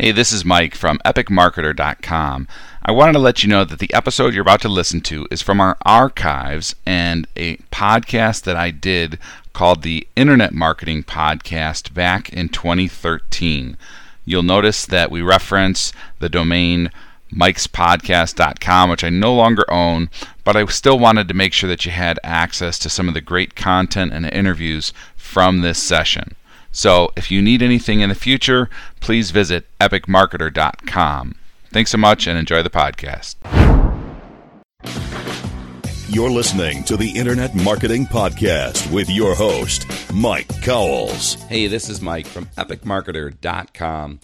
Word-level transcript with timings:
Hey, 0.00 0.12
this 0.12 0.30
is 0.30 0.44
Mike 0.44 0.76
from 0.76 1.00
epicmarketer.com. 1.04 2.46
I 2.84 2.92
wanted 2.92 3.14
to 3.14 3.18
let 3.18 3.42
you 3.42 3.48
know 3.48 3.64
that 3.64 3.80
the 3.80 3.92
episode 3.92 4.32
you're 4.32 4.42
about 4.42 4.60
to 4.60 4.68
listen 4.68 5.00
to 5.00 5.26
is 5.28 5.42
from 5.42 5.60
our 5.60 5.76
archives 5.84 6.76
and 6.86 7.26
a 7.34 7.56
podcast 7.72 8.44
that 8.44 8.54
I 8.54 8.70
did 8.70 9.18
called 9.52 9.82
the 9.82 10.06
Internet 10.14 10.54
Marketing 10.54 11.02
Podcast 11.02 11.94
back 11.94 12.32
in 12.32 12.48
2013. 12.48 13.76
You'll 14.24 14.44
notice 14.44 14.86
that 14.86 15.10
we 15.10 15.20
reference 15.20 15.92
the 16.20 16.28
domain 16.28 16.92
mikespodcast.com, 17.32 18.90
which 18.90 19.02
I 19.02 19.08
no 19.08 19.34
longer 19.34 19.68
own, 19.68 20.10
but 20.44 20.54
I 20.54 20.64
still 20.66 21.00
wanted 21.00 21.26
to 21.26 21.34
make 21.34 21.52
sure 21.52 21.68
that 21.68 21.84
you 21.84 21.90
had 21.90 22.20
access 22.22 22.78
to 22.78 22.88
some 22.88 23.08
of 23.08 23.14
the 23.14 23.20
great 23.20 23.56
content 23.56 24.12
and 24.12 24.24
interviews 24.26 24.92
from 25.16 25.62
this 25.62 25.82
session. 25.82 26.36
So 26.72 27.10
if 27.16 27.30
you 27.30 27.42
need 27.42 27.62
anything 27.62 28.00
in 28.00 28.08
the 28.08 28.14
future, 28.14 28.68
please 29.00 29.30
visit 29.30 29.66
epicmarketer.com. 29.80 31.34
Thanks 31.70 31.90
so 31.90 31.98
much 31.98 32.26
and 32.26 32.38
enjoy 32.38 32.62
the 32.62 32.70
podcast. 32.70 33.36
You're 36.10 36.30
listening 36.30 36.84
to 36.84 36.96
the 36.96 37.10
Internet 37.10 37.54
Marketing 37.54 38.06
Podcast 38.06 38.90
with 38.90 39.10
your 39.10 39.34
host, 39.34 39.86
Mike 40.12 40.48
Cowles. 40.62 41.34
Hey, 41.34 41.66
this 41.66 41.90
is 41.90 42.00
Mike 42.00 42.26
from 42.26 42.46
epicmarketer.com. 42.56 44.20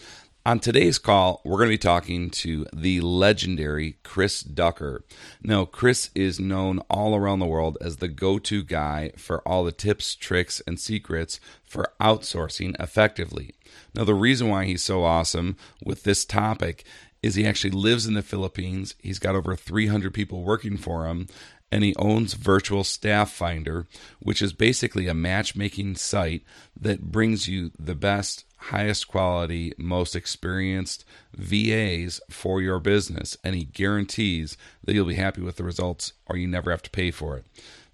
On 0.47 0.61
today's 0.61 0.99
call, 0.99 1.41
we're 1.43 1.57
going 1.57 1.71
to 1.71 1.75
be 1.75 1.79
talking 1.79 2.29
to 2.29 2.67
the 2.71 3.01
legendary 3.01 3.97
Chris 4.03 4.43
Ducker. 4.43 5.03
Now, 5.43 5.65
Chris 5.65 6.11
is 6.15 6.39
known 6.39 6.81
all 6.91 7.17
around 7.17 7.39
the 7.39 7.47
world 7.47 7.79
as 7.81 7.97
the 7.97 8.09
go 8.09 8.39
to 8.41 8.63
guy 8.63 9.13
for 9.17 9.41
all 9.49 9.65
the 9.65 9.73
tips, 9.73 10.15
tricks, 10.15 10.61
and 10.67 10.79
secrets 10.79 11.41
for 11.65 11.95
outsourcing 11.99 12.79
effectively. 12.79 13.55
Now, 13.95 14.05
the 14.05 14.13
reason 14.13 14.51
why 14.51 14.67
he's 14.67 14.85
so 14.85 15.03
awesome 15.03 15.57
with 15.83 16.03
this 16.03 16.27
topic 16.27 16.85
is 17.23 17.37
he 17.37 17.47
actually 17.47 17.71
lives 17.71 18.07
in 18.07 18.13
the 18.13 18.21
Philippines. 18.21 18.97
He's 19.03 19.19
got 19.19 19.35
over 19.35 19.57
300 19.57 20.13
people 20.13 20.43
working 20.43 20.77
for 20.77 21.07
him, 21.07 21.27
and 21.73 21.83
he 21.83 21.97
owns 21.97 22.35
Virtual 22.35 22.85
Staff 22.85 23.33
Finder, 23.33 23.87
which 24.21 24.43
is 24.43 24.53
basically 24.53 25.09
a 25.09 25.15
matchmaking 25.15 25.97
site 25.97 26.43
that 26.79 27.11
brings 27.11 27.49
you 27.49 27.71
the 27.79 27.95
best 27.95 28.45
highest 28.71 29.09
quality, 29.09 29.73
most 29.77 30.17
experienced 30.17 31.05
VAs 31.35 32.21
for 32.31 32.63
your 32.63 32.81
business, 32.81 33.37
and 33.45 33.55
he 33.55 33.65
guarantees 33.65 34.57
that 34.85 34.95
you'll 34.95 35.07
be 35.07 35.15
happy 35.15 35.43
with 35.43 35.57
the 35.57 35.65
results 35.65 36.13
or 36.27 36.37
you 36.37 36.47
never 36.47 36.71
have 36.71 36.83
to 36.83 36.91
pay 36.91 37.11
for 37.11 37.37
it. 37.37 37.45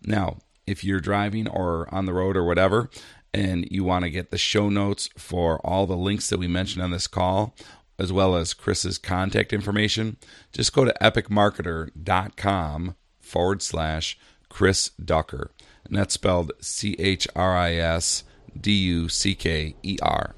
Now, 0.05 0.39
if 0.67 0.85
you're 0.85 1.01
driving 1.01 1.49
or 1.49 1.93
on 1.93 2.07
the 2.07 2.15
road 2.15 2.37
or 2.37 2.45
whatever, 2.45 2.89
and 3.33 3.67
you 3.71 3.85
want 3.85 4.05
to 4.05 4.11
get 4.11 4.31
the 4.31 4.39
show 4.39 4.69
notes 4.69 5.09
for 5.17 5.59
all 5.65 5.87
the 5.87 5.97
links 5.97 6.29
that 6.31 6.39
we 6.39 6.49
mentioned 6.49 6.83
on 6.83 6.91
this 6.91 7.07
call, 7.07 7.55
as 7.99 8.12
well 8.12 8.34
as 8.34 8.55
Chris's 8.55 8.99
contact 8.99 9.53
information, 9.53 10.17
just 10.53 10.73
go 10.73 10.84
to 10.84 10.95
epicmarketer.com 11.01 12.97
forward 13.19 13.62
slash 13.62 14.19
Chris 14.49 14.91
Ducker. 15.03 15.51
And 15.84 15.97
that's 15.97 16.15
spelled 16.15 16.53
C 16.61 16.97
H 16.99 17.29
R 17.37 17.57
I 17.57 17.75
S 17.75 18.25
D 18.59 18.73
U 18.73 19.09
C 19.09 19.34
K 19.34 19.75
E 19.83 19.99
R. 20.03 20.34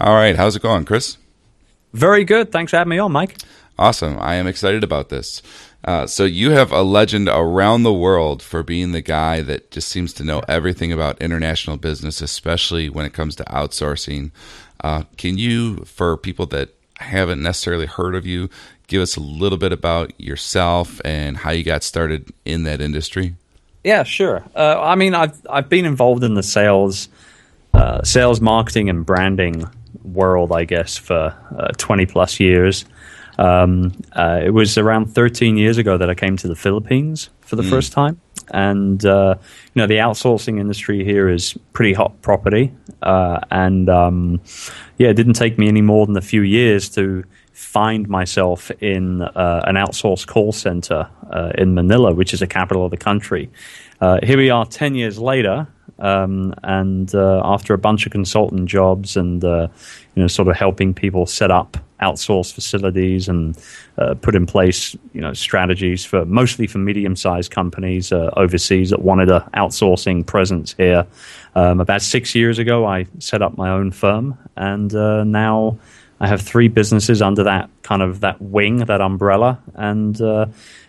All 0.00 0.14
right, 0.14 0.36
how's 0.36 0.54
it 0.54 0.62
going, 0.62 0.84
Chris? 0.84 1.16
Very 1.92 2.22
good. 2.22 2.52
Thanks 2.52 2.70
for 2.70 2.76
having 2.76 2.90
me 2.90 2.98
on, 2.98 3.10
Mike. 3.10 3.36
Awesome. 3.78 4.16
I 4.20 4.34
am 4.34 4.46
excited 4.46 4.84
about 4.84 5.08
this. 5.08 5.42
Uh, 5.84 6.06
so 6.06 6.24
you 6.24 6.50
have 6.50 6.70
a 6.70 6.82
legend 6.82 7.28
around 7.28 7.82
the 7.82 7.92
world 7.92 8.42
for 8.42 8.62
being 8.62 8.92
the 8.92 9.00
guy 9.00 9.40
that 9.42 9.70
just 9.70 9.88
seems 9.88 10.12
to 10.14 10.24
know 10.24 10.42
everything 10.48 10.92
about 10.92 11.20
international 11.20 11.76
business, 11.76 12.20
especially 12.20 12.88
when 12.88 13.06
it 13.06 13.12
comes 13.12 13.34
to 13.36 13.44
outsourcing. 13.44 14.30
Uh, 14.82 15.02
can 15.16 15.36
you, 15.36 15.78
for 15.84 16.16
people 16.16 16.46
that 16.46 16.74
haven't 16.98 17.42
necessarily 17.42 17.86
heard 17.86 18.14
of 18.14 18.26
you, 18.26 18.48
give 18.86 19.02
us 19.02 19.16
a 19.16 19.20
little 19.20 19.58
bit 19.58 19.72
about 19.72 20.12
yourself 20.20 21.00
and 21.04 21.38
how 21.38 21.50
you 21.50 21.64
got 21.64 21.82
started 21.82 22.32
in 22.44 22.62
that 22.64 22.80
industry? 22.80 23.34
Yeah, 23.82 24.04
sure. 24.04 24.44
Uh, 24.54 24.80
I 24.80 24.96
mean, 24.96 25.14
I've 25.14 25.40
I've 25.48 25.68
been 25.68 25.84
involved 25.86 26.24
in 26.24 26.34
the 26.34 26.42
sales, 26.42 27.08
uh, 27.74 28.02
sales, 28.02 28.40
marketing, 28.40 28.88
and 28.88 29.06
branding 29.06 29.68
world, 30.14 30.52
I 30.52 30.64
guess, 30.64 30.96
for 30.96 31.34
uh, 31.58 31.68
20 31.76 32.06
plus 32.06 32.40
years. 32.40 32.84
Um, 33.38 33.92
uh, 34.12 34.40
it 34.44 34.50
was 34.50 34.76
around 34.76 35.14
13 35.14 35.56
years 35.56 35.78
ago 35.78 35.96
that 35.96 36.10
I 36.10 36.14
came 36.14 36.36
to 36.38 36.48
the 36.48 36.56
Philippines 36.56 37.30
for 37.40 37.56
the 37.56 37.62
mm. 37.62 37.70
first 37.70 37.92
time. 37.92 38.20
And, 38.50 39.04
uh, 39.04 39.36
you 39.74 39.80
know, 39.80 39.86
the 39.86 39.98
outsourcing 39.98 40.58
industry 40.58 41.04
here 41.04 41.28
is 41.28 41.56
pretty 41.72 41.92
hot 41.92 42.20
property. 42.22 42.72
Uh, 43.02 43.38
and, 43.50 43.88
um, 43.88 44.40
yeah, 44.96 45.08
it 45.08 45.14
didn't 45.14 45.34
take 45.34 45.58
me 45.58 45.68
any 45.68 45.82
more 45.82 46.06
than 46.06 46.16
a 46.16 46.22
few 46.22 46.42
years 46.42 46.88
to 46.90 47.24
find 47.52 48.08
myself 48.08 48.70
in 48.80 49.22
uh, 49.22 49.62
an 49.66 49.76
outsourced 49.76 50.26
call 50.26 50.52
center 50.52 51.08
uh, 51.30 51.52
in 51.56 51.74
Manila, 51.74 52.14
which 52.14 52.32
is 52.32 52.40
the 52.40 52.46
capital 52.46 52.84
of 52.84 52.90
the 52.90 52.96
country. 52.96 53.50
here 54.22 54.38
we 54.38 54.50
are 54.50 54.64
10 54.64 54.94
years 54.94 55.18
later, 55.18 55.68
um, 55.98 56.54
and 56.62 57.14
uh, 57.14 57.40
after 57.44 57.74
a 57.74 57.78
bunch 57.78 58.06
of 58.06 58.12
consultant 58.12 58.66
jobs 58.66 59.16
and 59.16 59.44
uh, 59.44 59.68
you 60.14 60.22
know, 60.22 60.28
sort 60.28 60.48
of 60.48 60.56
helping 60.56 60.94
people 60.94 61.26
set 61.26 61.50
up 61.50 61.76
outsource 62.00 62.52
facilities 62.52 63.28
and 63.28 63.58
uh, 63.98 64.14
put 64.14 64.34
in 64.34 64.46
place, 64.46 64.96
you 65.12 65.20
know, 65.20 65.32
strategies 65.32 66.04
for 66.04 66.24
mostly 66.24 66.66
for 66.66 66.78
medium-sized 66.78 67.50
companies 67.50 68.12
uh, 68.12 68.30
overseas 68.36 68.90
that 68.90 69.02
wanted 69.02 69.28
a 69.28 69.48
outsourcing 69.54 70.24
presence 70.24 70.74
here. 70.74 71.06
Um, 71.54 71.80
about 71.80 72.02
six 72.02 72.34
years 72.34 72.58
ago, 72.58 72.86
I 72.86 73.06
set 73.18 73.42
up 73.42 73.56
my 73.56 73.70
own 73.70 73.90
firm, 73.90 74.38
and 74.56 74.94
uh, 74.94 75.24
now 75.24 75.78
I 76.20 76.28
have 76.28 76.40
three 76.40 76.68
businesses 76.68 77.22
under 77.22 77.44
that 77.44 77.70
kind 77.88 78.02
of 78.02 78.20
that 78.20 78.40
wing, 78.42 78.78
that 78.84 79.00
umbrella, 79.00 79.58
and 79.74 80.20
uh, 80.20 80.44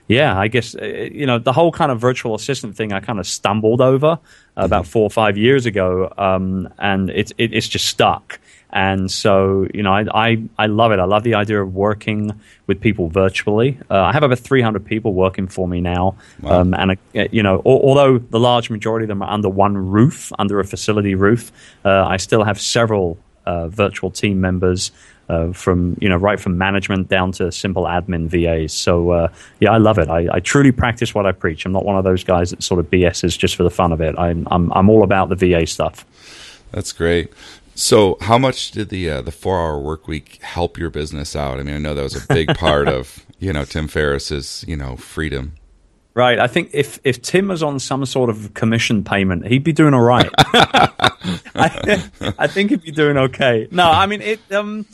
yeah, 0.09 0.37
I 0.37 0.49
guess 0.49 0.75
uh, 0.75 0.85
you 0.85 1.25
know 1.25 1.39
the 1.39 1.53
whole 1.53 1.71
kind 1.71 1.91
of 1.91 1.99
virtual 1.99 2.35
assistant 2.35 2.75
thing. 2.75 2.91
I 2.91 2.99
kind 2.99 3.19
of 3.19 3.25
stumbled 3.25 3.79
over 3.79 4.19
about 4.57 4.83
mm-hmm. 4.83 4.91
four 4.91 5.03
or 5.03 5.09
five 5.09 5.37
years 5.37 5.65
ago, 5.65 6.13
um, 6.17 6.67
and 6.77 7.09
it's 7.09 7.31
it, 7.37 7.53
it's 7.53 7.69
just 7.69 7.85
stuck. 7.85 8.39
And 8.71 9.09
so, 9.09 9.65
you 9.73 9.81
know, 9.81 9.91
I, 9.91 10.05
I, 10.13 10.43
I 10.59 10.67
love 10.67 10.91
it. 10.91 10.99
I 10.99 11.05
love 11.05 11.23
the 11.23 11.33
idea 11.33 11.59
of 11.59 11.73
working 11.73 12.39
with 12.67 12.79
people 12.79 13.09
virtually. 13.09 13.79
Uh, 13.89 13.99
I 13.99 14.11
have 14.11 14.23
over 14.23 14.35
300 14.35 14.85
people 14.85 15.15
working 15.15 15.47
for 15.47 15.67
me 15.67 15.81
now. 15.81 16.17
Wow. 16.39 16.61
Um, 16.61 16.75
and, 16.75 16.91
uh, 16.91 17.23
you 17.31 17.41
know, 17.41 17.63
although 17.65 18.19
the 18.19 18.39
large 18.39 18.69
majority 18.69 19.05
of 19.05 19.07
them 19.07 19.23
are 19.23 19.31
under 19.31 19.49
one 19.49 19.75
roof, 19.75 20.31
under 20.37 20.59
a 20.59 20.65
facility 20.65 21.15
roof, 21.15 21.51
uh, 21.83 22.05
I 22.05 22.17
still 22.17 22.43
have 22.43 22.61
several 22.61 23.17
uh, 23.47 23.69
virtual 23.69 24.11
team 24.11 24.39
members 24.39 24.91
uh, 25.29 25.53
from 25.53 25.95
you 26.01 26.09
know 26.09 26.17
right 26.17 26.39
from 26.39 26.57
management 26.57 27.07
down 27.07 27.31
to 27.33 27.51
simple 27.51 27.83
admin 27.83 28.27
VAs. 28.27 28.73
So 28.73 29.11
uh, 29.11 29.27
yeah, 29.59 29.71
I 29.71 29.77
love 29.77 29.97
it. 29.97 30.09
I, 30.09 30.27
I, 30.33 30.39
truly 30.39 30.71
practice 30.71 31.13
what 31.13 31.25
I 31.25 31.31
preach. 31.31 31.65
I'm 31.65 31.71
not 31.71 31.85
one 31.85 31.97
of 31.97 32.03
those 32.03 32.23
guys 32.23 32.49
that 32.49 32.63
sort 32.63 32.79
of 32.79 32.89
BSs 32.89 33.37
just 33.37 33.55
for 33.55 33.63
the 33.63 33.69
fun 33.69 33.91
of 33.91 34.01
it. 34.01 34.17
I'm 34.17 34.47
I'm, 34.51 34.71
I'm 34.73 34.89
all 34.89 35.03
about 35.03 35.29
the 35.29 35.35
VA 35.35 35.65
stuff. 35.65 36.05
That's 36.71 36.91
great. 36.91 37.31
So, 37.75 38.17
how 38.21 38.37
much 38.37 38.71
did 38.71 38.89
the 38.89 39.09
uh, 39.09 39.21
the 39.21 39.31
four 39.31 39.57
hour 39.57 39.79
work 39.79 40.07
week 40.07 40.39
help 40.41 40.77
your 40.77 40.89
business 40.89 41.35
out? 41.35 41.59
I 41.59 41.63
mean, 41.63 41.75
I 41.75 41.79
know 41.79 41.93
that 41.93 42.03
was 42.03 42.21
a 42.21 42.27
big 42.27 42.55
part 42.55 42.87
of 42.87 43.25
you 43.39 43.53
know 43.53 43.65
Tim 43.65 43.87
Ferriss's 43.87 44.65
you 44.67 44.75
know 44.75 44.97
freedom. 44.97 45.53
Right. 46.15 46.39
I 46.39 46.47
think 46.47 46.71
if, 46.73 46.99
if 47.05 47.21
Tim 47.21 47.47
was 47.47 47.63
on 47.63 47.79
some 47.79 48.05
sort 48.05 48.29
of 48.29 48.53
commission 48.53 49.05
payment, 49.05 49.47
he'd 49.47 49.63
be 49.63 49.71
doing 49.71 49.93
all 49.93 50.01
right. 50.01 50.29
I, 50.37 52.03
I, 52.37 52.47
think 52.47 52.71
he'd 52.71 52.81
be 52.81 52.91
doing 52.91 53.15
okay. 53.15 53.69
No, 53.71 53.89
I 53.89 54.05
mean 54.05 54.21
it. 54.21 54.39
Um, 54.51 54.85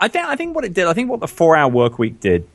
I 0.00 0.08
think 0.08 0.26
I 0.26 0.36
think 0.36 0.54
what 0.54 0.64
it 0.64 0.72
did, 0.74 0.86
I 0.86 0.92
think 0.92 1.10
what 1.10 1.20
the 1.20 1.28
four 1.28 1.56
hour 1.56 1.70
work 1.70 1.98
week 1.98 2.20
did, 2.20 2.46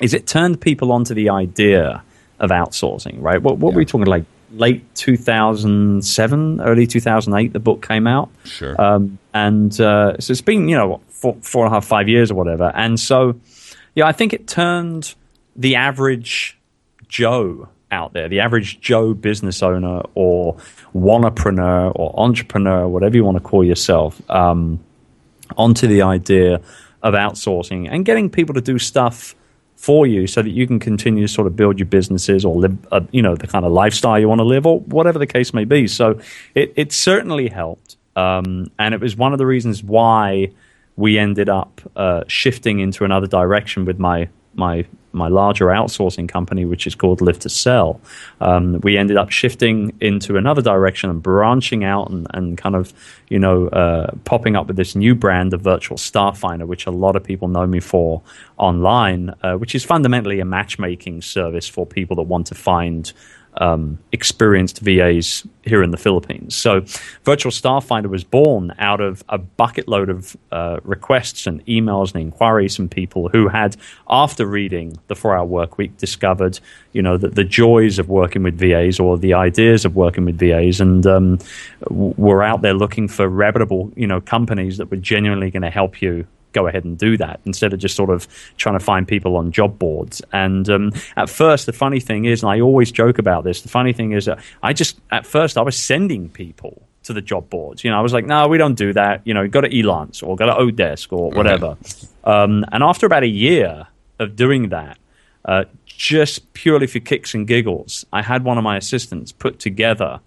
is 0.00 0.14
it 0.14 0.26
turned 0.26 0.60
people 0.60 0.92
onto 0.92 1.14
the 1.14 1.30
idea 1.30 2.02
of 2.40 2.50
outsourcing. 2.50 3.20
Right? 3.20 3.40
What, 3.40 3.58
what 3.58 3.70
yeah. 3.70 3.74
were 3.74 3.78
we 3.78 3.84
talking 3.84 4.06
like? 4.06 4.24
Late 4.52 4.94
2007, 4.94 6.60
early 6.60 6.86
2008, 6.86 7.52
the 7.52 7.58
book 7.58 7.84
came 7.84 8.06
out. 8.06 8.30
Sure. 8.44 8.80
Um, 8.80 9.18
and 9.32 9.72
uh, 9.80 10.16
so 10.20 10.30
it's 10.30 10.42
been 10.42 10.68
you 10.68 10.76
know 10.76 10.86
what, 10.86 11.00
four, 11.10 11.36
four 11.40 11.64
and 11.64 11.72
a 11.72 11.76
half, 11.76 11.84
five 11.84 12.08
years 12.08 12.30
or 12.30 12.34
whatever. 12.34 12.70
And 12.72 13.00
so, 13.00 13.40
yeah, 13.96 14.06
I 14.06 14.12
think 14.12 14.32
it 14.32 14.46
turned 14.46 15.14
the 15.56 15.74
average 15.74 16.56
Joe 17.08 17.68
out 17.90 18.12
there, 18.12 18.28
the 18.28 18.40
average 18.40 18.80
Joe 18.80 19.12
business 19.12 19.60
owner 19.60 20.02
or 20.14 20.54
wannapreneur 20.94 21.90
or 21.96 22.14
entrepreneur, 22.16 22.86
whatever 22.86 23.16
you 23.16 23.24
want 23.24 23.38
to 23.38 23.42
call 23.42 23.64
yourself. 23.64 24.20
Um, 24.30 24.78
onto 25.56 25.86
the 25.86 26.02
idea 26.02 26.60
of 27.02 27.14
outsourcing 27.14 27.88
and 27.90 28.04
getting 28.04 28.30
people 28.30 28.54
to 28.54 28.60
do 28.60 28.78
stuff 28.78 29.34
for 29.76 30.06
you 30.06 30.26
so 30.26 30.40
that 30.40 30.50
you 30.50 30.66
can 30.66 30.78
continue 30.78 31.26
to 31.26 31.32
sort 31.32 31.46
of 31.46 31.54
build 31.56 31.78
your 31.78 31.86
businesses 31.86 32.44
or 32.44 32.54
live, 32.54 32.76
uh, 32.90 33.00
you 33.10 33.20
know, 33.20 33.34
the 33.34 33.46
kind 33.46 33.64
of 33.64 33.72
lifestyle 33.72 34.18
you 34.18 34.28
want 34.28 34.38
to 34.38 34.44
live 34.44 34.66
or 34.66 34.80
whatever 34.80 35.18
the 35.18 35.26
case 35.26 35.52
may 35.52 35.64
be. 35.64 35.86
So 35.86 36.18
it, 36.54 36.72
it 36.76 36.92
certainly 36.92 37.48
helped. 37.48 37.96
Um, 38.16 38.70
and 38.78 38.94
it 38.94 39.00
was 39.00 39.16
one 39.16 39.32
of 39.32 39.38
the 39.38 39.46
reasons 39.46 39.82
why 39.82 40.50
we 40.96 41.18
ended 41.18 41.48
up 41.48 41.80
uh, 41.96 42.22
shifting 42.28 42.80
into 42.80 43.04
another 43.04 43.26
direction 43.26 43.84
with 43.84 43.98
my, 43.98 44.28
my 44.54 44.86
my 45.14 45.28
larger 45.28 45.66
outsourcing 45.66 46.28
company, 46.28 46.64
which 46.64 46.86
is 46.86 46.94
called 46.94 47.20
Live 47.20 47.38
to 47.40 47.48
Sell, 47.48 48.00
um, 48.40 48.80
we 48.82 48.96
ended 48.98 49.16
up 49.16 49.30
shifting 49.30 49.96
into 50.00 50.36
another 50.36 50.62
direction 50.62 51.10
and 51.10 51.22
branching 51.22 51.84
out 51.84 52.10
and, 52.10 52.26
and 52.34 52.58
kind 52.58 52.74
of, 52.74 52.92
you 53.28 53.38
know, 53.38 53.68
uh, 53.68 54.10
popping 54.24 54.56
up 54.56 54.66
with 54.66 54.76
this 54.76 54.94
new 54.94 55.14
brand 55.14 55.54
of 55.54 55.60
Virtual 55.60 55.96
Staff 55.96 56.38
Finder, 56.38 56.66
which 56.66 56.86
a 56.86 56.90
lot 56.90 57.16
of 57.16 57.24
people 57.24 57.48
know 57.48 57.66
me 57.66 57.80
for 57.80 58.22
online, 58.56 59.34
uh, 59.42 59.54
which 59.54 59.74
is 59.74 59.84
fundamentally 59.84 60.40
a 60.40 60.44
matchmaking 60.44 61.22
service 61.22 61.68
for 61.68 61.86
people 61.86 62.16
that 62.16 62.22
want 62.22 62.46
to 62.48 62.54
find 62.54 63.12
um, 63.58 63.98
experienced 64.12 64.80
VAs 64.80 65.46
here 65.62 65.82
in 65.82 65.90
the 65.90 65.96
Philippines. 65.96 66.54
So, 66.54 66.84
Virtual 67.24 67.52
Staff 67.52 67.84
Finder 67.86 68.08
was 68.08 68.24
born 68.24 68.74
out 68.78 69.00
of 69.00 69.24
a 69.28 69.38
bucket 69.38 69.88
load 69.88 70.10
of 70.10 70.36
uh, 70.52 70.80
requests 70.82 71.46
and 71.46 71.64
emails 71.66 72.12
and 72.14 72.22
inquiries 72.22 72.76
from 72.76 72.88
people 72.88 73.28
who 73.28 73.48
had, 73.48 73.76
after 74.08 74.46
reading 74.46 74.98
the 75.08 75.14
Four 75.14 75.36
Hour 75.36 75.44
Work 75.44 75.78
Week, 75.78 75.96
discovered, 75.96 76.58
you 76.92 77.02
know, 77.02 77.16
the, 77.16 77.28
the 77.28 77.44
joys 77.44 77.98
of 77.98 78.08
working 78.08 78.42
with 78.42 78.58
VAs 78.58 78.98
or 78.98 79.16
the 79.16 79.34
ideas 79.34 79.84
of 79.84 79.96
working 79.96 80.24
with 80.24 80.38
VAs, 80.38 80.80
and 80.80 81.06
um, 81.06 81.38
were 81.88 82.42
out 82.42 82.62
there 82.62 82.74
looking 82.74 83.08
for 83.08 83.28
reputable, 83.28 83.92
you 83.96 84.06
know, 84.06 84.20
companies 84.20 84.76
that 84.78 84.90
were 84.90 84.96
genuinely 84.96 85.50
going 85.50 85.62
to 85.62 85.70
help 85.70 86.02
you 86.02 86.26
go 86.54 86.66
ahead 86.66 86.84
and 86.84 86.96
do 86.96 87.16
that 87.18 87.40
instead 87.44 87.72
of 87.72 87.78
just 87.78 87.94
sort 87.94 88.10
of 88.10 88.26
trying 88.56 88.78
to 88.78 88.84
find 88.84 89.06
people 89.06 89.36
on 89.36 89.52
job 89.52 89.78
boards. 89.78 90.22
And 90.32 90.68
um, 90.70 90.92
at 91.16 91.28
first, 91.28 91.66
the 91.66 91.72
funny 91.72 92.00
thing 92.00 92.24
is, 92.24 92.42
and 92.42 92.50
I 92.50 92.60
always 92.60 92.90
joke 92.90 93.18
about 93.18 93.44
this, 93.44 93.60
the 93.60 93.68
funny 93.68 93.92
thing 93.92 94.12
is 94.12 94.24
that 94.24 94.38
I 94.62 94.72
just, 94.72 94.98
at 95.10 95.26
first, 95.26 95.58
I 95.58 95.62
was 95.62 95.76
sending 95.76 96.30
people 96.30 96.82
to 97.02 97.12
the 97.12 97.20
job 97.20 97.50
boards. 97.50 97.84
You 97.84 97.90
know, 97.90 97.98
I 97.98 98.00
was 98.00 98.14
like, 98.14 98.24
no, 98.24 98.48
we 98.48 98.56
don't 98.56 98.76
do 98.76 98.92
that. 98.94 99.20
You 99.24 99.34
know, 99.34 99.46
go 99.46 99.60
to 99.60 99.68
Elance 99.68 100.22
or 100.22 100.36
go 100.36 100.46
to 100.46 100.52
Odesk 100.52 101.12
or 101.12 101.30
whatever. 101.30 101.76
Um, 102.24 102.64
and 102.72 102.82
after 102.82 103.04
about 103.04 103.22
a 103.22 103.28
year 103.28 103.86
of 104.18 104.36
doing 104.36 104.70
that, 104.70 104.98
uh, 105.44 105.64
just 105.84 106.52
purely 106.54 106.86
for 106.86 107.00
kicks 107.00 107.34
and 107.34 107.46
giggles, 107.46 108.06
I 108.12 108.22
had 108.22 108.44
one 108.44 108.56
of 108.56 108.64
my 108.64 108.78
assistants 108.78 109.30
put 109.30 109.58
together 109.58 110.20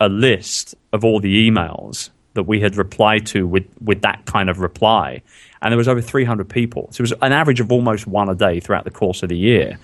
a 0.00 0.08
list 0.08 0.74
of 0.92 1.04
all 1.04 1.20
the 1.20 1.50
emails 1.50 2.10
that 2.38 2.44
we 2.44 2.60
had 2.60 2.76
replied 2.76 3.26
to 3.26 3.46
with, 3.46 3.66
with 3.82 4.02
that 4.02 4.24
kind 4.24 4.48
of 4.48 4.60
reply. 4.60 5.22
And 5.60 5.72
there 5.72 5.76
was 5.76 5.88
over 5.88 6.00
300 6.00 6.48
people. 6.48 6.88
So 6.92 7.00
it 7.00 7.10
was 7.10 7.14
an 7.20 7.32
average 7.32 7.58
of 7.58 7.72
almost 7.72 8.06
one 8.06 8.28
a 8.28 8.34
day 8.34 8.60
throughout 8.60 8.84
the 8.84 8.92
course 8.92 9.24
of 9.24 9.28
the 9.28 9.36
year. 9.36 9.78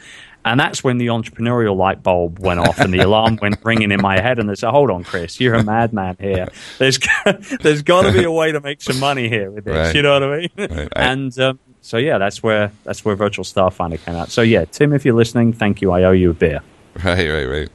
And 0.44 0.60
that's 0.60 0.84
when 0.84 0.98
the 0.98 1.06
entrepreneurial 1.06 1.74
light 1.76 2.02
bulb 2.02 2.38
went 2.38 2.60
off 2.60 2.78
and 2.78 2.92
the 2.92 3.00
alarm 3.00 3.36
went 3.42 3.64
ringing 3.64 3.90
in 3.90 4.00
my 4.00 4.20
head. 4.20 4.38
And 4.38 4.48
they 4.48 4.54
said, 4.54 4.70
"Hold 4.70 4.90
on, 4.90 5.02
Chris, 5.02 5.40
you're 5.40 5.54
a 5.54 5.64
madman 5.64 6.16
here. 6.20 6.48
There's 6.78 6.98
there's 7.62 7.80
got 7.80 8.02
to 8.02 8.12
be 8.12 8.24
a 8.24 8.30
way 8.30 8.52
to 8.52 8.60
make 8.60 8.82
some 8.82 9.00
money 9.00 9.30
here 9.30 9.50
with 9.50 9.64
this. 9.64 9.74
Right. 9.74 9.96
You 9.96 10.02
know 10.02 10.12
what 10.12 10.22
I 10.22 10.36
mean?" 10.36 10.50
Right. 10.78 10.88
And 10.96 11.38
um, 11.38 11.58
so 11.80 11.96
yeah, 11.96 12.18
that's 12.18 12.42
where 12.42 12.72
that's 12.84 13.06
where 13.06 13.16
Virtual 13.16 13.44
Staff 13.44 13.76
Finder 13.76 13.96
came 13.96 14.16
out. 14.16 14.28
So 14.28 14.42
yeah, 14.42 14.66
Tim, 14.66 14.92
if 14.92 15.06
you're 15.06 15.14
listening, 15.14 15.54
thank 15.54 15.80
you. 15.80 15.92
I 15.92 16.02
owe 16.04 16.12
you 16.12 16.30
a 16.30 16.34
beer. 16.34 16.60
Right, 17.02 17.28
right, 17.28 17.46
right. 17.46 17.68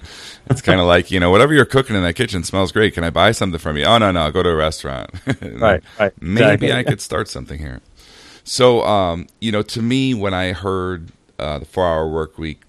It's 0.49 0.61
kind 0.61 0.79
of 0.79 0.87
like 0.87 1.11
you 1.11 1.19
know 1.19 1.29
whatever 1.29 1.53
you're 1.53 1.65
cooking 1.65 1.95
in 1.95 2.03
that 2.03 2.15
kitchen 2.15 2.43
smells 2.43 2.71
great. 2.71 2.93
Can 2.93 3.03
I 3.03 3.09
buy 3.09 3.31
something 3.31 3.59
from 3.59 3.77
you? 3.77 3.85
Oh 3.85 3.97
no, 3.97 4.11
no, 4.11 4.21
I'll 4.21 4.31
go 4.31 4.43
to 4.43 4.49
a 4.49 4.55
restaurant. 4.55 5.11
right, 5.41 5.83
right. 5.99 6.13
Maybe 6.21 6.43
exactly. 6.43 6.73
I 6.73 6.83
could 6.83 7.01
start 7.01 7.27
something 7.27 7.59
here. 7.59 7.81
So, 8.43 8.83
um, 8.83 9.27
you 9.39 9.51
know, 9.51 9.61
to 9.61 9.81
me, 9.81 10.15
when 10.15 10.33
I 10.33 10.53
heard 10.53 11.11
uh, 11.37 11.59
the 11.59 11.65
four-hour 11.65 12.09
work 12.09 12.39
week, 12.39 12.63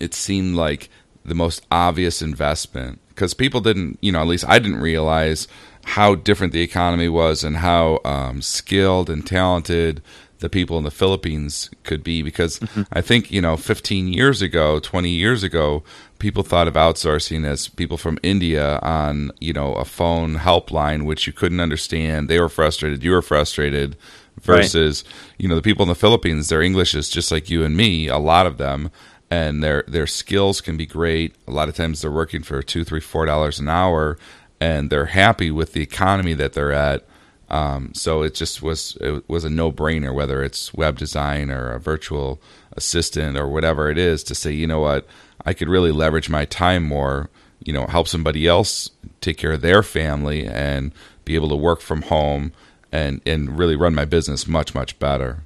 it 0.00 0.14
seemed 0.14 0.54
like 0.54 0.90
the 1.24 1.34
most 1.34 1.66
obvious 1.72 2.22
investment 2.22 3.00
because 3.08 3.34
people 3.34 3.60
didn't, 3.60 3.98
you 4.00 4.12
know, 4.12 4.20
at 4.20 4.28
least 4.28 4.44
I 4.48 4.58
didn't 4.58 4.80
realize 4.80 5.48
how 5.84 6.14
different 6.14 6.52
the 6.52 6.62
economy 6.62 7.08
was 7.08 7.42
and 7.42 7.56
how 7.56 8.00
um, 8.04 8.40
skilled 8.42 9.10
and 9.10 9.26
talented 9.26 10.02
the 10.42 10.50
people 10.50 10.76
in 10.76 10.84
the 10.84 10.90
Philippines 10.90 11.70
could 11.84 12.02
be 12.04 12.20
because 12.20 12.58
mm-hmm. 12.58 12.82
I 12.92 13.00
think, 13.00 13.30
you 13.30 13.40
know, 13.40 13.56
15 13.56 14.08
years 14.08 14.42
ago, 14.42 14.80
20 14.80 15.08
years 15.08 15.42
ago, 15.42 15.84
people 16.18 16.42
thought 16.42 16.68
of 16.68 16.74
outsourcing 16.74 17.46
as 17.46 17.68
people 17.68 17.96
from 17.96 18.18
India 18.22 18.78
on, 18.82 19.30
you 19.40 19.52
know, 19.52 19.72
a 19.74 19.84
phone 19.84 20.36
helpline 20.36 21.04
which 21.04 21.26
you 21.26 21.32
couldn't 21.32 21.60
understand. 21.60 22.28
They 22.28 22.40
were 22.40 22.48
frustrated, 22.48 23.04
you 23.04 23.12
were 23.12 23.22
frustrated 23.22 23.96
versus, 24.40 25.04
right. 25.06 25.34
you 25.38 25.48
know, 25.48 25.54
the 25.54 25.62
people 25.62 25.84
in 25.84 25.88
the 25.88 25.94
Philippines, 25.94 26.48
their 26.48 26.60
English 26.60 26.94
is 26.94 27.08
just 27.08 27.30
like 27.30 27.48
you 27.48 27.64
and 27.64 27.76
me, 27.76 28.08
a 28.08 28.18
lot 28.18 28.46
of 28.46 28.58
them 28.58 28.90
and 29.30 29.62
their 29.62 29.82
their 29.88 30.06
skills 30.06 30.60
can 30.60 30.76
be 30.76 30.84
great. 30.84 31.34
A 31.48 31.52
lot 31.52 31.70
of 31.70 31.74
times 31.74 32.02
they're 32.02 32.10
working 32.10 32.42
for 32.42 32.60
two, 32.62 32.84
three, 32.84 33.00
four 33.00 33.24
dollars 33.24 33.58
an 33.60 33.68
hour, 33.68 34.18
and 34.60 34.90
they're 34.90 35.06
happy 35.06 35.50
with 35.50 35.72
the 35.72 35.80
economy 35.80 36.34
that 36.34 36.52
they're 36.52 36.72
at. 36.72 37.06
Um, 37.52 37.92
so 37.92 38.22
it 38.22 38.34
just 38.34 38.62
was 38.62 38.96
it 39.00 39.28
was 39.28 39.44
a 39.44 39.50
no 39.50 39.70
brainer 39.70 40.12
whether 40.14 40.42
it's 40.42 40.72
web 40.72 40.96
design 40.98 41.50
or 41.50 41.72
a 41.72 41.78
virtual 41.78 42.40
assistant 42.78 43.36
or 43.36 43.46
whatever 43.46 43.90
it 43.90 43.98
is 43.98 44.24
to 44.24 44.34
say 44.34 44.50
you 44.52 44.66
know 44.66 44.80
what 44.80 45.06
I 45.44 45.52
could 45.52 45.68
really 45.68 45.92
leverage 45.92 46.30
my 46.30 46.46
time 46.46 46.82
more 46.82 47.28
you 47.62 47.74
know 47.74 47.86
help 47.86 48.08
somebody 48.08 48.46
else 48.46 48.90
take 49.20 49.36
care 49.36 49.52
of 49.52 49.60
their 49.60 49.82
family 49.82 50.46
and 50.46 50.92
be 51.26 51.34
able 51.34 51.50
to 51.50 51.56
work 51.56 51.82
from 51.82 52.02
home 52.02 52.52
and 52.90 53.20
and 53.26 53.58
really 53.58 53.76
run 53.76 53.94
my 53.94 54.06
business 54.06 54.46
much 54.46 54.74
much 54.74 54.98
better. 54.98 55.44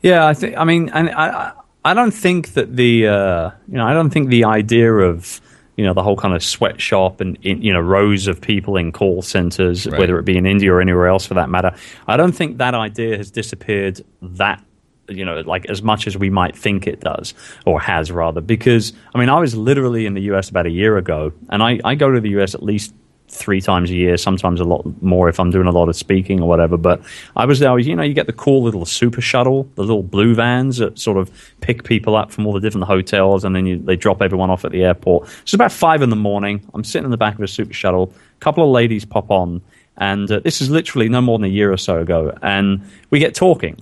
Yeah, 0.00 0.26
I 0.26 0.32
think 0.32 0.56
I 0.56 0.64
mean 0.64 0.88
and 0.88 1.10
I 1.10 1.52
I 1.84 1.94
don't 1.94 2.12
think 2.12 2.54
that 2.54 2.76
the 2.76 3.08
uh, 3.08 3.50
you 3.68 3.76
know 3.76 3.86
I 3.86 3.92
don't 3.92 4.10
think 4.10 4.30
the 4.30 4.44
idea 4.44 4.92
of 4.92 5.40
you 5.80 5.86
know 5.86 5.94
the 5.94 6.02
whole 6.02 6.16
kind 6.16 6.34
of 6.34 6.44
sweatshop 6.44 7.22
and 7.22 7.38
you 7.40 7.72
know 7.72 7.80
rows 7.80 8.26
of 8.26 8.38
people 8.38 8.76
in 8.76 8.92
call 8.92 9.22
centers, 9.22 9.86
right. 9.86 9.98
whether 9.98 10.18
it 10.18 10.26
be 10.26 10.36
in 10.36 10.44
India 10.44 10.70
or 10.70 10.78
anywhere 10.78 11.06
else 11.06 11.24
for 11.24 11.32
that 11.32 11.48
matter. 11.48 11.74
I 12.06 12.18
don't 12.18 12.32
think 12.32 12.58
that 12.58 12.74
idea 12.74 13.16
has 13.16 13.30
disappeared 13.30 14.02
that 14.20 14.62
you 15.08 15.24
know 15.24 15.40
like 15.40 15.64
as 15.70 15.82
much 15.82 16.06
as 16.06 16.18
we 16.18 16.28
might 16.28 16.54
think 16.54 16.86
it 16.86 17.00
does 17.00 17.32
or 17.64 17.80
has 17.80 18.12
rather 18.12 18.42
because 18.42 18.92
I 19.14 19.18
mean 19.18 19.30
I 19.30 19.40
was 19.40 19.56
literally 19.56 20.04
in 20.04 20.12
the 20.12 20.20
US 20.32 20.50
about 20.50 20.66
a 20.66 20.70
year 20.70 20.98
ago 20.98 21.32
and 21.48 21.62
I, 21.62 21.80
I 21.82 21.94
go 21.94 22.10
to 22.10 22.20
the 22.20 22.28
US 22.40 22.54
at 22.54 22.62
least 22.62 22.92
three 23.30 23.60
times 23.60 23.90
a 23.90 23.94
year, 23.94 24.16
sometimes 24.16 24.60
a 24.60 24.64
lot 24.64 24.84
more 25.02 25.28
if 25.28 25.38
I'm 25.38 25.50
doing 25.50 25.66
a 25.66 25.70
lot 25.70 25.88
of 25.88 25.96
speaking 25.96 26.42
or 26.42 26.48
whatever. 26.48 26.76
But 26.76 27.00
I 27.36 27.46
was 27.46 27.60
there, 27.60 27.78
you 27.78 27.94
know, 27.94 28.02
you 28.02 28.12
get 28.12 28.26
the 28.26 28.32
cool 28.32 28.62
little 28.62 28.84
super 28.84 29.20
shuttle, 29.20 29.68
the 29.76 29.82
little 29.82 30.02
blue 30.02 30.34
vans 30.34 30.78
that 30.78 30.98
sort 30.98 31.16
of 31.16 31.30
pick 31.60 31.84
people 31.84 32.16
up 32.16 32.32
from 32.32 32.46
all 32.46 32.52
the 32.52 32.60
different 32.60 32.86
hotels 32.86 33.44
and 33.44 33.54
then 33.54 33.66
you, 33.66 33.78
they 33.78 33.96
drop 33.96 34.20
everyone 34.20 34.50
off 34.50 34.64
at 34.64 34.72
the 34.72 34.82
airport. 34.82 35.28
It's 35.42 35.54
about 35.54 35.72
five 35.72 36.02
in 36.02 36.10
the 36.10 36.16
morning. 36.16 36.68
I'm 36.74 36.84
sitting 36.84 37.04
in 37.04 37.10
the 37.10 37.16
back 37.16 37.34
of 37.34 37.40
a 37.40 37.48
super 37.48 37.72
shuttle. 37.72 38.12
A 38.36 38.40
couple 38.40 38.64
of 38.64 38.70
ladies 38.70 39.04
pop 39.04 39.30
on. 39.30 39.62
And 39.96 40.30
uh, 40.30 40.40
this 40.40 40.60
is 40.60 40.70
literally 40.70 41.08
no 41.08 41.20
more 41.20 41.38
than 41.38 41.44
a 41.44 41.52
year 41.52 41.72
or 41.72 41.76
so 41.76 42.00
ago. 42.00 42.36
And 42.42 42.82
we 43.10 43.18
get 43.18 43.34
talking. 43.34 43.76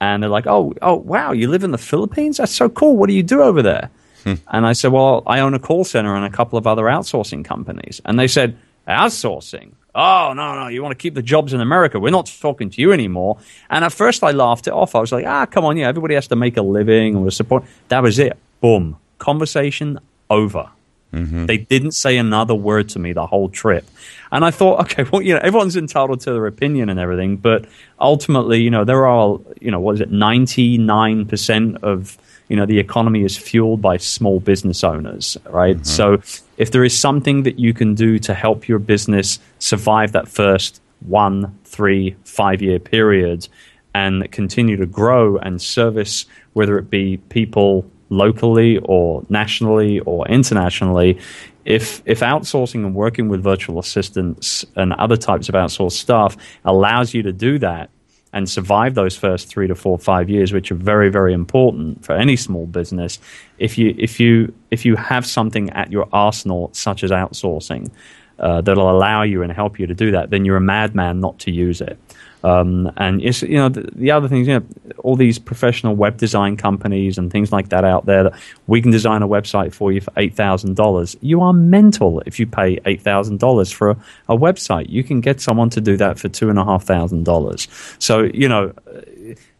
And 0.00 0.22
they're 0.22 0.30
like, 0.30 0.46
oh, 0.46 0.72
oh, 0.80 0.94
wow, 0.94 1.32
you 1.32 1.48
live 1.48 1.64
in 1.64 1.72
the 1.72 1.78
Philippines? 1.78 2.36
That's 2.36 2.54
so 2.54 2.68
cool. 2.68 2.96
What 2.96 3.08
do 3.08 3.14
you 3.14 3.24
do 3.24 3.42
over 3.42 3.62
there? 3.62 3.90
Hmm. 4.22 4.34
And 4.48 4.66
I 4.66 4.72
said, 4.72 4.92
well, 4.92 5.24
I 5.26 5.40
own 5.40 5.54
a 5.54 5.58
call 5.58 5.84
center 5.84 6.14
and 6.14 6.24
a 6.24 6.30
couple 6.30 6.58
of 6.58 6.66
other 6.66 6.84
outsourcing 6.84 7.44
companies. 7.44 8.00
And 8.04 8.18
they 8.18 8.28
said, 8.28 8.56
outsourcing. 8.88 9.72
Oh, 9.94 10.32
no, 10.34 10.54
no, 10.54 10.68
you 10.68 10.82
want 10.82 10.92
to 10.92 11.02
keep 11.02 11.14
the 11.14 11.22
jobs 11.22 11.52
in 11.52 11.60
America. 11.60 11.98
We're 11.98 12.10
not 12.10 12.32
talking 12.40 12.70
to 12.70 12.80
you 12.80 12.92
anymore. 12.92 13.38
And 13.68 13.84
at 13.84 13.92
first 13.92 14.22
I 14.22 14.30
laughed 14.30 14.66
it 14.66 14.72
off. 14.72 14.94
I 14.94 15.00
was 15.00 15.12
like, 15.12 15.26
ah, 15.26 15.46
come 15.46 15.64
on, 15.64 15.76
yeah, 15.76 15.88
everybody 15.88 16.14
has 16.14 16.28
to 16.28 16.36
make 16.36 16.56
a 16.56 16.62
living 16.62 17.16
or 17.16 17.30
support. 17.30 17.64
That 17.88 18.02
was 18.02 18.18
it. 18.18 18.36
Boom. 18.60 18.96
Conversation 19.18 19.98
over. 20.30 20.70
Mm-hmm. 21.12 21.46
They 21.46 21.58
didn't 21.58 21.92
say 21.92 22.16
another 22.16 22.54
word 22.54 22.90
to 22.90 22.98
me 22.98 23.12
the 23.12 23.26
whole 23.26 23.48
trip. 23.48 23.88
And 24.30 24.44
I 24.44 24.50
thought, 24.50 24.80
okay, 24.82 25.04
well, 25.10 25.22
you 25.22 25.34
know, 25.34 25.40
everyone's 25.42 25.76
entitled 25.76 26.20
to 26.20 26.32
their 26.32 26.46
opinion 26.46 26.90
and 26.90 27.00
everything, 27.00 27.36
but 27.36 27.66
ultimately, 28.00 28.60
you 28.60 28.70
know, 28.70 28.84
there 28.84 29.06
are, 29.06 29.38
you 29.60 29.70
know, 29.70 29.80
what 29.80 29.94
is 29.96 30.00
it, 30.00 30.10
99% 30.10 31.82
of 31.82 32.18
you 32.48 32.56
know 32.56 32.66
the 32.66 32.78
economy 32.78 33.24
is 33.24 33.36
fueled 33.36 33.80
by 33.80 33.96
small 33.96 34.40
business 34.40 34.82
owners 34.82 35.36
right 35.50 35.76
mm-hmm. 35.76 35.84
so 35.84 36.20
if 36.56 36.70
there 36.70 36.84
is 36.84 36.98
something 36.98 37.42
that 37.42 37.58
you 37.58 37.72
can 37.72 37.94
do 37.94 38.18
to 38.18 38.34
help 38.34 38.68
your 38.68 38.78
business 38.78 39.38
survive 39.58 40.12
that 40.12 40.28
first 40.28 40.80
one 41.00 41.56
three 41.64 42.16
five 42.24 42.60
year 42.60 42.78
period 42.78 43.48
and 43.94 44.30
continue 44.32 44.76
to 44.76 44.86
grow 44.86 45.36
and 45.38 45.60
service 45.60 46.26
whether 46.52 46.78
it 46.78 46.90
be 46.90 47.16
people 47.28 47.88
locally 48.10 48.78
or 48.78 49.24
nationally 49.28 50.00
or 50.00 50.26
internationally 50.28 51.18
if 51.64 52.02
if 52.06 52.20
outsourcing 52.20 52.86
and 52.86 52.94
working 52.94 53.28
with 53.28 53.42
virtual 53.42 53.78
assistants 53.78 54.64
and 54.76 54.92
other 54.94 55.16
types 55.16 55.48
of 55.48 55.54
outsourced 55.54 55.92
staff 55.92 56.36
allows 56.64 57.12
you 57.12 57.22
to 57.22 57.32
do 57.32 57.58
that 57.58 57.90
and 58.32 58.48
survive 58.48 58.94
those 58.94 59.16
first 59.16 59.48
three 59.48 59.66
to 59.66 59.74
four, 59.74 59.98
five 59.98 60.28
years, 60.28 60.52
which 60.52 60.70
are 60.70 60.74
very, 60.76 61.08
very 61.08 61.32
important 61.32 62.04
for 62.04 62.14
any 62.14 62.36
small 62.36 62.66
business. 62.66 63.18
If 63.58 63.78
you 63.78 63.94
if 63.98 64.20
you 64.20 64.52
if 64.70 64.84
you 64.84 64.96
have 64.96 65.26
something 65.26 65.70
at 65.70 65.90
your 65.90 66.08
arsenal, 66.12 66.70
such 66.72 67.02
as 67.02 67.10
outsourcing, 67.10 67.90
uh, 68.38 68.60
that'll 68.60 68.90
allow 68.90 69.22
you 69.22 69.42
and 69.42 69.52
help 69.52 69.78
you 69.78 69.86
to 69.86 69.94
do 69.94 70.10
that, 70.12 70.30
then 70.30 70.44
you're 70.44 70.56
a 70.56 70.60
madman 70.60 71.20
not 71.20 71.38
to 71.40 71.50
use 71.50 71.80
it. 71.80 71.98
Um, 72.44 72.92
and 72.96 73.22
it's, 73.22 73.42
you 73.42 73.56
know, 73.56 73.68
the, 73.68 73.88
the 73.94 74.10
other 74.10 74.28
things, 74.28 74.46
you 74.46 74.60
know, 74.60 74.66
all 74.98 75.16
these 75.16 75.38
professional 75.38 75.96
web 75.96 76.16
design 76.16 76.56
companies 76.56 77.18
and 77.18 77.30
things 77.30 77.52
like 77.52 77.70
that 77.70 77.84
out 77.84 78.06
there 78.06 78.24
that 78.24 78.34
we 78.66 78.80
can 78.80 78.90
design 78.90 79.22
a 79.22 79.28
website 79.28 79.72
for 79.72 79.92
you 79.92 80.00
for 80.00 80.12
eight 80.16 80.34
thousand 80.34 80.76
dollars. 80.76 81.16
You 81.20 81.40
are 81.42 81.52
mental 81.52 82.22
if 82.26 82.38
you 82.38 82.46
pay 82.46 82.78
eight 82.84 83.02
thousand 83.02 83.40
dollars 83.40 83.70
for 83.72 83.90
a, 83.90 83.96
a 84.28 84.36
website. 84.36 84.88
You 84.88 85.02
can 85.02 85.20
get 85.20 85.40
someone 85.40 85.70
to 85.70 85.80
do 85.80 85.96
that 85.96 86.18
for 86.18 86.28
two 86.28 86.50
and 86.50 86.58
a 86.58 86.64
half 86.64 86.84
thousand 86.84 87.24
dollars. 87.24 87.68
So 87.98 88.22
you 88.22 88.48
know 88.48 88.72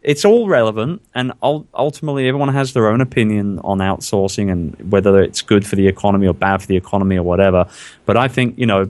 it's 0.01 0.23
all 0.23 0.47
relevant, 0.47 1.01
and 1.13 1.33
ultimately, 1.41 2.27
everyone 2.27 2.49
has 2.49 2.73
their 2.73 2.87
own 2.87 3.01
opinion 3.01 3.59
on 3.59 3.79
outsourcing 3.79 4.49
and 4.49 4.91
whether 4.91 5.21
it's 5.21 5.41
good 5.41 5.67
for 5.67 5.75
the 5.75 5.87
economy 5.87 6.25
or 6.25 6.33
bad 6.33 6.61
for 6.61 6.67
the 6.67 6.77
economy 6.77 7.17
or 7.17 7.23
whatever. 7.23 7.67
But 8.05 8.15
I 8.15 8.29
think 8.29 8.57
you 8.57 8.65
know 8.65 8.89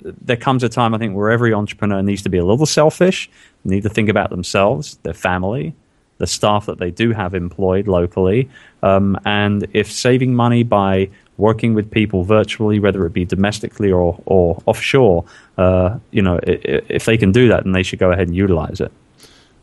there 0.00 0.36
comes 0.36 0.62
a 0.62 0.68
time 0.68 0.94
I 0.94 0.98
think 0.98 1.14
where 1.14 1.30
every 1.30 1.52
entrepreneur 1.52 2.02
needs 2.02 2.22
to 2.22 2.28
be 2.28 2.38
a 2.38 2.44
little 2.44 2.66
selfish, 2.66 3.30
need 3.64 3.82
to 3.82 3.88
think 3.88 4.08
about 4.08 4.30
themselves, 4.30 4.96
their 5.02 5.14
family, 5.14 5.74
the 6.18 6.26
staff 6.26 6.66
that 6.66 6.78
they 6.78 6.90
do 6.90 7.12
have 7.12 7.34
employed 7.34 7.86
locally, 7.88 8.48
um, 8.82 9.18
and 9.24 9.66
if 9.72 9.90
saving 9.90 10.34
money 10.34 10.62
by 10.62 11.10
working 11.38 11.74
with 11.74 11.90
people 11.90 12.24
virtually, 12.24 12.78
whether 12.78 13.04
it 13.04 13.12
be 13.12 13.24
domestically 13.24 13.92
or, 13.92 14.20
or 14.24 14.62
offshore, 14.66 15.24
uh, 15.58 15.98
you 16.10 16.22
know, 16.22 16.38
if 16.42 17.04
they 17.04 17.18
can 17.18 17.32
do 17.32 17.48
that, 17.48 17.64
then 17.64 17.72
they 17.72 17.82
should 17.82 17.98
go 17.98 18.10
ahead 18.10 18.26
and 18.26 18.36
utilize 18.36 18.80
it. 18.80 18.90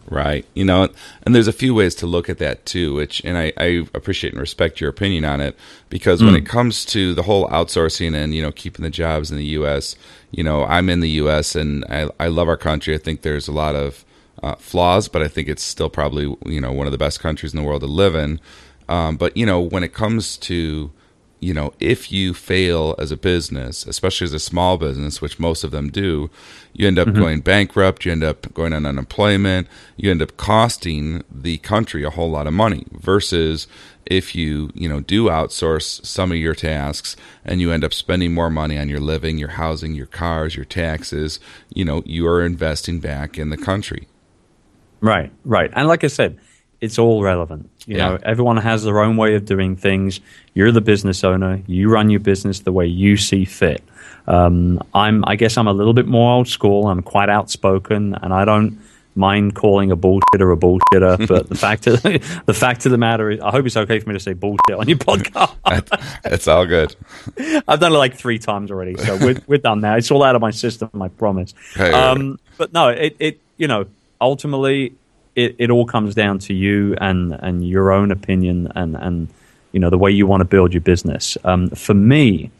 Right. 0.10 0.46
You 0.54 0.66
know, 0.66 0.90
and 1.24 1.34
there's 1.34 1.48
a 1.48 1.54
few 1.54 1.74
ways 1.74 1.96
to 1.96 2.08
look 2.08 2.30
at 2.30 2.38
that 2.40 2.66
too, 2.66 2.94
which, 2.94 3.22
and 3.24 3.38
I, 3.38 3.54
I 3.58 3.88
appreciate 3.94 4.34
and 4.34 4.40
respect 4.40 4.82
your 4.82 4.90
opinion 4.90 5.26
on 5.26 5.40
it 5.40 5.58
because 5.90 6.22
mm. 6.22 6.26
when 6.26 6.36
it 6.36 6.46
comes 6.46 6.86
to 6.86 7.14
the 7.14 7.24
whole 7.24 7.48
outsourcing 7.48 8.14
and, 8.16 8.34
you 8.34 8.42
know, 8.42 8.52
keeping 8.52 8.84
the 8.84 8.90
jobs 8.90 9.32
in 9.32 9.38
the 9.38 9.46
U.S., 9.46 9.96
you 10.32 10.44
know, 10.44 10.66
I'm 10.66 10.90
in 10.90 11.00
the 11.00 11.10
U.S. 11.10 11.56
and 11.56 11.86
I, 11.86 12.10
I 12.20 12.28
love 12.28 12.48
our 12.48 12.58
country. 12.58 12.94
I 12.94 12.98
think 12.98 13.22
there's 13.22 13.48
a 13.48 13.54
lot 13.54 13.76
of 13.76 14.04
uh, 14.42 14.56
flaws, 14.56 15.08
but 15.08 15.22
I 15.22 15.28
think 15.28 15.48
it's 15.48 15.64
still 15.64 15.90
probably, 15.90 16.36
you 16.46 16.60
know, 16.60 16.72
one 16.72 16.86
of 16.86 16.92
the 16.92 16.98
best 16.98 17.20
countries 17.20 17.54
in 17.54 17.60
the 17.60 17.66
world 17.66 17.82
to 17.82 17.88
live 17.88 18.16
in. 18.16 18.42
Um, 18.90 19.16
but, 19.16 19.38
you 19.38 19.46
know, 19.46 19.62
when 19.62 19.84
it 19.84 19.94
comes 19.94 20.36
to, 20.38 20.92
you 21.44 21.54
know, 21.54 21.74
if 21.80 22.10
you 22.10 22.34
fail 22.34 22.96
as 22.98 23.12
a 23.12 23.18
business, 23.18 23.86
especially 23.86 24.24
as 24.24 24.34
a 24.34 24.40
small 24.40 24.78
business, 24.78 25.22
which 25.22 25.40
most 25.40 25.66
of 25.66 25.72
them 25.72 25.90
do, 25.90 26.30
you 26.72 26.88
end 26.88 26.98
up 26.98 27.10
mm-hmm. 27.10 27.20
going 27.20 27.42
bankrupt, 27.42 28.06
you 28.06 28.12
end 28.14 28.24
up 28.24 28.52
going 28.54 28.72
on 28.72 28.86
unemployment, 28.86 29.68
you 29.98 30.10
end 30.10 30.22
up 30.22 30.38
costing 30.38 31.22
the 31.30 31.58
country 31.58 32.04
a 32.04 32.10
whole 32.10 32.32
lot 32.32 32.48
of 32.48 32.54
money 32.54 32.86
versus 32.94 33.68
if 34.06 34.34
you, 34.34 34.70
you 34.74 34.88
know, 34.88 35.02
do 35.02 35.26
outsource 35.26 36.06
some 36.06 36.32
of 36.32 36.38
your 36.38 36.56
tasks 36.56 37.18
and 37.44 37.60
you 37.60 37.74
end 37.74 37.84
up 37.84 37.94
spending 37.94 38.34
more 38.34 38.50
money 38.50 38.78
on 38.78 38.88
your 38.88 39.02
living, 39.02 39.38
your 39.38 39.50
housing, 39.50 39.94
your 39.94 40.06
cars, 40.06 40.56
your 40.56 40.66
taxes, 40.66 41.42
you 41.74 41.84
know, 41.84 42.04
you 42.06 42.26
are 42.26 42.44
investing 42.46 43.02
back 43.02 43.38
in 43.38 43.50
the 43.50 43.58
country. 43.58 44.08
Right, 45.02 45.32
right. 45.44 45.72
And 45.76 45.90
like 45.90 46.06
I 46.06 46.08
said, 46.08 46.40
it's 46.80 46.98
all 46.98 47.22
relevant. 47.22 47.70
You 47.86 47.98
yeah. 47.98 48.10
know, 48.10 48.20
everyone 48.24 48.58
has 48.58 48.84
their 48.84 49.00
own 49.00 49.18
way 49.18 49.36
of 49.36 49.46
doing 49.46 49.76
things. 49.76 50.22
You're 50.54 50.72
the 50.72 50.82
business 50.82 51.24
owner. 51.24 51.62
You 51.68 51.90
run 51.90 52.10
your 52.10 52.22
business 52.22 52.62
the 52.62 52.72
way 52.72 52.86
you 52.86 53.18
see 53.18 53.46
fit. 53.46 53.84
Um, 54.26 54.82
I'm, 54.94 55.24
I 55.26 55.36
guess, 55.36 55.58
I'm 55.58 55.68
a 55.68 55.74
little 55.74 55.94
bit 55.94 56.08
more 56.08 56.34
old 56.34 56.48
school. 56.48 56.88
I'm 56.88 57.02
quite 57.02 57.30
outspoken, 57.30 58.16
and 58.16 58.34
I 58.34 58.46
don't 58.46 58.80
mind 59.16 59.54
calling 59.54 59.92
a 59.92 59.98
bullshitter 59.98 60.54
a 60.54 60.58
bullshitter. 60.58 61.28
but 61.28 61.50
the 61.50 61.56
fact 61.56 61.88
of 61.88 62.02
the 62.46 62.54
fact 62.54 62.86
of 62.86 62.92
the 62.92 62.98
matter 62.98 63.32
is, 63.32 63.40
I 63.42 63.52
hope 63.52 63.66
it's 63.66 63.78
okay 63.78 64.00
for 64.00 64.10
me 64.10 64.14
to 64.14 64.20
say 64.20 64.34
bullshit 64.34 64.76
on 64.78 64.88
your 64.88 64.98
podcast. 64.98 66.22
it's 66.26 66.48
all 66.48 66.66
good. 66.66 66.96
I've 67.68 67.80
done 67.80 67.94
it 67.94 67.98
like 67.98 68.16
three 68.16 68.40
times 68.40 68.72
already, 68.72 68.96
so 68.96 69.18
we're 69.18 69.42
we're 69.48 69.58
done 69.58 69.82
now. 69.82 69.96
It's 69.96 70.12
all 70.12 70.24
out 70.24 70.36
of 70.36 70.42
my 70.42 70.52
system. 70.52 70.90
I 71.02 71.10
promise. 71.10 71.54
Hey, 71.76 71.92
um, 71.92 72.40
but 72.58 72.74
no, 72.74 72.90
it 72.90 73.16
it 73.20 73.40
you 73.58 73.68
know 73.68 73.86
ultimately 74.22 74.96
it, 75.36 75.56
it 75.58 75.70
all 75.70 75.86
comes 75.86 76.16
down 76.16 76.40
to 76.40 76.54
you 76.54 76.96
and, 77.00 77.34
and 77.34 77.68
your 77.68 77.92
own 77.92 78.12
opinion 78.12 78.72
and, 78.76 78.96
and 78.96 79.28
you 79.72 79.80
know 79.80 79.90
the 79.90 79.98
way 79.98 80.12
you 80.12 80.28
want 80.28 80.42
to 80.42 80.46
build 80.46 80.74
your 80.74 80.82
business. 80.82 81.38
Um, 81.44 81.70
for 81.70 81.96
me, 81.96 82.52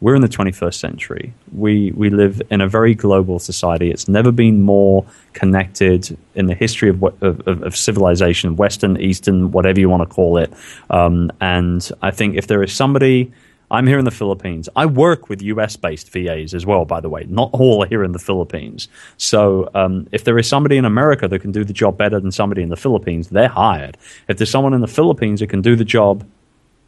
we're 0.00 0.14
in 0.14 0.20
the 0.20 0.28
21st 0.28 0.74
century. 0.74 1.32
We 1.52 1.92
we 1.92 2.10
live 2.10 2.42
in 2.50 2.60
a 2.60 2.68
very 2.68 2.94
global 2.94 3.38
society. 3.38 3.90
It's 3.90 4.08
never 4.08 4.30
been 4.30 4.62
more 4.62 5.06
connected 5.32 6.18
in 6.34 6.46
the 6.46 6.54
history 6.54 6.90
of 6.90 7.02
of, 7.22 7.46
of 7.46 7.76
civilization, 7.76 8.56
Western, 8.56 9.00
Eastern, 9.00 9.52
whatever 9.52 9.80
you 9.80 9.88
want 9.88 10.08
to 10.08 10.14
call 10.14 10.38
it. 10.38 10.52
Um, 10.90 11.30
and 11.40 11.88
I 12.02 12.10
think 12.10 12.36
if 12.36 12.46
there 12.48 12.62
is 12.62 12.72
somebody 12.72 13.32
I'm 13.70 13.86
here 13.86 13.98
in 13.98 14.04
the 14.04 14.10
Philippines. 14.10 14.68
I 14.76 14.86
work 14.86 15.28
with 15.28 15.42
US 15.42 15.76
based 15.76 16.10
VAs 16.12 16.54
as 16.54 16.64
well, 16.64 16.84
by 16.84 17.00
the 17.00 17.08
way. 17.08 17.24
Not 17.28 17.50
all 17.52 17.82
are 17.82 17.86
here 17.86 18.04
in 18.04 18.12
the 18.12 18.18
Philippines. 18.18 18.88
So 19.16 19.68
um, 19.74 20.08
if 20.12 20.24
there 20.24 20.38
is 20.38 20.48
somebody 20.48 20.76
in 20.76 20.84
America 20.84 21.26
that 21.26 21.40
can 21.40 21.52
do 21.52 21.64
the 21.64 21.72
job 21.72 21.96
better 21.96 22.20
than 22.20 22.30
somebody 22.30 22.62
in 22.62 22.68
the 22.68 22.76
Philippines, 22.76 23.28
they're 23.28 23.48
hired. 23.48 23.96
If 24.28 24.38
there's 24.38 24.50
someone 24.50 24.74
in 24.74 24.80
the 24.80 24.86
Philippines 24.86 25.40
that 25.40 25.48
can 25.48 25.62
do 25.62 25.74
the 25.74 25.84
job 25.84 26.24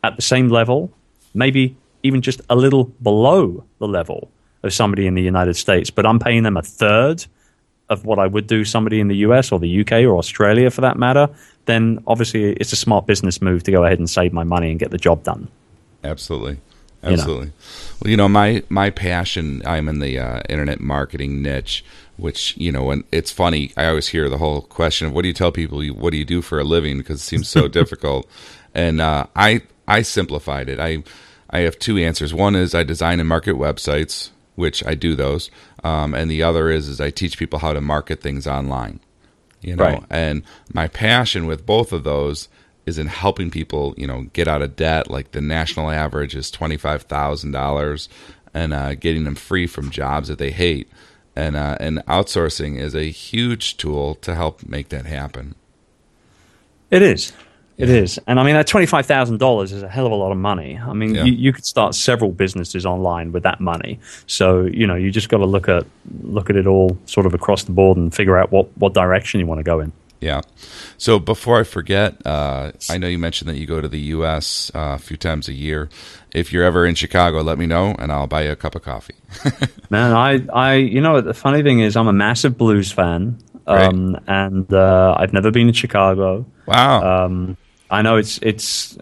at 0.04 0.16
the 0.16 0.22
same 0.22 0.48
level, 0.48 0.90
maybe 1.34 1.76
even 2.02 2.22
just 2.22 2.40
a 2.48 2.54
little 2.54 2.84
below 3.02 3.64
the 3.78 3.88
level 3.88 4.30
of 4.62 4.72
somebody 4.72 5.06
in 5.06 5.14
the 5.14 5.22
United 5.22 5.54
States, 5.54 5.90
but 5.90 6.06
I'm 6.06 6.18
paying 6.18 6.44
them 6.44 6.56
a 6.56 6.62
third 6.62 7.24
of 7.88 8.04
what 8.04 8.18
I 8.18 8.26
would 8.26 8.46
do 8.46 8.64
somebody 8.64 9.00
in 9.00 9.08
the 9.08 9.16
US 9.16 9.50
or 9.50 9.58
the 9.58 9.80
UK 9.80 9.92
or 10.04 10.16
Australia 10.16 10.70
for 10.70 10.82
that 10.82 10.96
matter, 10.96 11.28
then 11.64 12.02
obviously 12.06 12.52
it's 12.52 12.72
a 12.72 12.76
smart 12.76 13.06
business 13.06 13.40
move 13.40 13.62
to 13.64 13.72
go 13.72 13.84
ahead 13.84 13.98
and 13.98 14.08
save 14.08 14.32
my 14.32 14.44
money 14.44 14.70
and 14.70 14.78
get 14.78 14.90
the 14.90 14.98
job 14.98 15.22
done. 15.24 15.48
Absolutely. 16.04 16.58
Absolutely. 17.02 17.46
You 17.46 17.46
know. 17.46 17.52
Well, 18.02 18.10
you 18.10 18.16
know, 18.16 18.28
my 18.28 18.62
my 18.68 18.90
passion. 18.90 19.62
I'm 19.64 19.88
in 19.88 20.00
the 20.00 20.18
uh, 20.18 20.40
internet 20.48 20.80
marketing 20.80 21.42
niche, 21.42 21.84
which 22.16 22.56
you 22.56 22.72
know, 22.72 22.90
and 22.90 23.04
it's 23.12 23.30
funny. 23.30 23.72
I 23.76 23.86
always 23.86 24.08
hear 24.08 24.28
the 24.28 24.38
whole 24.38 24.62
question 24.62 25.06
of 25.06 25.12
what 25.12 25.22
do 25.22 25.28
you 25.28 25.34
tell 25.34 25.52
people? 25.52 25.84
What 25.86 26.10
do 26.10 26.16
you 26.16 26.24
do 26.24 26.42
for 26.42 26.58
a 26.58 26.64
living? 26.64 26.98
Because 26.98 27.20
it 27.20 27.24
seems 27.24 27.48
so 27.48 27.68
difficult. 27.68 28.28
And 28.74 29.00
uh, 29.00 29.26
I 29.36 29.62
I 29.86 30.02
simplified 30.02 30.68
it. 30.68 30.80
I 30.80 31.02
I 31.50 31.60
have 31.60 31.78
two 31.78 31.98
answers. 31.98 32.34
One 32.34 32.56
is 32.56 32.74
I 32.74 32.82
design 32.82 33.20
and 33.20 33.28
market 33.28 33.54
websites, 33.54 34.30
which 34.56 34.84
I 34.84 34.94
do 34.94 35.14
those, 35.14 35.50
um, 35.84 36.14
and 36.14 36.30
the 36.30 36.42
other 36.42 36.70
is 36.70 36.88
is 36.88 37.00
I 37.00 37.10
teach 37.10 37.38
people 37.38 37.60
how 37.60 37.72
to 37.72 37.80
market 37.80 38.20
things 38.20 38.46
online. 38.46 39.00
You 39.60 39.74
know, 39.74 39.84
right. 39.84 40.04
and 40.08 40.42
my 40.72 40.86
passion 40.86 41.46
with 41.46 41.66
both 41.66 41.92
of 41.92 42.04
those 42.04 42.48
is 42.88 42.98
in 42.98 43.06
helping 43.06 43.50
people, 43.50 43.94
you 43.96 44.06
know, 44.06 44.22
get 44.32 44.48
out 44.48 44.62
of 44.62 44.74
debt. 44.74 45.08
Like 45.08 45.30
the 45.30 45.40
national 45.40 45.90
average 45.90 46.34
is 46.34 46.50
twenty 46.50 46.76
five 46.76 47.02
thousand 47.02 47.52
dollars, 47.52 48.08
and 48.52 48.74
uh, 48.74 48.94
getting 48.96 49.24
them 49.24 49.36
free 49.36 49.68
from 49.68 49.90
jobs 49.90 50.28
that 50.28 50.38
they 50.38 50.50
hate. 50.50 50.88
And 51.36 51.54
uh, 51.54 51.76
and 51.78 51.98
outsourcing 52.06 52.78
is 52.78 52.96
a 52.96 53.10
huge 53.10 53.76
tool 53.76 54.16
to 54.16 54.34
help 54.34 54.66
make 54.66 54.88
that 54.88 55.06
happen. 55.06 55.54
It 56.90 57.02
is. 57.02 57.32
It 57.76 57.90
is, 57.90 58.18
and 58.26 58.40
I 58.40 58.42
mean 58.42 58.54
that 58.54 58.66
twenty 58.66 58.86
five 58.86 59.06
thousand 59.06 59.38
dollars 59.38 59.70
is 59.70 59.84
a 59.84 59.88
hell 59.88 60.04
of 60.04 60.10
a 60.10 60.16
lot 60.16 60.32
of 60.32 60.38
money. 60.38 60.76
I 60.76 60.92
mean, 60.94 61.14
yeah. 61.14 61.22
you, 61.22 61.32
you, 61.32 61.52
could 61.52 61.64
start 61.64 61.94
several 61.94 62.32
businesses 62.32 62.84
online 62.84 63.30
with 63.30 63.44
that 63.44 63.60
money. 63.60 64.00
So 64.26 64.62
you 64.62 64.84
know, 64.84 64.96
you 64.96 65.12
just 65.12 65.28
got 65.28 65.36
to 65.38 65.46
look 65.46 65.68
at 65.68 65.86
look 66.22 66.50
at 66.50 66.56
it 66.56 66.66
all 66.66 66.98
sort 67.06 67.24
of 67.24 67.34
across 67.34 67.62
the 67.62 67.70
board 67.70 67.96
and 67.96 68.12
figure 68.12 68.36
out 68.36 68.50
what 68.50 68.76
what 68.78 68.94
direction 68.94 69.38
you 69.38 69.46
want 69.46 69.60
to 69.60 69.62
go 69.62 69.78
in. 69.78 69.92
Yeah. 70.20 70.40
So 70.96 71.18
before 71.18 71.60
I 71.60 71.62
forget, 71.62 72.26
uh, 72.26 72.72
I 72.90 72.98
know 72.98 73.06
you 73.06 73.18
mentioned 73.18 73.48
that 73.48 73.56
you 73.56 73.66
go 73.66 73.80
to 73.80 73.88
the 73.88 74.00
U.S. 74.00 74.70
Uh, 74.74 74.96
a 74.96 74.98
few 74.98 75.16
times 75.16 75.48
a 75.48 75.52
year. 75.52 75.88
If 76.34 76.52
you're 76.52 76.64
ever 76.64 76.84
in 76.86 76.94
Chicago, 76.94 77.40
let 77.40 77.58
me 77.58 77.66
know, 77.66 77.94
and 77.98 78.10
I'll 78.10 78.26
buy 78.26 78.44
you 78.44 78.52
a 78.52 78.56
cup 78.56 78.74
of 78.74 78.82
coffee. 78.82 79.14
Man, 79.90 80.12
I, 80.12 80.44
I, 80.52 80.74
you 80.74 81.00
know, 81.00 81.20
the 81.20 81.34
funny 81.34 81.62
thing 81.62 81.80
is, 81.80 81.96
I'm 81.96 82.08
a 82.08 82.12
massive 82.12 82.58
blues 82.58 82.90
fan, 82.90 83.38
um, 83.66 84.14
right. 84.14 84.22
and 84.26 84.72
uh, 84.72 85.14
I've 85.18 85.32
never 85.32 85.50
been 85.50 85.68
in 85.68 85.74
Chicago. 85.74 86.44
Wow. 86.66 87.24
Um, 87.24 87.56
I 87.90 88.02
know 88.02 88.16
it's 88.16 88.38
it's 88.42 88.98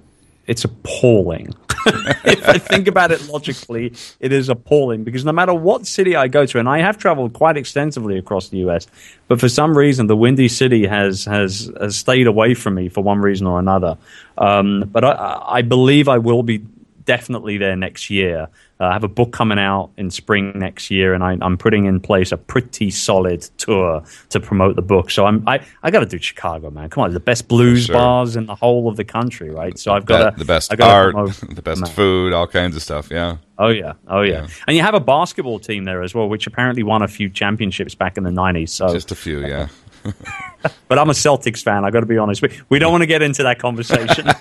it's 0.47 0.65
appalling. 0.65 1.55
if 1.87 2.49
I 2.49 2.59
think 2.59 2.89
about 2.89 3.13
it 3.13 3.29
logically, 3.29 3.93
it 4.19 4.33
is 4.33 4.49
appalling 4.49 5.05
because 5.05 5.25
no 5.25 5.33
matter 5.33 5.55
what 5.55 5.87
city 5.87 6.17
I 6.17 6.29
go 6.29 6.45
to, 6.47 6.59
and 6.59 6.69
I 6.69 6.79
have 6.79 6.99
traveled 6.99 7.33
quite 7.33 7.57
extensively 7.57 8.19
across 8.19 8.49
the 8.49 8.59
US, 8.69 8.87
but 9.29 9.39
for 9.39 9.49
some 9.49 9.77
reason 9.77 10.07
the 10.07 10.17
Windy 10.17 10.49
City 10.49 10.87
has 10.87 11.25
has, 11.27 11.71
has 11.81 11.97
stayed 11.97 12.27
away 12.27 12.55
from 12.55 12.75
me 12.75 12.89
for 12.89 13.03
one 13.03 13.21
reason 13.21 13.47
or 13.47 13.59
another. 13.59 13.99
Um, 14.39 14.89
but 14.91 15.05
I, 15.05 15.43
I 15.47 15.63
believe 15.63 16.09
I 16.09 16.19
will 16.19 16.43
be 16.43 16.65
definitely 17.07 17.57
there 17.57 17.77
next 17.77 18.11
year. 18.11 18.49
Uh, 18.79 18.85
I 18.85 18.93
have 18.93 19.05
a 19.05 19.09
book 19.09 19.33
coming 19.33 19.59
out 19.59 19.91
in 19.97 20.11
spring 20.11 20.53
next 20.55 20.91
year, 20.91 21.15
and 21.15 21.25
I, 21.25 21.39
am 21.41 21.57
putting 21.57 21.87
in 21.87 21.99
place 21.99 22.31
a 22.31 22.37
pretty 22.37 22.91
solid 22.91 23.41
tour 23.57 24.03
to 24.29 24.39
promote 24.39 24.77
the 24.77 24.83
book. 24.83 25.11
So 25.11 25.25
I'm 25.25 25.43
I, 25.49 25.65
I 25.83 25.91
got 25.91 26.01
to 26.01 26.07
do 26.07 26.19
Chicago, 26.19 26.69
man. 26.71 26.91
Come 26.91 27.05
on, 27.05 27.15
the 27.15 27.21
best 27.21 27.49
blues 27.49 27.87
sure. 27.87 27.95
bars 27.95 28.37
in 28.37 28.45
the 28.45 28.55
whole 28.55 28.89
of 28.89 28.97
the 28.97 29.05
country, 29.05 29.49
right? 29.49 29.79
So 29.79 29.95
I've 29.95 30.05
got 30.05 30.37
the 30.37 30.45
best 30.45 30.79
art, 30.79 31.15
the 31.15 31.63
best 31.63 31.81
man. 31.81 31.91
food, 31.91 32.35
all 32.35 32.47
kinds 32.47 32.77
of 32.77 32.83
stuff. 32.83 33.11
Yeah. 33.11 33.39
Oh 33.59 33.69
yeah, 33.69 33.95
oh 34.09 34.21
yeah. 34.21 34.43
yeah. 34.43 34.49
and 34.67 34.77
you 34.77 34.83
have 34.83 34.95
a 34.95 35.01
basketball 35.01 35.59
team 35.59 35.85
there 35.85 36.03
as 36.03 36.15
well, 36.15 36.29
which 36.29 36.47
apparently 36.47 36.83
won 36.83 37.01
a 37.01 37.09
few 37.09 37.31
championships 37.31 37.95
back 37.95 38.19
in 38.19 38.25
the 38.25 38.31
'90s. 38.31 38.69
So 38.69 38.93
just 38.93 39.11
a 39.11 39.15
few, 39.15 39.41
yeah. 39.47 39.69
but 40.89 40.99
I'm 40.99 41.09
a 41.09 41.15
Celtics 41.15 41.63
fan. 41.63 41.85
I 41.85 41.91
got 41.91 42.01
to 42.01 42.07
be 42.07 42.19
honest. 42.19 42.43
We, 42.43 42.51
we 42.69 42.79
don't 42.79 42.93
want 42.93 43.03
to 43.03 43.07
get 43.07 43.23
into 43.23 43.43
that 43.45 43.59
conversation. 43.59 44.27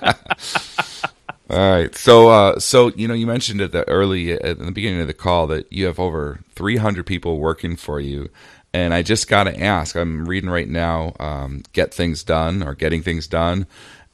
All 1.50 1.58
right. 1.60 1.94
So, 1.96 2.30
uh, 2.30 2.60
so 2.60 2.90
you 2.96 3.08
know, 3.08 3.14
you 3.14 3.28
mentioned 3.28 3.62
at 3.62 3.72
the 3.72 3.88
early 3.88 4.34
at 4.34 4.58
the 4.58 4.72
beginning 4.72 5.02
of 5.02 5.08
the 5.08 5.14
call 5.14 5.46
that 5.48 5.72
you 5.72 5.86
have 5.86 6.00
over 6.00 6.40
300 6.56 7.06
people 7.06 7.38
working 7.40 7.76
for 7.76 8.00
you, 8.00 8.30
And 8.74 8.94
I 8.94 9.04
just 9.04 9.30
got 9.30 9.46
to 9.46 9.58
ask. 9.62 9.96
I'm 9.96 10.26
reading 10.28 10.50
right 10.50 10.68
now, 10.68 11.14
um, 11.20 11.64
"Get 11.74 11.94
Things 11.94 12.24
Done" 12.24 12.62
or 12.64 12.74
"Getting 12.76 13.04
Things 13.04 13.28
Done." 13.28 13.68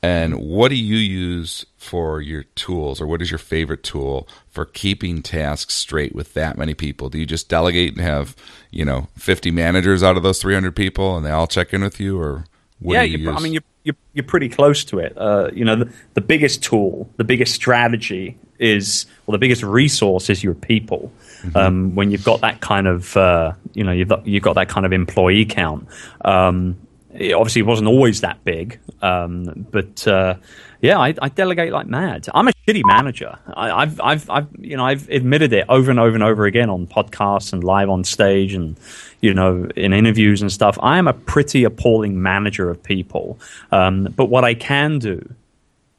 And 0.03 0.35
what 0.38 0.69
do 0.69 0.75
you 0.75 0.97
use 0.97 1.65
for 1.77 2.21
your 2.21 2.43
tools, 2.55 3.01
or 3.01 3.07
what 3.07 3.21
is 3.21 3.31
your 3.31 3.38
favorite 3.39 3.83
tool 3.83 4.27
for 4.50 4.65
keeping 4.65 5.21
tasks 5.23 5.75
straight 5.75 6.15
with 6.15 6.33
that 6.33 6.57
many 6.57 6.73
people? 6.73 7.09
Do 7.09 7.19
you 7.19 7.25
just 7.25 7.50
delegate 7.50 7.93
and 7.93 8.01
have, 8.01 8.35
you 8.71 8.83
know, 8.85 9.07
50 9.17 9.51
managers 9.51 10.03
out 10.03 10.17
of 10.17 10.23
those 10.23 10.41
300 10.41 10.75
people, 10.75 11.17
and 11.17 11.25
they 11.25 11.31
all 11.31 11.47
check 11.47 11.73
in 11.73 11.81
with 11.83 12.00
you, 12.00 12.19
or 12.19 12.45
what 12.81 12.95
yeah, 12.95 13.03
you 13.03 13.31
I 13.31 13.39
mean, 13.39 13.53
you're, 13.53 13.63
you're, 13.83 13.95
you're 14.13 14.25
pretty 14.25 14.50
close 14.50 14.83
to 14.85 15.00
it. 15.00 15.17
Uh, 15.17 15.50
you 15.53 15.63
know, 15.63 15.75
the, 15.75 15.93
the 16.15 16.21
biggest 16.21 16.63
tool, 16.63 17.09
the 17.17 17.23
biggest 17.23 17.53
strategy 17.53 18.38
is, 18.59 19.05
well, 19.25 19.33
the 19.33 19.39
biggest 19.39 19.63
resource 19.63 20.29
is 20.29 20.43
your 20.43 20.53
people. 20.53 21.11
Um, 21.55 21.95
when 21.95 22.11
you've 22.11 22.23
got 22.23 22.41
that 22.41 22.61
kind 22.61 22.88
of, 22.88 23.17
uh, 23.17 23.53
you 23.73 23.83
know, 23.83 23.91
you've 23.91 24.09
got, 24.09 24.27
you've 24.27 24.43
got 24.43 24.53
that 24.53 24.69
kind 24.69 24.85
of 24.85 24.93
employee 24.93 25.45
count. 25.45 25.88
Um, 26.23 26.75
it 27.13 27.33
obviously 27.33 27.61
wasn't 27.61 27.88
always 27.88 28.21
that 28.21 28.43
big, 28.43 28.79
um, 29.01 29.65
but 29.71 30.07
uh, 30.07 30.35
yeah, 30.81 30.97
I, 30.97 31.13
I 31.21 31.29
delegate 31.29 31.73
like 31.73 31.88
mad. 31.88 32.27
I'm 32.33 32.47
a 32.47 32.51
shitty 32.67 32.83
manager. 32.85 33.38
I, 33.47 33.71
I've, 33.71 34.00
I've, 34.00 34.29
I've, 34.29 34.47
you 34.59 34.77
know, 34.77 34.85
I've 34.85 35.09
admitted 35.09 35.51
it 35.51 35.65
over 35.67 35.91
and 35.91 36.00
over 36.00 36.15
and 36.15 36.23
over 36.23 36.45
again 36.45 36.69
on 36.69 36.88
podcasts 36.88 37.53
and 37.53 37.63
live 37.63 37.89
on 37.89 38.03
stage 38.03 38.53
and 38.53 38.77
you 39.21 39.33
know 39.33 39.69
in 39.75 39.93
interviews 39.93 40.41
and 40.41 40.51
stuff. 40.51 40.77
I 40.81 40.97
am 40.97 41.07
a 41.07 41.13
pretty 41.13 41.63
appalling 41.63 42.21
manager 42.21 42.69
of 42.69 42.81
people. 42.81 43.39
Um, 43.71 44.05
but 44.15 44.25
what 44.25 44.43
I 44.43 44.53
can 44.53 44.99
do 44.99 45.33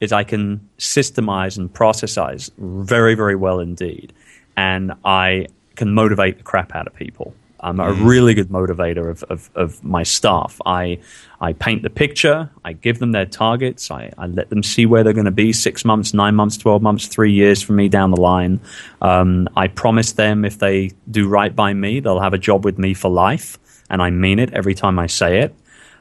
is 0.03 0.11
I 0.11 0.25
can 0.25 0.59
systemize 0.77 1.57
and 1.57 1.73
processize 1.73 2.51
very, 2.57 3.15
very 3.15 3.35
well 3.35 3.61
indeed. 3.61 4.11
And 4.57 4.91
I 5.05 5.47
can 5.75 5.93
motivate 5.93 6.37
the 6.37 6.43
crap 6.43 6.75
out 6.75 6.87
of 6.87 6.93
people. 6.93 7.33
I'm 7.63 7.79
a 7.79 7.93
really 7.93 8.33
good 8.33 8.49
motivator 8.49 9.09
of, 9.09 9.23
of, 9.23 9.49
of 9.55 9.83
my 9.83 10.03
staff. 10.03 10.59
I, 10.65 10.99
I 11.39 11.53
paint 11.53 11.81
the 11.81 11.89
picture, 11.89 12.49
I 12.65 12.73
give 12.73 12.99
them 12.99 13.13
their 13.13 13.25
targets, 13.25 13.89
I, 13.89 14.11
I 14.17 14.27
let 14.27 14.49
them 14.49 14.63
see 14.63 14.85
where 14.85 15.03
they're 15.03 15.13
going 15.13 15.25
to 15.25 15.31
be 15.31 15.53
six 15.53 15.85
months, 15.85 16.13
nine 16.13 16.35
months, 16.35 16.57
12 16.57 16.81
months, 16.81 17.07
three 17.07 17.31
years 17.31 17.61
from 17.61 17.77
me 17.77 17.87
down 17.87 18.11
the 18.11 18.19
line. 18.19 18.59
Um, 19.01 19.47
I 19.55 19.69
promise 19.69 20.11
them 20.11 20.43
if 20.43 20.59
they 20.59 20.91
do 21.09 21.27
right 21.27 21.55
by 21.55 21.73
me, 21.73 22.01
they'll 22.01 22.19
have 22.19 22.33
a 22.33 22.37
job 22.37 22.65
with 22.65 22.77
me 22.77 22.93
for 22.93 23.09
life. 23.09 23.57
And 23.89 24.01
I 24.01 24.09
mean 24.09 24.39
it 24.39 24.53
every 24.53 24.73
time 24.73 24.99
I 24.99 25.07
say 25.07 25.39
it. 25.39 25.55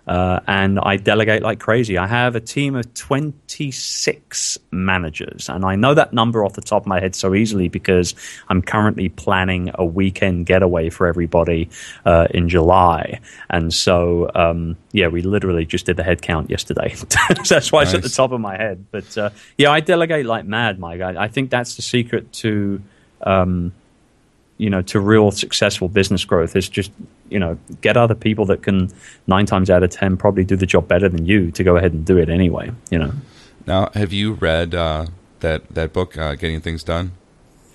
Uh, 0.06 0.40
and 0.48 0.80
I 0.80 0.96
delegate 0.96 1.42
like 1.42 1.60
crazy. 1.60 1.96
I 1.96 2.06
have 2.08 2.34
a 2.34 2.40
team 2.40 2.74
of 2.74 2.92
26 2.94 4.58
managers, 4.72 5.48
and 5.48 5.64
I 5.64 5.76
know 5.76 5.94
that 5.94 6.12
number 6.12 6.44
off 6.44 6.54
the 6.54 6.60
top 6.60 6.82
of 6.82 6.86
my 6.86 7.00
head 7.00 7.14
so 7.14 7.34
easily 7.34 7.68
because 7.68 8.14
I'm 8.48 8.62
currently 8.62 9.08
planning 9.08 9.70
a 9.74 9.84
weekend 9.84 10.46
getaway 10.46 10.90
for 10.90 11.06
everybody 11.06 11.70
uh, 12.04 12.26
in 12.30 12.48
July. 12.48 13.20
And 13.48 13.72
so, 13.72 14.30
um, 14.34 14.76
yeah, 14.90 15.06
we 15.06 15.22
literally 15.22 15.66
just 15.66 15.86
did 15.86 15.96
the 15.96 16.04
head 16.04 16.20
count 16.20 16.50
yesterday. 16.50 16.94
so 16.94 17.06
that's 17.48 17.70
why 17.70 17.82
it's 17.82 17.94
at 17.94 18.02
the 18.02 18.08
top 18.08 18.32
of 18.32 18.40
my 18.40 18.56
head. 18.56 18.84
But 18.90 19.16
uh, 19.16 19.30
yeah, 19.56 19.70
I 19.70 19.80
delegate 19.80 20.26
like 20.26 20.44
mad, 20.44 20.80
Mike. 20.80 21.00
I, 21.00 21.24
I 21.24 21.28
think 21.28 21.50
that's 21.50 21.76
the 21.76 21.82
secret 21.82 22.32
to. 22.34 22.82
Um, 23.24 23.72
you 24.62 24.70
know, 24.70 24.80
to 24.82 25.00
real 25.00 25.32
successful 25.32 25.88
business 25.88 26.24
growth 26.24 26.54
is 26.54 26.68
just, 26.68 26.92
you 27.30 27.38
know, 27.38 27.58
get 27.80 27.96
other 27.96 28.14
people 28.14 28.44
that 28.46 28.62
can 28.62 28.88
nine 29.26 29.44
times 29.44 29.68
out 29.68 29.82
of 29.82 29.90
ten 29.90 30.16
probably 30.16 30.44
do 30.44 30.54
the 30.54 30.66
job 30.66 30.86
better 30.86 31.08
than 31.08 31.26
you 31.26 31.50
to 31.50 31.64
go 31.64 31.76
ahead 31.76 31.92
and 31.92 32.06
do 32.06 32.16
it 32.16 32.28
anyway. 32.28 32.70
You 32.88 33.00
know, 33.00 33.12
now, 33.66 33.90
have 33.94 34.12
you 34.12 34.34
read 34.34 34.72
uh, 34.72 35.06
that 35.40 35.68
that 35.74 35.92
book, 35.92 36.16
uh, 36.16 36.36
"Getting 36.36 36.60
Things 36.60 36.84
Done"? 36.84 37.10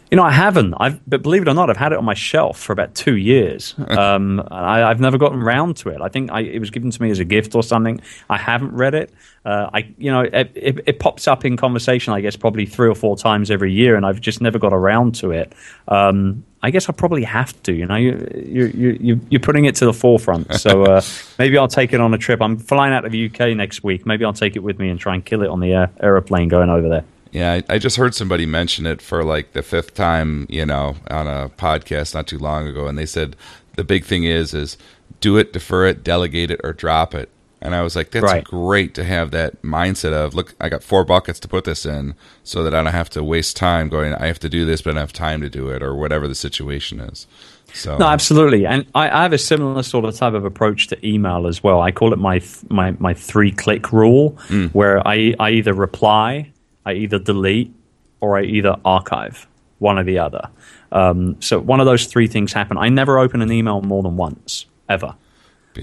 you 0.09 0.15
know, 0.15 0.23
I 0.23 0.31
haven't. 0.31 0.73
I've, 0.79 0.99
but 1.09 1.21
believe 1.21 1.41
it 1.41 1.47
or 1.49 1.53
not, 1.53 1.69
I've 1.69 1.77
had 1.77 1.91
it 1.91 1.97
on 1.97 2.05
my 2.05 2.13
shelf 2.13 2.57
for 2.57 2.71
about 2.73 2.95
two 2.95 3.17
years. 3.17 3.75
Um, 3.97 4.47
I, 4.51 4.83
I've 4.83 4.99
never 4.99 5.17
gotten 5.17 5.41
round 5.41 5.77
to 5.77 5.89
it. 5.89 6.01
I 6.01 6.07
think 6.07 6.31
I, 6.31 6.41
it 6.41 6.59
was 6.59 6.69
given 6.69 6.91
to 6.91 7.01
me 7.01 7.09
as 7.09 7.17
a 7.17 7.25
gift 7.25 7.55
or 7.55 7.63
something. 7.63 7.99
I 8.29 8.37
haven't 8.37 8.73
read 8.73 8.93
it. 8.93 9.11
Uh, 9.43 9.71
I, 9.73 9.91
you 9.97 10.11
know, 10.11 10.21
it, 10.21 10.51
it, 10.53 10.79
it 10.85 10.99
pops 10.99 11.27
up 11.27 11.43
in 11.43 11.57
conversation. 11.57 12.13
I 12.13 12.21
guess 12.21 12.35
probably 12.35 12.67
three 12.67 12.87
or 12.87 12.93
four 12.93 13.17
times 13.17 13.49
every 13.49 13.73
year, 13.73 13.95
and 13.95 14.05
I've 14.05 14.21
just 14.21 14.39
never 14.39 14.59
got 14.59 14.71
around 14.71 15.15
to 15.15 15.31
it. 15.31 15.53
Um, 15.87 16.45
I 16.67 16.69
guess 16.71 16.89
I 16.89 16.91
probably 16.91 17.23
have 17.23 17.51
to. 17.63 17.71
You 17.73 17.85
know, 17.85 17.95
you, 17.95 18.11
you, 18.35 18.65
you, 18.67 18.97
you- 19.01 19.21
you're 19.29 19.39
putting 19.39 19.65
it 19.65 19.75
to 19.77 19.85
the 19.85 19.93
forefront. 19.93 20.53
So 20.55 20.83
uh, 20.83 21.01
maybe 21.39 21.57
I'll 21.57 21.67
take 21.69 21.93
it 21.93 22.01
on 22.01 22.13
a 22.13 22.17
trip. 22.17 22.41
I'm 22.41 22.57
flying 22.57 22.93
out 22.93 23.05
of 23.05 23.11
the 23.13 23.25
UK 23.27 23.55
next 23.55 23.83
week. 23.83 24.05
Maybe 24.05 24.25
I'll 24.25 24.33
take 24.33 24.55
it 24.57 24.63
with 24.63 24.77
me 24.77 24.89
and 24.89 24.99
try 24.99 25.13
and 25.15 25.23
kill 25.23 25.41
it 25.43 25.47
on 25.49 25.61
the 25.61 25.71
air, 25.73 25.89
aeroplane 26.01 26.49
going 26.49 26.69
over 26.69 26.89
there. 26.89 27.05
Yeah, 27.31 27.53
I, 27.69 27.75
I 27.75 27.77
just 27.77 27.95
heard 27.97 28.13
somebody 28.15 28.45
mention 28.45 28.85
it 28.85 29.01
for 29.01 29.23
like 29.23 29.53
the 29.53 29.61
fifth 29.61 29.93
time, 29.93 30.45
you 30.49 30.65
know, 30.65 30.95
on 31.09 31.27
a 31.27 31.49
podcast 31.57 32.13
not 32.13 32.27
too 32.27 32.37
long 32.39 32.67
ago, 32.67 32.87
and 32.87 32.97
they 32.97 33.05
said 33.05 33.35
the 33.75 33.83
big 33.83 34.03
thing 34.05 34.23
is 34.25 34.53
is 34.53 34.77
do 35.21 35.37
it, 35.37 35.53
defer 35.53 35.85
it, 35.87 36.03
delegate 36.03 36.51
it, 36.51 36.59
or 36.63 36.73
drop 36.73 37.13
it. 37.15 37.29
And 37.61 37.73
I 37.73 37.81
was 37.81 37.95
like, 37.95 38.11
that's 38.11 38.23
Right. 38.23 38.43
great 38.43 38.93
to 38.95 39.03
have 39.03 39.31
that 39.31 39.61
mindset 39.63 40.13
of 40.13 40.35
look, 40.35 40.53
I 40.61 40.69
got 40.69 40.83
four 40.83 41.03
buckets 41.03 41.39
to 41.39 41.47
put 41.47 41.63
this 41.63 41.85
in, 41.85 42.13
so 42.43 42.63
that 42.63 42.73
I 42.75 42.83
don't 42.83 42.93
have 42.93 43.09
to 43.11 43.23
waste 43.23 43.57
time 43.57 43.89
going. 43.89 44.13
I 44.13 44.27
have 44.27 44.39
to 44.39 44.49
do 44.49 44.63
this, 44.63 44.81
but 44.83 44.91
I 44.91 44.93
don't 44.93 45.01
have 45.01 45.13
time 45.13 45.41
to 45.41 45.49
do 45.49 45.69
it, 45.69 45.81
or 45.81 45.95
whatever 45.95 46.27
the 46.27 46.35
situation 46.35 46.99
is. 46.99 47.25
So 47.73 47.97
No, 47.97 48.07
absolutely, 48.07 48.65
and 48.65 48.85
I, 48.95 49.09
I 49.09 49.23
have 49.23 49.33
a 49.33 49.37
similar 49.37 49.83
sort 49.83 50.05
of 50.05 50.15
type 50.15 50.33
of 50.33 50.45
approach 50.45 50.87
to 50.87 51.07
email 51.07 51.47
as 51.47 51.63
well. 51.63 51.81
I 51.81 51.91
call 51.91 52.13
it 52.13 52.19
my 52.19 52.41
my 52.69 52.91
my 52.99 53.13
three 53.13 53.51
click 53.51 53.91
rule, 53.91 54.37
where 54.73 55.05
I 55.07 55.33
I 55.39 55.49
either 55.51 55.73
reply, 55.73 56.51
I 56.85 56.93
either 56.93 57.17
delete, 57.19 57.73
or 58.21 58.37
I 58.37 58.43
either 58.43 58.75
archive, 58.85 59.47
one 59.79 59.97
or 59.97 60.03
the 60.03 60.19
other. 60.19 60.47
Um, 60.91 61.41
so 61.41 61.59
one 61.59 61.79
of 61.79 61.85
those 61.85 62.05
three 62.05 62.27
things 62.27 62.53
happen. 62.53 62.77
I 62.77 62.87
never 62.89 63.17
open 63.19 63.41
an 63.41 63.51
email 63.51 63.81
more 63.81 64.01
than 64.03 64.15
once 64.15 64.65
ever. 64.87 65.15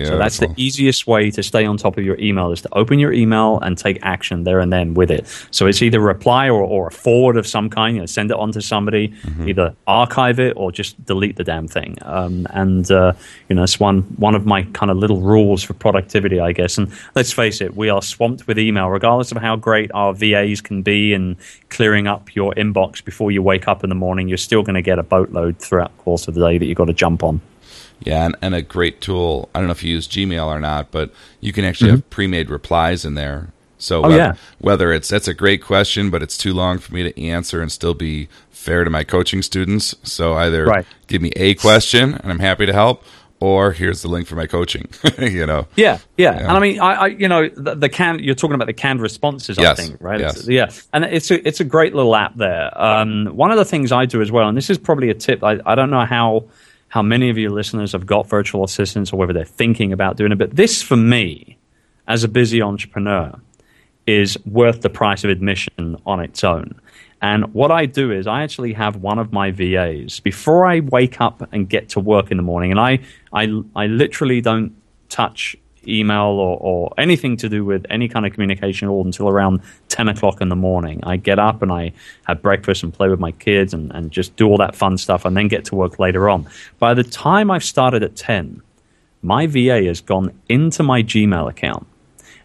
So 0.07 0.19
that's 0.19 0.39
the 0.39 0.53
easiest 0.57 1.07
way 1.07 1.31
to 1.31 1.43
stay 1.43 1.65
on 1.65 1.77
top 1.77 1.97
of 1.99 2.05
your 2.05 2.19
email 2.19 2.51
is 2.53 2.61
to 2.63 2.69
open 2.75 2.99
your 2.99 3.13
email 3.13 3.59
and 3.61 3.77
take 3.79 3.99
action 4.03 4.45
there 4.45 4.61
and 4.61 4.73
then 4.73 4.95
with 4.95 5.11
it. 5.11 5.27
So 5.51 5.67
it's 5.67 5.83
either 5.83 6.01
reply 6.01 6.49
or, 6.49 6.63
or 6.63 6.89
a 6.89 6.91
forward 6.91 7.37
of 7.37 7.47
some 7.47 7.71
kind. 7.71 7.97
You 7.97 8.03
know, 8.03 8.07
send 8.07 8.31
it 8.31 8.37
on 8.37 8.53
to 8.53 8.63
somebody, 8.63 9.09
Mm-hmm. 9.25 9.49
either 9.49 9.75
archive 9.87 10.39
it 10.41 10.55
or 10.57 10.71
just 10.73 11.03
delete 11.05 11.37
the 11.37 11.45
damn 11.45 11.69
thing. 11.69 11.97
Um, 12.03 12.47
and 12.51 12.91
uh, 12.91 13.13
you 13.49 13.57
know, 13.57 13.63
it's 13.63 13.79
one 13.81 14.03
one 14.17 14.35
of 14.35 14.45
my 14.47 14.63
kind 14.73 14.91
of 14.91 14.97
little 14.97 15.21
rules 15.21 15.63
for 15.63 15.75
productivity, 15.75 16.41
I 16.41 16.53
guess. 16.53 16.79
And 16.79 16.91
let's 17.15 17.33
face 17.33 17.61
it, 17.61 17.77
we 17.77 17.89
are 17.89 18.03
swamped 18.03 18.47
with 18.47 18.59
email, 18.59 18.89
regardless 18.89 19.33
of 19.33 19.39
how 19.39 19.57
great 19.57 19.91
our 19.95 20.13
VAs 20.15 20.61
can 20.61 20.83
be 20.83 21.13
in 21.13 21.37
clearing 21.71 22.07
up 22.07 22.35
your 22.35 22.53
inbox 22.55 23.05
before 23.05 23.31
you 23.31 23.43
wake 23.43 23.67
up 23.69 23.83
in 23.83 23.89
the 23.89 23.95
morning. 23.95 24.29
You're 24.29 24.37
still 24.39 24.63
going 24.63 24.75
to 24.75 24.83
get 24.83 24.99
a 24.99 25.03
boatload 25.03 25.59
throughout 25.59 25.97
the 25.97 26.03
course 26.03 26.29
of 26.29 26.35
the 26.35 26.47
day 26.47 26.59
that 26.59 26.67
you've 26.67 26.79
got 26.79 26.87
to 26.87 26.93
jump 26.93 27.23
on. 27.23 27.41
Yeah, 28.01 28.27
and, 28.27 28.37
and 28.43 28.55
a 28.55 28.63
great 28.63 29.01
tool. 29.01 29.49
I 29.55 29.59
don't 29.59 29.69
know 29.69 29.73
if 29.73 29.83
you 29.83 29.93
use 29.93 30.07
Gmail 30.09 30.47
or 30.47 30.61
not, 30.61 30.91
but 30.91 31.11
you 31.41 31.53
can 31.53 31.65
actually 31.65 31.91
have 31.93 32.11
pre-made 32.11 32.51
replies 32.51 33.05
in 33.05 33.15
there. 33.15 33.49
So 33.79 34.03
Mm-hmm. 34.03 34.05
Oh, 34.05 34.09
whether, 34.09 34.23
yeah. 34.23 34.35
whether 34.59 34.93
it's 34.93 35.09
that's 35.09 35.29
a 35.29 35.35
great 35.35 35.63
question, 35.63 36.11
but 36.11 36.23
it's 36.23 36.37
too 36.39 36.53
long 36.55 36.79
for 36.79 36.93
me 36.95 37.03
to 37.11 37.23
answer 37.23 37.61
and 37.63 37.71
still 37.73 37.95
be 37.95 38.29
fair 38.51 38.85
to 38.85 38.91
my 38.91 39.05
coaching 39.05 39.43
students. 39.43 39.95
So 40.03 40.35
either 40.35 40.65
Right. 40.67 40.87
give 41.07 41.21
me 41.23 41.31
a 41.37 41.55
question 41.55 42.15
and 42.15 42.31
I'm 42.33 42.39
happy 42.39 42.65
to 42.67 42.73
help, 42.73 43.05
or 43.41 43.73
here's 43.73 44.01
the 44.01 44.09
link 44.09 44.27
for 44.27 44.37
my 44.37 44.47
coaching. 44.47 44.89
you 45.19 45.45
know, 45.45 45.67
Yeah, 45.77 45.99
yeah, 46.17 46.33
Yeah. 46.35 46.39
and 46.41 46.51
I 46.53 46.61
mean, 46.61 46.81
I, 46.81 46.93
I 46.95 47.07
you 47.09 47.29
know, 47.29 47.49
the, 47.49 47.75
the 47.75 47.89
can 47.91 48.21
you're 48.21 48.35
talking 48.35 48.55
about 48.55 48.67
the 48.69 48.73
canned 48.73 49.03
responses, 49.03 49.59
Yes, 49.59 49.79
I 49.79 49.83
think, 49.83 49.97
right? 50.01 50.21
yes. 50.21 50.47
It's- 50.47 50.49
yeah, 50.49 50.71
and 50.95 51.05
it's 51.05 51.31
a 51.31 51.47
it's 51.47 51.61
a 51.61 51.65
great 51.65 51.95
little 51.95 52.15
app 52.17 52.37
there. 52.37 52.71
Um, 52.81 53.27
one 53.37 53.51
of 53.51 53.59
the 53.59 53.65
things 53.67 53.93
I 53.93 54.07
do 54.07 54.23
as 54.23 54.31
well, 54.33 54.49
and 54.49 54.57
this 54.57 54.71
is 54.71 54.79
probably 54.79 55.11
a 55.11 55.15
tip. 55.15 55.43
I, 55.45 55.61
I 55.67 55.75
don't 55.75 55.91
know 55.91 56.05
how 56.07 56.45
how 56.95 57.03
many 57.03 57.29
of 57.29 57.37
your 57.37 57.51
listeners 57.51 57.91
have 57.91 58.07
got 58.07 58.29
virtual 58.29 58.63
assistants 58.63 59.13
or 59.13 59.17
whether 59.17 59.33
they're 59.33 59.45
thinking 59.45 59.93
about 59.93 60.17
doing 60.17 60.31
it, 60.31 60.39
but 60.39 60.55
this 60.55 60.81
for 60.81 60.97
me, 60.97 61.59
as 62.07 62.23
a 62.23 62.29
busy 62.29 62.63
entrepreneur, 62.63 63.35
is 64.07 64.39
worth 64.47 64.83
the 64.83 64.89
price 64.89 65.25
of 65.25 65.31
admission 65.31 65.97
on 66.07 66.21
its 66.21 66.45
own. 66.45 66.81
And 67.21 67.53
what 67.53 67.73
I 67.73 67.87
do 67.87 68.13
is 68.13 68.29
I 68.29 68.45
actually 68.45 68.75
have 68.75 68.95
one 68.95 69.19
of 69.19 69.33
my 69.33 69.51
VAs 69.51 70.21
before 70.21 70.67
I 70.67 70.79
wake 70.79 71.21
up 71.21 71.43
and 71.51 71.69
get 71.69 71.89
to 71.89 71.99
work 71.99 72.31
in 72.31 72.37
the 72.37 72.45
morning, 72.45 72.71
and 72.71 72.79
I 72.79 73.01
I, 73.33 73.49
I 73.75 73.89
literally 73.89 74.41
don't 74.41 74.73
touch 75.09 75.57
email 75.89 76.27
or, 76.27 76.59
or 76.61 76.95
anything 76.99 77.37
to 77.39 77.49
do 77.49 77.65
with 77.65 77.87
any 77.91 78.09
kind 78.09 78.27
of 78.27 78.33
communication 78.33 78.89
at 78.89 78.91
all 78.91 79.05
until 79.05 79.29
around 79.29 79.61
10 79.89 80.09
o'clock 80.09 80.41
in 80.41 80.49
the 80.49 80.57
morning. 80.57 81.01
I 81.05 81.17
get 81.17 81.39
up 81.39 81.63
and 81.63 81.73
I 81.73 81.93
have 82.27 82.43
breakfast 82.43 82.83
and 82.83 82.93
play 82.93 83.09
with 83.09 83.21
my 83.21 83.33
kids 83.33 83.75
and, 83.75 83.93
and 83.93 84.11
just 84.11 84.37
do 84.37 84.47
all 84.47 84.57
that 84.59 84.75
fun 84.75 84.99
stuff 84.99 85.25
and 85.25 85.37
then 85.37 85.49
get 85.49 85.65
to 85.67 85.75
work 85.75 85.99
later 85.99 86.29
on. 86.29 86.47
By 86.79 86.95
the 86.95 87.05
time 87.05 87.51
I've 87.51 87.65
started 87.65 88.03
at 88.03 88.17
10, 88.17 88.63
my 89.23 89.47
VA 89.47 89.85
has 89.85 90.01
gone 90.01 90.39
into 90.49 90.83
my 90.83 91.03
Gmail 91.03 91.49
account 91.49 91.87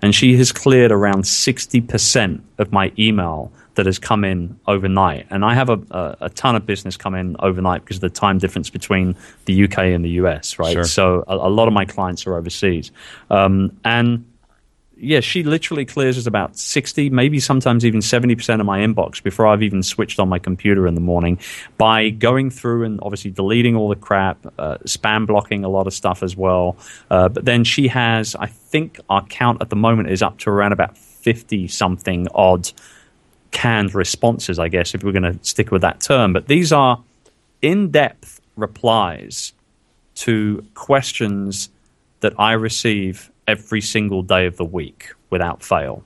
and 0.01 0.15
she 0.15 0.35
has 0.37 0.51
cleared 0.51 0.91
around 0.91 1.23
60% 1.23 2.41
of 2.57 2.71
my 2.71 2.91
email 2.97 3.51
that 3.79 3.85
has 3.85 3.97
come 3.97 4.25
in 4.25 4.59
overnight. 4.67 5.25
And 5.29 5.45
I 5.45 5.53
have 5.53 5.69
a, 5.69 5.79
a, 5.91 6.17
a 6.25 6.29
ton 6.31 6.57
of 6.57 6.65
business 6.65 6.97
come 6.97 7.15
in 7.15 7.37
overnight 7.39 7.85
because 7.85 7.95
of 7.95 8.01
the 8.01 8.09
time 8.09 8.37
difference 8.37 8.69
between 8.69 9.15
the 9.45 9.63
UK 9.63 9.77
and 9.77 10.03
the 10.03 10.09
US, 10.21 10.59
right? 10.59 10.73
Sure. 10.73 10.83
So 10.83 11.23
a, 11.29 11.35
a 11.35 11.47
lot 11.47 11.69
of 11.69 11.73
my 11.73 11.85
clients 11.85 12.27
are 12.27 12.35
overseas. 12.35 12.91
Um, 13.29 13.79
and 13.85 14.25
yeah, 14.97 15.21
she 15.21 15.43
literally 15.43 15.85
clears 15.85 16.27
about 16.27 16.57
60, 16.57 17.09
maybe 17.09 17.39
sometimes 17.39 17.85
even 17.85 18.01
70% 18.01 18.59
of 18.59 18.65
my 18.65 18.79
inbox 18.79 19.23
before 19.23 19.47
I've 19.47 19.63
even 19.63 19.81
switched 19.81 20.19
on 20.19 20.27
my 20.27 20.39
computer 20.39 20.85
in 20.85 20.93
the 20.93 20.99
morning 20.99 21.39
by 21.77 22.09
going 22.09 22.49
through 22.49 22.83
and 22.83 22.99
obviously 23.01 23.31
deleting 23.31 23.77
all 23.77 23.87
the 23.87 23.95
crap, 23.95 24.45
uh, 24.57 24.79
spam 24.79 25.25
blocking 25.25 25.63
a 25.63 25.69
lot 25.69 25.87
of 25.87 25.93
stuff 25.93 26.21
as 26.21 26.35
well. 26.35 26.75
Uh, 27.09 27.29
but 27.29 27.45
then 27.45 27.63
she 27.63 27.87
has, 27.87 28.35
I 28.35 28.47
think 28.47 28.99
our 29.09 29.25
count 29.27 29.61
at 29.61 29.69
the 29.69 29.77
moment 29.77 30.09
is 30.09 30.21
up 30.21 30.37
to 30.39 30.49
around 30.49 30.73
about 30.73 30.97
50 30.97 31.69
something 31.69 32.27
odd 32.35 32.69
canned 33.51 33.95
responses, 33.95 34.59
I 34.59 34.67
guess, 34.67 34.93
if 34.93 35.03
we're 35.03 35.11
going 35.11 35.23
to 35.23 35.37
stick 35.41 35.71
with 35.71 35.81
that 35.81 35.99
term. 36.01 36.33
But 36.33 36.47
these 36.47 36.71
are 36.71 37.01
in 37.61 37.91
depth 37.91 38.41
replies 38.55 39.53
to 40.15 40.65
questions 40.75 41.69
that 42.19 42.33
I 42.37 42.53
receive 42.53 43.31
every 43.47 43.81
single 43.81 44.21
day 44.21 44.45
of 44.45 44.57
the 44.57 44.65
week 44.65 45.09
without 45.29 45.63
fail. 45.63 46.03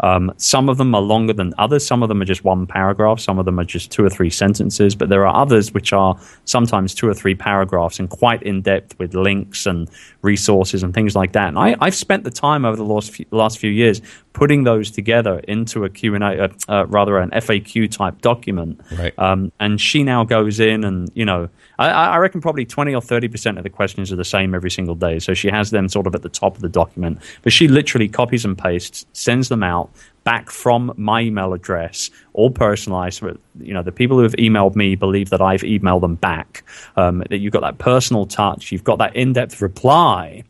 Um, 0.00 0.32
some 0.38 0.68
of 0.68 0.78
them 0.78 0.94
are 0.94 1.00
longer 1.00 1.32
than 1.32 1.52
others. 1.58 1.86
Some 1.86 2.02
of 2.02 2.08
them 2.08 2.22
are 2.22 2.24
just 2.24 2.42
one 2.42 2.66
paragraph. 2.66 3.20
Some 3.20 3.38
of 3.38 3.44
them 3.44 3.60
are 3.60 3.64
just 3.64 3.90
two 3.90 4.04
or 4.04 4.10
three 4.10 4.30
sentences. 4.30 4.94
But 4.94 5.10
there 5.10 5.26
are 5.26 5.36
others 5.36 5.74
which 5.74 5.92
are 5.92 6.18
sometimes 6.46 6.94
two 6.94 7.06
or 7.06 7.14
three 7.14 7.34
paragraphs 7.34 7.98
and 7.98 8.08
quite 8.08 8.42
in 8.42 8.62
depth 8.62 8.98
with 8.98 9.14
links 9.14 9.66
and 9.66 9.88
resources 10.22 10.82
and 10.82 10.94
things 10.94 11.14
like 11.14 11.32
that. 11.32 11.48
And 11.48 11.58
I, 11.58 11.76
have 11.84 11.94
spent 11.94 12.24
the 12.24 12.30
time 12.30 12.64
over 12.64 12.76
the 12.76 12.84
last 12.84 13.10
few, 13.10 13.26
last 13.30 13.58
few 13.58 13.70
years 13.70 14.00
putting 14.32 14.64
those 14.64 14.90
together 14.90 15.40
into 15.48 15.84
a 15.84 15.90
Q&A, 15.90 16.18
uh, 16.18 16.48
uh, 16.68 16.86
rather 16.86 17.18
an 17.18 17.30
FAQ 17.30 17.90
type 17.90 18.20
document. 18.20 18.80
Right. 18.96 19.12
Um, 19.18 19.50
and 19.58 19.80
she 19.80 20.04
now 20.04 20.24
goes 20.24 20.60
in 20.60 20.84
and, 20.84 21.10
you 21.14 21.24
know, 21.24 21.48
I, 21.78 21.88
I 21.88 22.16
reckon 22.18 22.40
probably 22.40 22.64
20 22.64 22.94
or 22.94 23.00
30% 23.00 23.56
of 23.56 23.64
the 23.64 23.70
questions 23.70 24.12
are 24.12 24.16
the 24.16 24.24
same 24.24 24.54
every 24.54 24.70
single 24.70 24.94
day. 24.94 25.18
So 25.18 25.34
she 25.34 25.48
has 25.48 25.70
them 25.70 25.88
sort 25.88 26.06
of 26.06 26.14
at 26.14 26.22
the 26.22 26.28
top 26.28 26.54
of 26.54 26.62
the 26.62 26.68
document. 26.68 27.18
But 27.42 27.52
she 27.52 27.66
literally 27.66 28.08
copies 28.08 28.44
and 28.44 28.56
pastes, 28.56 29.04
sends 29.12 29.48
them 29.48 29.62
out 29.62 29.90
back 30.22 30.50
from 30.50 30.92
my 30.96 31.22
email 31.22 31.52
address, 31.52 32.10
all 32.34 32.50
personalized. 32.50 33.22
You 33.58 33.74
know, 33.74 33.82
the 33.82 33.92
people 33.92 34.16
who 34.16 34.22
have 34.22 34.34
emailed 34.34 34.76
me 34.76 34.94
believe 34.94 35.30
that 35.30 35.40
I've 35.40 35.62
emailed 35.62 36.02
them 36.02 36.14
back. 36.14 36.62
Um, 36.96 37.24
that 37.30 37.38
you've 37.38 37.52
got 37.52 37.62
that 37.62 37.78
personal 37.78 38.26
touch, 38.26 38.70
you've 38.70 38.84
got 38.84 38.98
that 38.98 39.16
in-depth 39.16 39.60
reply, 39.60 40.44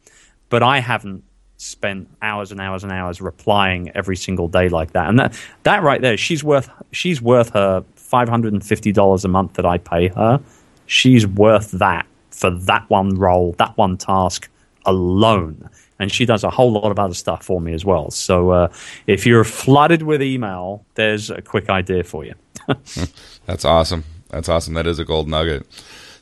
but 0.49 0.63
I 0.63 0.81
haven't 0.81 1.25
spent 1.61 2.09
hours 2.23 2.51
and 2.51 2.59
hours 2.59 2.83
and 2.83 2.91
hours 2.91 3.21
replying 3.21 3.91
every 3.91 4.17
single 4.17 4.49
day 4.49 4.71
like 4.71 4.93
that. 4.93 5.09
And 5.09 5.19
that 5.19 5.39
that 5.65 5.83
right 5.83 6.01
there, 6.01 6.17
she's 6.17 6.43
worth 6.43 6.71
she's 6.91 7.21
worth 7.21 7.51
her 7.51 7.85
five 7.97 8.29
hundred 8.29 8.55
and 8.55 8.65
fifty 8.65 8.93
dollars 8.93 9.25
a 9.25 9.29
month 9.29 9.55
that 9.55 9.67
I 9.67 9.77
pay 9.79 10.09
her. 10.09 10.41
She's 10.87 11.27
worth 11.27 11.71
that 11.73 12.07
for 12.31 12.51
that 12.51 12.89
one 12.89 13.15
role, 13.15 13.55
that 13.59 13.77
one 13.77 13.99
task 13.99 14.49
alone. 14.87 15.69
And 15.99 16.11
she 16.11 16.25
does 16.25 16.45
a 16.45 16.51
whole 16.51 16.73
lot 16.73 16.91
of 16.91 16.99
other 16.99 17.13
stuff 17.13 17.45
for 17.45 17.61
me 17.61 17.75
as 17.75 17.85
well. 17.85 18.11
So 18.11 18.51
uh, 18.51 18.73
if 19.07 19.27
you're 19.27 19.45
flooded 19.45 20.03
with 20.03 20.23
email, 20.23 20.83
there's 20.95 21.29
a 21.29 21.43
quick 21.43 21.69
idea 21.69 22.05
for 22.05 22.25
you. 22.25 22.35
That's 23.45 23.67
awesome. 23.67 24.05
That's 24.31 24.49
awesome. 24.49 24.73
That 24.75 24.87
is 24.87 24.99
a 24.99 25.05
gold 25.05 25.29
nugget. 25.29 25.67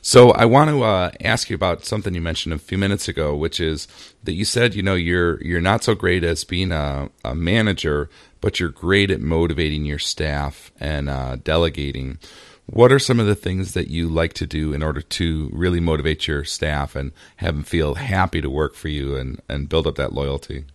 So 0.01 0.31
I 0.31 0.45
want 0.45 0.69
to 0.69 0.83
uh, 0.83 1.11
ask 1.21 1.49
you 1.49 1.55
about 1.55 1.85
something 1.85 2.15
you 2.15 2.21
mentioned 2.21 2.53
a 2.53 2.59
few 2.59 2.77
minutes 2.77 3.07
ago, 3.07 3.35
which 3.35 3.59
is 3.59 3.87
that 4.23 4.33
you 4.33 4.45
said 4.45 4.73
you 4.73 4.81
know 4.81 4.95
you're 4.95 5.41
you're 5.43 5.61
not 5.61 5.83
so 5.83 5.93
great 5.93 6.23
as 6.23 6.43
being 6.43 6.71
a, 6.71 7.09
a 7.23 7.35
manager, 7.35 8.09
but 8.41 8.59
you're 8.59 8.69
great 8.69 9.11
at 9.11 9.19
motivating 9.19 9.85
your 9.85 9.99
staff 9.99 10.71
and 10.79 11.09
uh, 11.09 11.37
delegating. 11.43 12.17
What 12.65 12.91
are 12.91 12.99
some 12.99 13.19
of 13.19 13.25
the 13.25 13.35
things 13.35 13.73
that 13.73 13.89
you 13.89 14.07
like 14.09 14.33
to 14.33 14.45
do 14.45 14.73
in 14.73 14.83
order 14.83 15.01
to 15.01 15.49
really 15.51 15.79
motivate 15.79 16.27
your 16.27 16.43
staff 16.43 16.95
and 16.95 17.11
have 17.37 17.55
them 17.55 17.63
feel 17.63 17.95
happy 17.95 18.41
to 18.41 18.49
work 18.49 18.75
for 18.75 18.89
you 18.89 19.15
and, 19.15 19.41
and 19.49 19.67
build 19.67 19.87
up 19.87 19.95
that 19.95 20.13
loyalty? 20.13 20.65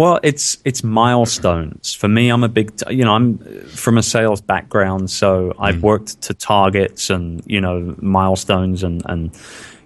Well, 0.00 0.18
it's 0.22 0.56
it's 0.64 0.82
milestones 0.82 1.92
for 1.92 2.08
me. 2.08 2.30
I'm 2.30 2.42
a 2.42 2.48
big, 2.48 2.72
you 2.88 3.04
know, 3.04 3.12
I'm 3.12 3.36
from 3.66 3.98
a 3.98 4.02
sales 4.02 4.40
background, 4.40 5.10
so 5.10 5.52
I've 5.58 5.74
mm. 5.74 5.82
worked 5.82 6.22
to 6.22 6.32
targets 6.32 7.10
and 7.10 7.42
you 7.44 7.60
know 7.60 7.94
milestones 7.98 8.82
and 8.82 9.02
and 9.04 9.30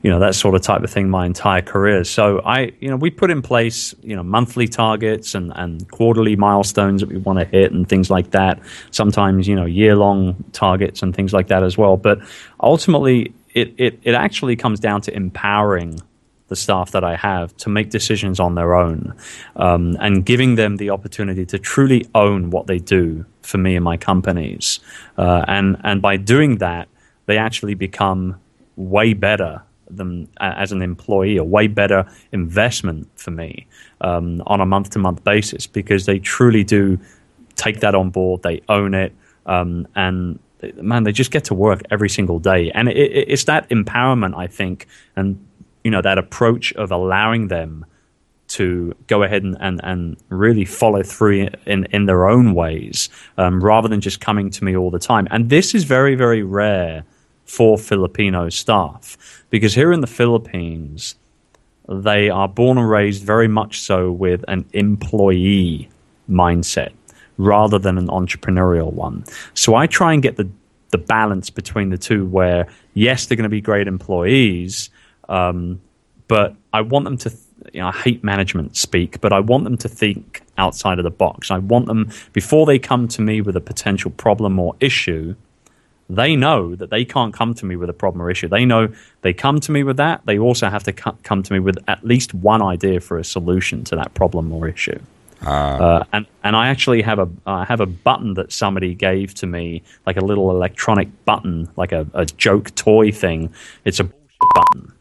you 0.05 0.11
know 0.12 0.20
that 0.20 0.37
sort 0.37 0.55
of 0.55 0.62
type 0.62 0.85
of 0.85 0.90
thing 0.90 1.11
my 1.11 1.27
entire 1.27 1.62
career. 1.62 2.05
So 2.05 2.40
I, 2.44 2.70
you 2.79 2.88
know, 2.88 2.94
we 2.94 3.11
put 3.11 3.33
in 3.33 3.42
place 3.42 3.92
you 4.05 4.14
know 4.14 4.22
monthly 4.22 4.68
targets 4.68 5.35
and 5.35 5.53
and 5.57 5.90
quarterly 5.90 6.37
milestones 6.37 7.00
that 7.00 7.09
we 7.09 7.16
want 7.16 7.40
to 7.40 7.44
hit 7.44 7.72
and 7.72 7.88
things 7.88 8.09
like 8.09 8.31
that. 8.31 8.61
Sometimes 8.92 9.48
you 9.48 9.57
know 9.57 9.64
year 9.64 9.96
long 9.96 10.44
targets 10.53 11.03
and 11.03 11.12
things 11.12 11.33
like 11.33 11.48
that 11.48 11.64
as 11.64 11.77
well. 11.77 11.96
But 11.96 12.20
ultimately, 12.61 13.35
it 13.53 13.74
it 13.79 13.98
it 14.05 14.14
actually 14.14 14.55
comes 14.55 14.79
down 14.79 15.00
to 15.00 15.12
empowering 15.12 16.00
the 16.55 16.61
staff 16.61 16.93
that 16.93 17.03
I 17.03 17.17
have 17.17 17.57
to 17.64 17.69
make 17.69 17.90
decisions 17.90 18.38
on 18.38 18.55
their 18.55 18.75
own 18.75 19.12
um, 19.57 19.97
and 19.99 20.25
giving 20.25 20.55
them 20.55 20.77
the 20.77 20.90
opportunity 20.90 21.45
to 21.47 21.59
truly 21.59 22.07
own 22.14 22.51
what 22.51 22.69
they 22.69 22.79
do 22.79 23.27
for 23.43 23.59
me 23.59 23.75
and 23.75 23.85
my 23.85 23.97
companies. 23.97 24.79
Uh, 25.19 25.45
and, 25.49 25.77
and 25.83 26.01
by 26.01 26.17
doing 26.17 26.59
that, 26.59 26.87
they 27.27 27.38
actually 27.38 27.75
become 27.75 28.40
way 28.77 29.14
better 29.14 29.62
than 29.90 30.29
as 30.38 30.71
an 30.71 30.81
employee, 30.81 31.37
a 31.38 31.45
way 31.57 31.67
better 31.67 32.07
investment 32.31 33.09
for 33.17 33.33
me 33.33 33.67
um, 34.01 34.40
on 34.47 34.61
a 34.61 34.67
month 34.67 34.90
to 34.90 34.99
month 35.01 35.25
basis 35.25 35.67
because 35.67 36.07
they 36.07 36.21
truly 36.21 36.62
do 36.62 36.99
take 37.57 37.81
that 37.81 37.95
on 37.97 38.11
board, 38.11 38.43
they 38.43 38.61
own 38.69 38.95
it, 38.95 39.12
um, 39.47 39.87
and 39.97 40.38
man, 40.81 41.03
they 41.05 41.12
just 41.12 41.31
get 41.31 41.45
to 41.45 41.55
work 41.55 41.83
every 41.90 42.09
single 42.09 42.38
day. 42.38 42.71
And 42.75 42.88
it, 42.88 42.97
it, 42.97 43.29
it's 43.29 43.45
that 43.45 43.69
empowerment, 43.71 44.37
I 44.37 44.47
think, 44.47 44.87
and 45.17 45.45
you 45.85 45.90
know 45.90 46.03
that 46.03 46.18
approach 46.18 46.73
of 46.73 46.90
allowing 46.90 47.49
them 47.49 47.87
to 48.47 48.94
go 49.07 49.23
ahead 49.23 49.42
and, 49.42 49.57
and, 49.61 49.81
and 49.83 50.16
really 50.29 50.64
follow 50.64 51.03
through 51.03 51.49
in, 51.66 51.87
in 51.87 52.07
their 52.07 52.29
own 52.29 52.55
ways 52.55 53.09
um, 53.38 53.62
rather 53.62 53.88
than 53.88 54.01
just 54.01 54.20
coming 54.20 54.51
to 54.51 54.64
me 54.64 54.77
all 54.77 54.90
the 54.90 54.99
time. 54.99 55.27
And 55.31 55.51
this 55.51 55.75
is 55.75 55.85
very, 55.85 56.14
very 56.14 56.42
rare 56.42 57.05
for 57.47 57.79
Filipino 57.79 58.49
staff 58.49 59.44
because 59.51 59.75
here 59.75 59.92
in 59.92 60.01
the 60.01 60.07
Philippines, 60.07 61.14
they 61.88 62.31
are 62.31 62.49
born 62.49 62.79
and 62.79 62.88
raised 62.88 63.23
very 63.25 63.49
much 63.49 63.81
so 63.81 64.11
with 64.11 64.44
an 64.49 64.64
employee 64.73 65.88
mindset 66.29 66.92
rather 67.37 67.79
than 67.79 67.99
an 67.99 68.09
entrepreneurial 68.09 68.92
one. 68.92 69.25
So 69.55 69.75
I 69.75 69.87
try 69.87 70.12
and 70.12 70.23
get 70.23 70.37
the, 70.37 70.49
the 70.90 70.99
balance 70.99 71.51
between 71.51 71.90
the 71.90 71.99
two 71.99 72.27
where, 72.27 72.68
yes, 72.94 73.27
they're 73.27 73.37
going 73.37 73.42
to 73.42 73.49
be 73.49 73.61
great 73.61 73.88
employees 73.88 74.90
um, 75.29 75.81
but 76.29 76.57
I 76.73 76.81
want 76.81 77.05
them 77.05 77.17
to, 77.19 77.31
th- 77.31 77.41
you 77.73 77.81
know, 77.81 77.89
I 77.89 77.93
hate 77.93 78.25
management 78.25 78.77
speak, 78.77 79.21
but 79.21 79.33
I 79.33 79.41
want 79.41 79.65
them 79.65 79.77
to 79.79 79.89
think 79.89 80.43
outside 80.59 80.99
of 80.99 81.05
the 81.05 81.11
box. 81.11 81.51
I 81.51 81.59
want 81.59 81.87
them, 81.87 82.11
before 82.33 82.67
they 82.67 82.79
come 82.79 83.09
to 83.09 83.23
me 83.23 83.41
with 83.41 83.57
a 83.57 83.61
potential 83.61 84.11
problem 84.11 84.59
or 84.59 84.75
issue, 84.81 85.35
they 86.09 86.37
know 86.37 86.75
that 86.75 86.91
they 86.91 87.05
can't 87.05 87.33
come 87.33 87.55
to 87.55 87.67
me 87.67 87.77
with 87.77 87.89
a 87.89 87.95
problem 87.95 88.23
or 88.23 88.31
issue. 88.31 88.49
They 88.49 88.65
know 88.65 88.89
they 89.23 89.33
come 89.33 89.61
to 89.61 89.73
me 89.73 89.83
with 89.83 89.97
that. 89.97 90.23
They 90.27 90.39
also 90.39 90.69
have 90.69 90.83
to 90.85 90.93
come 90.93 91.43
to 91.43 91.53
me 91.53 91.61
with 91.61 91.79
at 91.89 92.05
least 92.05 92.35
one 92.35 92.63
idea 92.63 93.01
for 93.01 93.19
a 93.19 93.25
solution 93.25 93.85
to 93.85 93.97
that 93.97 94.13
problem 94.15 94.53
or 94.53 94.69
issue. 94.69 95.01
Uh, 95.45 95.51
uh, 95.51 96.05
and 96.13 96.27
and 96.43 96.57
I 96.57 96.69
actually 96.69 97.03
have 97.03 97.19
a 97.19 97.29
I 97.47 97.65
have 97.65 97.81
a 97.81 97.87
button 97.87 98.35
that 98.35 98.53
somebody 98.53 98.95
gave 98.95 99.35
to 99.35 99.47
me, 99.47 99.83
like 100.07 100.17
a 100.17 100.25
little 100.25 100.51
electronic 100.51 101.09
button, 101.25 101.69
like 101.77 101.93
a, 101.93 102.07
a 102.15 102.25
joke 102.25 102.75
toy 102.75 103.11
thing. 103.11 103.53
It's 103.85 104.01
a 104.01 104.05
button 104.55 104.93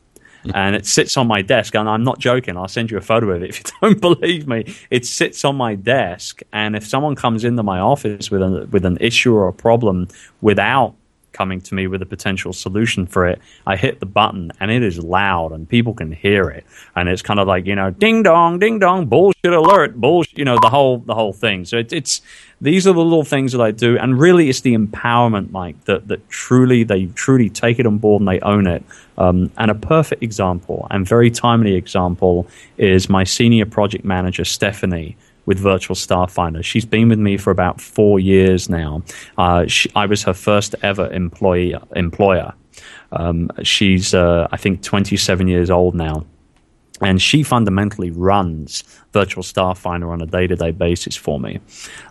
and 0.53 0.75
it 0.75 0.85
sits 0.85 1.17
on 1.17 1.27
my 1.27 1.41
desk. 1.41 1.75
And 1.75 1.87
I'm 1.87 2.03
not 2.03 2.19
joking. 2.19 2.57
I'll 2.57 2.67
send 2.67 2.91
you 2.91 2.97
a 2.97 3.01
photo 3.01 3.31
of 3.31 3.43
it 3.43 3.49
if 3.49 3.59
you 3.59 3.71
don't 3.81 4.01
believe 4.01 4.47
me. 4.47 4.75
It 4.89 5.05
sits 5.05 5.45
on 5.45 5.55
my 5.55 5.75
desk, 5.75 6.41
and 6.51 6.75
if 6.75 6.85
someone 6.85 7.15
comes 7.15 7.43
into 7.43 7.63
my 7.63 7.79
office 7.79 8.31
with 8.31 8.41
a 8.41 8.67
with 8.71 8.85
an 8.85 8.97
issue 8.99 9.33
or 9.33 9.47
a 9.47 9.53
problem 9.53 10.07
without 10.41 10.95
coming 11.33 11.59
to 11.61 11.75
me 11.75 11.87
with 11.87 12.01
a 12.01 12.05
potential 12.05 12.53
solution 12.53 13.05
for 13.05 13.27
it, 13.27 13.41
I 13.67 13.75
hit 13.75 13.99
the 13.99 14.05
button 14.05 14.51
and 14.59 14.71
it 14.71 14.83
is 14.83 14.99
loud 14.99 15.51
and 15.51 15.67
people 15.67 15.93
can 15.93 16.11
hear 16.11 16.49
it. 16.49 16.65
And 16.95 17.09
it's 17.09 17.21
kind 17.21 17.39
of 17.39 17.47
like, 17.47 17.65
you 17.65 17.75
know, 17.75 17.89
ding 17.89 18.23
dong, 18.23 18.59
ding 18.59 18.79
dong, 18.79 19.07
bullshit 19.07 19.53
alert, 19.53 19.99
bullshit, 19.99 20.37
you 20.37 20.45
know, 20.45 20.57
the 20.61 20.69
whole, 20.69 20.99
the 20.99 21.15
whole 21.15 21.33
thing. 21.33 21.65
So 21.65 21.77
it, 21.77 21.91
it's, 21.91 22.21
these 22.61 22.87
are 22.87 22.93
the 22.93 23.03
little 23.03 23.25
things 23.25 23.51
that 23.51 23.61
I 23.61 23.71
do. 23.71 23.97
And 23.97 24.19
really 24.19 24.49
it's 24.49 24.61
the 24.61 24.77
empowerment, 24.77 25.51
Mike, 25.51 25.83
that, 25.85 26.07
that 26.07 26.29
truly, 26.29 26.83
they 26.83 27.07
truly 27.07 27.49
take 27.49 27.79
it 27.79 27.85
on 27.85 27.97
board 27.97 28.21
and 28.21 28.27
they 28.29 28.39
own 28.39 28.67
it. 28.67 28.83
Um, 29.17 29.51
and 29.57 29.69
a 29.69 29.75
perfect 29.75 30.23
example 30.23 30.87
and 30.89 31.07
very 31.07 31.29
timely 31.29 31.75
example 31.75 32.47
is 32.77 33.09
my 33.09 33.23
senior 33.23 33.65
project 33.65 34.05
manager, 34.05 34.45
Stephanie 34.45 35.17
with 35.45 35.59
Virtual 35.59 35.95
Staff 35.95 36.31
Finder. 36.31 36.63
She's 36.63 36.85
been 36.85 37.09
with 37.09 37.19
me 37.19 37.37
for 37.37 37.51
about 37.51 37.81
four 37.81 38.19
years 38.19 38.69
now. 38.69 39.03
Uh, 39.37 39.67
she, 39.67 39.89
I 39.95 40.05
was 40.05 40.23
her 40.23 40.33
first 40.33 40.75
ever 40.81 41.11
employee 41.11 41.75
employer. 41.95 42.53
Um, 43.11 43.51
she's, 43.63 44.13
uh, 44.13 44.47
I 44.51 44.57
think, 44.57 44.81
27 44.81 45.47
years 45.47 45.69
old 45.69 45.95
now. 45.95 46.25
And 47.01 47.21
she 47.21 47.43
fundamentally 47.43 48.11
runs 48.11 48.83
Virtual 49.11 49.43
Staff 49.43 49.79
Finder 49.79 50.11
on 50.11 50.21
a 50.21 50.25
day 50.25 50.47
to 50.47 50.55
day 50.55 50.71
basis 50.71 51.15
for 51.15 51.39
me. 51.39 51.59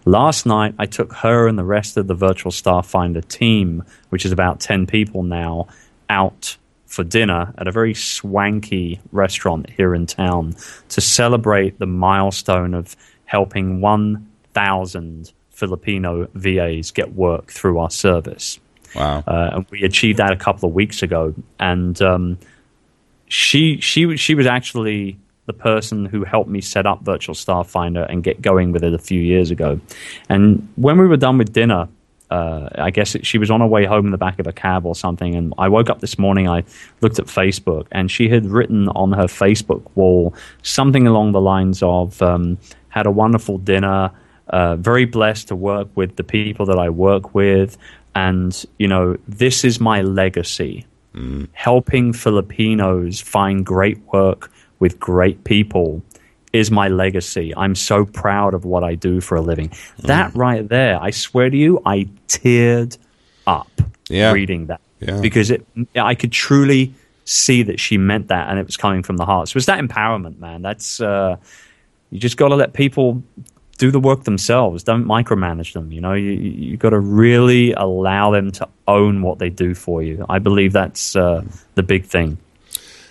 Last 0.04 0.44
night, 0.44 0.74
I 0.78 0.86
took 0.86 1.12
her 1.14 1.48
and 1.48 1.58
the 1.58 1.64
rest 1.64 1.96
of 1.96 2.08
the 2.08 2.14
Virtual 2.14 2.52
Staff 2.52 2.88
Finder 2.88 3.22
team, 3.22 3.84
which 4.10 4.26
is 4.26 4.32
about 4.32 4.60
10 4.60 4.86
people 4.86 5.22
now, 5.22 5.68
out 6.10 6.56
for 6.92 7.04
dinner 7.04 7.54
at 7.56 7.66
a 7.66 7.72
very 7.72 7.94
swanky 7.94 9.00
restaurant 9.12 9.70
here 9.70 9.94
in 9.94 10.04
town 10.04 10.54
to 10.90 11.00
celebrate 11.00 11.78
the 11.78 11.86
milestone 11.86 12.74
of 12.74 12.94
helping 13.32 13.80
1,000 13.80 15.32
Filipino 15.48 16.28
VAs 16.34 16.90
get 16.90 17.14
work 17.14 17.50
through 17.50 17.78
our 17.78 17.90
service. 17.90 18.60
Wow. 18.94 19.24
Uh, 19.26 19.50
and 19.54 19.66
we 19.70 19.84
achieved 19.84 20.18
that 20.18 20.32
a 20.32 20.36
couple 20.36 20.68
of 20.68 20.74
weeks 20.74 21.02
ago. 21.02 21.34
And 21.58 22.00
um, 22.02 22.38
she 23.28 23.80
she 23.80 24.18
she 24.18 24.34
was 24.34 24.46
actually 24.46 25.16
the 25.46 25.54
person 25.54 26.04
who 26.04 26.24
helped 26.24 26.50
me 26.50 26.60
set 26.60 26.84
up 26.84 27.04
Virtual 27.04 27.34
Staff 27.34 27.70
Finder 27.70 28.02
and 28.02 28.22
get 28.22 28.42
going 28.42 28.70
with 28.70 28.84
it 28.84 28.92
a 28.92 28.98
few 28.98 29.20
years 29.20 29.50
ago. 29.50 29.80
And 30.28 30.68
when 30.76 30.98
we 30.98 31.06
were 31.06 31.16
done 31.16 31.38
with 31.38 31.54
dinner, 31.54 31.88
uh, 32.32 32.68
I 32.76 32.90
guess 32.90 33.14
it, 33.14 33.26
she 33.26 33.36
was 33.36 33.50
on 33.50 33.60
her 33.60 33.66
way 33.66 33.84
home 33.84 34.06
in 34.06 34.10
the 34.10 34.18
back 34.26 34.38
of 34.38 34.46
a 34.46 34.52
cab 34.52 34.86
or 34.86 34.94
something. 34.94 35.34
And 35.34 35.52
I 35.58 35.68
woke 35.68 35.90
up 35.90 36.00
this 36.00 36.18
morning, 36.18 36.48
I 36.48 36.64
looked 37.02 37.18
at 37.18 37.26
Facebook, 37.26 37.86
and 37.92 38.10
she 38.10 38.28
had 38.28 38.46
written 38.46 38.88
on 38.90 39.12
her 39.12 39.24
Facebook 39.24 39.82
wall 39.94 40.34
something 40.62 41.06
along 41.06 41.32
the 41.32 41.42
lines 41.42 41.82
of 41.82 42.22
um, 42.22 42.56
had 42.92 43.06
a 43.06 43.10
wonderful 43.10 43.58
dinner. 43.58 44.10
Uh, 44.48 44.76
very 44.76 45.06
blessed 45.06 45.48
to 45.48 45.56
work 45.56 45.88
with 45.94 46.16
the 46.16 46.24
people 46.24 46.66
that 46.66 46.78
I 46.78 46.90
work 46.90 47.34
with. 47.34 47.78
And, 48.14 48.64
you 48.78 48.86
know, 48.86 49.16
this 49.26 49.64
is 49.64 49.80
my 49.80 50.02
legacy. 50.02 50.86
Mm. 51.14 51.48
Helping 51.52 52.12
Filipinos 52.12 53.20
find 53.20 53.64
great 53.64 53.98
work 54.12 54.52
with 54.78 55.00
great 55.00 55.44
people 55.44 56.02
is 56.52 56.70
my 56.70 56.88
legacy. 56.88 57.54
I'm 57.56 57.74
so 57.74 58.04
proud 58.04 58.52
of 58.52 58.66
what 58.66 58.84
I 58.84 58.94
do 58.94 59.22
for 59.22 59.36
a 59.36 59.40
living. 59.40 59.70
Mm. 59.70 60.02
That 60.02 60.34
right 60.34 60.68
there, 60.68 61.02
I 61.02 61.10
swear 61.10 61.48
to 61.48 61.56
you, 61.56 61.80
I 61.86 62.08
teared 62.28 62.98
up 63.46 63.70
yeah. 64.10 64.32
reading 64.32 64.66
that 64.66 64.82
yeah. 65.00 65.20
because 65.20 65.50
it, 65.50 65.66
I 65.96 66.14
could 66.14 66.32
truly 66.32 66.92
see 67.24 67.62
that 67.62 67.80
she 67.80 67.96
meant 67.96 68.28
that 68.28 68.50
and 68.50 68.58
it 68.58 68.66
was 68.66 68.76
coming 68.76 69.02
from 69.02 69.16
the 69.16 69.24
heart. 69.24 69.48
So 69.48 69.56
it's 69.56 69.66
that 69.66 69.80
empowerment, 69.80 70.38
man. 70.38 70.60
That's 70.60 71.00
uh, 71.00 71.36
you 72.12 72.18
just 72.18 72.36
got 72.36 72.48
to 72.48 72.56
let 72.56 72.74
people 72.74 73.22
do 73.78 73.90
the 73.90 73.98
work 73.98 74.24
themselves. 74.24 74.84
Don't 74.84 75.06
micromanage 75.06 75.72
them. 75.72 75.90
You 75.90 76.00
know, 76.00 76.12
you 76.12 76.32
you 76.32 76.76
got 76.76 76.90
to 76.90 77.00
really 77.00 77.72
allow 77.72 78.30
them 78.30 78.52
to 78.52 78.68
own 78.86 79.22
what 79.22 79.38
they 79.38 79.50
do 79.50 79.74
for 79.74 80.02
you. 80.02 80.24
I 80.28 80.38
believe 80.38 80.72
that's 80.72 81.16
uh, 81.16 81.42
the 81.74 81.82
big 81.82 82.04
thing. 82.04 82.38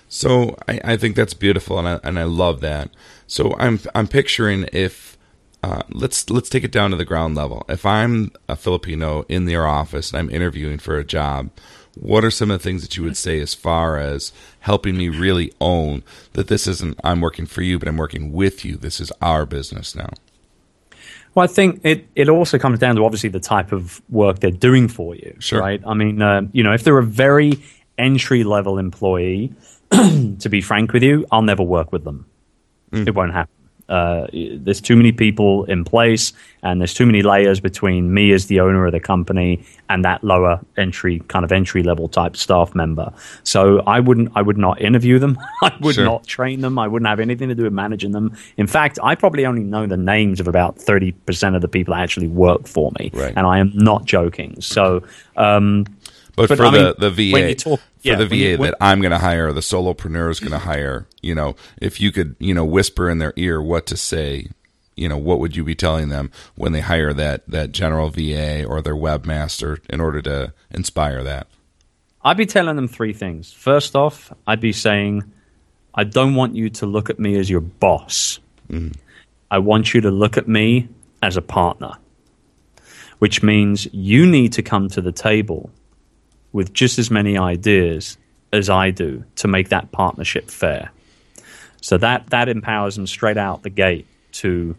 So 0.07 0.55
I, 0.67 0.79
I 0.83 0.97
think 0.97 1.15
that's 1.15 1.33
beautiful, 1.33 1.79
and 1.79 1.87
I 1.87 1.99
and 2.03 2.19
I 2.19 2.23
love 2.23 2.61
that. 2.61 2.91
So 3.27 3.55
I'm 3.57 3.79
I'm 3.95 4.07
picturing 4.07 4.69
if 4.71 5.17
uh, 5.63 5.81
let's 5.89 6.29
let's 6.29 6.49
take 6.49 6.63
it 6.63 6.71
down 6.71 6.91
to 6.91 6.97
the 6.97 7.05
ground 7.05 7.35
level. 7.35 7.65
If 7.67 7.85
I'm 7.85 8.31
a 8.47 8.55
Filipino 8.55 9.23
in 9.27 9.45
their 9.45 9.65
office 9.65 10.11
and 10.11 10.19
I'm 10.19 10.29
interviewing 10.29 10.77
for 10.77 10.97
a 10.97 11.03
job, 11.03 11.49
what 11.95 12.23
are 12.23 12.31
some 12.31 12.51
of 12.51 12.59
the 12.59 12.63
things 12.63 12.81
that 12.81 12.97
you 12.97 13.03
would 13.03 13.17
say 13.17 13.39
as 13.39 13.53
far 13.53 13.97
as 13.97 14.31
helping 14.61 14.97
me 14.97 15.09
really 15.09 15.53
own 15.59 16.03
that 16.33 16.47
this 16.47 16.67
isn't 16.67 16.99
I'm 17.03 17.21
working 17.21 17.45
for 17.45 17.61
you, 17.61 17.79
but 17.79 17.87
I'm 17.87 17.97
working 17.97 18.31
with 18.31 18.63
you. 18.63 18.77
This 18.77 18.99
is 18.99 19.11
our 19.21 19.45
business 19.45 19.95
now. 19.95 20.09
Well, 21.33 21.45
I 21.45 21.47
think 21.47 21.81
it, 21.83 22.07
it 22.15 22.27
also 22.27 22.57
comes 22.57 22.79
down 22.79 22.95
to 22.97 23.05
obviously 23.05 23.29
the 23.29 23.39
type 23.39 23.71
of 23.71 24.01
work 24.09 24.39
they're 24.39 24.51
doing 24.51 24.87
for 24.89 25.15
you, 25.15 25.35
sure. 25.39 25.61
right? 25.61 25.81
I 25.85 25.93
mean, 25.93 26.21
uh, 26.21 26.41
you 26.51 26.61
know, 26.61 26.73
if 26.73 26.83
they're 26.83 26.97
a 26.97 27.03
very 27.03 27.53
entry 27.97 28.43
level 28.43 28.77
employee, 28.77 29.53
to 29.91 30.49
be 30.49 30.61
frank 30.61 30.91
with 30.91 31.03
you, 31.03 31.25
I'll 31.31 31.41
never 31.41 31.63
work 31.63 31.91
with 31.91 32.03
them. 32.03 32.25
Mm. 32.91 33.07
It 33.07 33.15
won't 33.15 33.33
happen. 33.33 33.53
Uh, 33.91 34.25
there's 34.31 34.79
too 34.79 34.95
many 34.95 35.11
people 35.11 35.65
in 35.65 35.83
place, 35.83 36.31
and 36.63 36.79
there's 36.79 36.93
too 36.93 37.05
many 37.05 37.21
layers 37.21 37.59
between 37.59 38.13
me 38.13 38.31
as 38.31 38.45
the 38.45 38.61
owner 38.61 38.85
of 38.85 38.93
the 38.93 39.01
company 39.01 39.61
and 39.89 40.05
that 40.05 40.23
lower 40.23 40.61
entry 40.77 41.19
kind 41.27 41.43
of 41.43 41.51
entry 41.51 41.83
level 41.83 42.07
type 42.07 42.37
staff 42.37 42.73
member. 42.73 43.11
So 43.43 43.79
I 43.81 43.99
wouldn't, 43.99 44.31
I 44.33 44.41
would 44.41 44.57
not 44.57 44.81
interview 44.81 45.19
them. 45.19 45.37
I 45.61 45.75
would 45.81 45.95
sure. 45.95 46.05
not 46.05 46.25
train 46.25 46.61
them. 46.61 46.79
I 46.79 46.87
wouldn't 46.87 47.09
have 47.09 47.19
anything 47.19 47.49
to 47.49 47.55
do 47.55 47.63
with 47.63 47.73
managing 47.73 48.13
them. 48.13 48.33
In 48.55 48.65
fact, 48.65 48.97
I 49.03 49.13
probably 49.15 49.45
only 49.45 49.63
know 49.63 49.85
the 49.85 49.97
names 49.97 50.39
of 50.39 50.47
about 50.47 50.77
thirty 50.77 51.11
percent 51.11 51.57
of 51.57 51.61
the 51.61 51.67
people 51.67 51.93
that 51.93 52.01
actually 52.01 52.29
work 52.29 52.67
for 52.67 52.93
me, 52.97 53.11
right. 53.13 53.33
and 53.35 53.45
I 53.45 53.59
am 53.59 53.71
not 53.75 54.05
joking. 54.05 54.61
So. 54.61 55.03
Um, 55.35 55.85
but, 56.37 56.47
but, 56.47 56.57
for 56.57 56.65
I 56.65 56.71
the, 56.71 56.83
mean, 56.83 56.93
the 56.97 57.09
VA, 57.57 57.77
talk, 58.01 58.05
yeah, 58.05 58.17
for 58.17 58.23
the 58.23 58.29
VA 58.29 58.35
you, 58.35 58.57
when, 58.57 58.71
that 58.71 58.77
I'm 58.81 59.01
going 59.01 59.11
to 59.11 59.19
hire, 59.19 59.51
the 59.53 59.61
solopreneur 59.61 60.29
is 60.29 60.39
going 60.39 60.51
to 60.51 60.59
hire, 60.59 61.07
you 61.21 61.35
know, 61.35 61.55
if 61.81 62.01
you 62.01 62.11
could, 62.11 62.35
you 62.39 62.53
know, 62.53 62.65
whisper 62.65 63.09
in 63.09 63.19
their 63.19 63.33
ear 63.35 63.61
what 63.61 63.85
to 63.87 63.97
say, 63.97 64.47
you 64.95 65.07
know, 65.07 65.17
what 65.17 65.39
would 65.39 65.55
you 65.55 65.63
be 65.63 65.75
telling 65.75 66.09
them 66.09 66.31
when 66.55 66.73
they 66.73 66.81
hire 66.81 67.13
that 67.13 67.47
that 67.47 67.71
general 67.71 68.09
VA 68.09 68.63
or 68.65 68.81
their 68.81 68.95
webmaster 68.95 69.79
in 69.89 70.01
order 70.01 70.21
to 70.21 70.53
inspire 70.69 71.23
that? 71.23 71.47
I'd 72.23 72.37
be 72.37 72.45
telling 72.45 72.75
them 72.75 72.87
three 72.87 73.13
things. 73.13 73.51
First 73.51 73.95
off, 73.95 74.31
I'd 74.45 74.59
be 74.59 74.73
saying, 74.73 75.23
I 75.95 76.03
don't 76.03 76.35
want 76.35 76.55
you 76.55 76.69
to 76.69 76.85
look 76.85 77.09
at 77.09 77.19
me 77.19 77.37
as 77.37 77.49
your 77.49 77.61
boss. 77.61 78.39
Mm. 78.69 78.95
I 79.49 79.57
want 79.57 79.93
you 79.93 80.01
to 80.01 80.11
look 80.11 80.37
at 80.37 80.47
me 80.47 80.87
as 81.21 81.35
a 81.35 81.41
partner, 81.41 81.93
which 83.19 83.43
means 83.43 83.87
you 83.91 84.25
need 84.25 84.53
to 84.53 84.63
come 84.63 84.87
to 84.89 85.01
the 85.01 85.11
table 85.11 85.71
with 86.53 86.73
just 86.73 86.99
as 86.99 87.09
many 87.09 87.37
ideas 87.37 88.17
as 88.53 88.69
I 88.69 88.91
do 88.91 89.23
to 89.37 89.47
make 89.47 89.69
that 89.69 89.91
partnership 89.91 90.49
fair. 90.49 90.91
So 91.81 91.97
that 91.97 92.29
that 92.29 92.49
empowers 92.49 92.95
them 92.95 93.07
straight 93.07 93.37
out 93.37 93.63
the 93.63 93.69
gate 93.69 94.05
to 94.33 94.75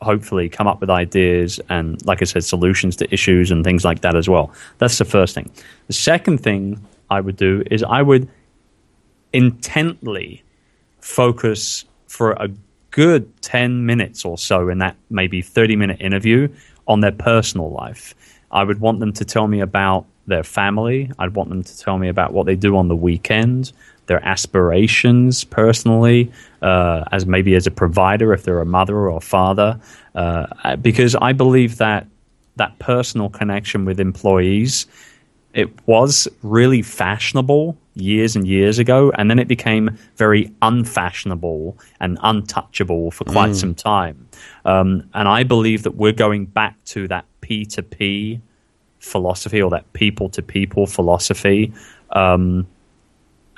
hopefully 0.00 0.48
come 0.48 0.66
up 0.66 0.80
with 0.80 0.90
ideas 0.90 1.58
and, 1.68 2.04
like 2.06 2.20
I 2.20 2.24
said, 2.26 2.44
solutions 2.44 2.96
to 2.96 3.12
issues 3.12 3.50
and 3.50 3.64
things 3.64 3.84
like 3.84 4.02
that 4.02 4.14
as 4.14 4.28
well. 4.28 4.52
That's 4.78 4.98
the 4.98 5.04
first 5.04 5.34
thing. 5.34 5.50
The 5.86 5.94
second 5.94 6.38
thing 6.38 6.84
I 7.10 7.20
would 7.20 7.36
do 7.36 7.64
is 7.70 7.82
I 7.82 8.02
would 8.02 8.28
intently 9.32 10.42
focus 11.00 11.84
for 12.06 12.32
a 12.32 12.48
good 12.90 13.42
10 13.42 13.86
minutes 13.86 14.24
or 14.24 14.38
so 14.38 14.68
in 14.68 14.78
that 14.78 14.96
maybe 15.10 15.42
30 15.42 15.74
minute 15.74 16.00
interview 16.00 16.48
on 16.86 17.00
their 17.00 17.12
personal 17.12 17.70
life. 17.70 18.14
I 18.52 18.62
would 18.62 18.80
want 18.80 19.00
them 19.00 19.12
to 19.14 19.24
tell 19.24 19.48
me 19.48 19.60
about 19.60 20.06
their 20.26 20.44
family. 20.44 21.10
I'd 21.18 21.34
want 21.34 21.50
them 21.50 21.62
to 21.62 21.78
tell 21.78 21.98
me 21.98 22.08
about 22.08 22.32
what 22.32 22.46
they 22.46 22.56
do 22.56 22.76
on 22.76 22.88
the 22.88 22.96
weekend, 22.96 23.72
their 24.06 24.24
aspirations 24.26 25.44
personally, 25.44 26.30
uh, 26.62 27.04
as 27.12 27.26
maybe 27.26 27.54
as 27.54 27.66
a 27.66 27.70
provider 27.70 28.32
if 28.32 28.44
they're 28.44 28.60
a 28.60 28.66
mother 28.66 28.96
or 28.96 29.16
a 29.16 29.20
father, 29.20 29.80
uh, 30.14 30.76
because 30.76 31.14
I 31.14 31.32
believe 31.32 31.78
that 31.78 32.06
that 32.56 32.78
personal 32.78 33.28
connection 33.28 33.84
with 33.84 33.98
employees 33.98 34.86
it 35.54 35.86
was 35.86 36.28
really 36.42 36.82
fashionable 36.82 37.78
years 37.94 38.34
and 38.34 38.46
years 38.46 38.80
ago, 38.80 39.12
and 39.16 39.30
then 39.30 39.38
it 39.38 39.46
became 39.46 39.96
very 40.16 40.52
unfashionable 40.62 41.78
and 42.00 42.18
untouchable 42.22 43.12
for 43.12 43.24
quite 43.24 43.52
mm. 43.52 43.54
some 43.54 43.74
time. 43.74 44.28
Um, 44.64 45.08
and 45.14 45.28
I 45.28 45.44
believe 45.44 45.84
that 45.84 45.94
we're 45.94 46.12
going 46.12 46.46
back 46.46 46.82
to 46.86 47.06
that 47.08 47.24
P 47.40 47.64
to 47.66 47.82
P 47.82 48.40
philosophy 49.04 49.62
or 49.62 49.70
that 49.70 49.92
people 49.92 50.28
to 50.30 50.42
people 50.42 50.86
philosophy. 50.86 51.72
Um, 52.10 52.66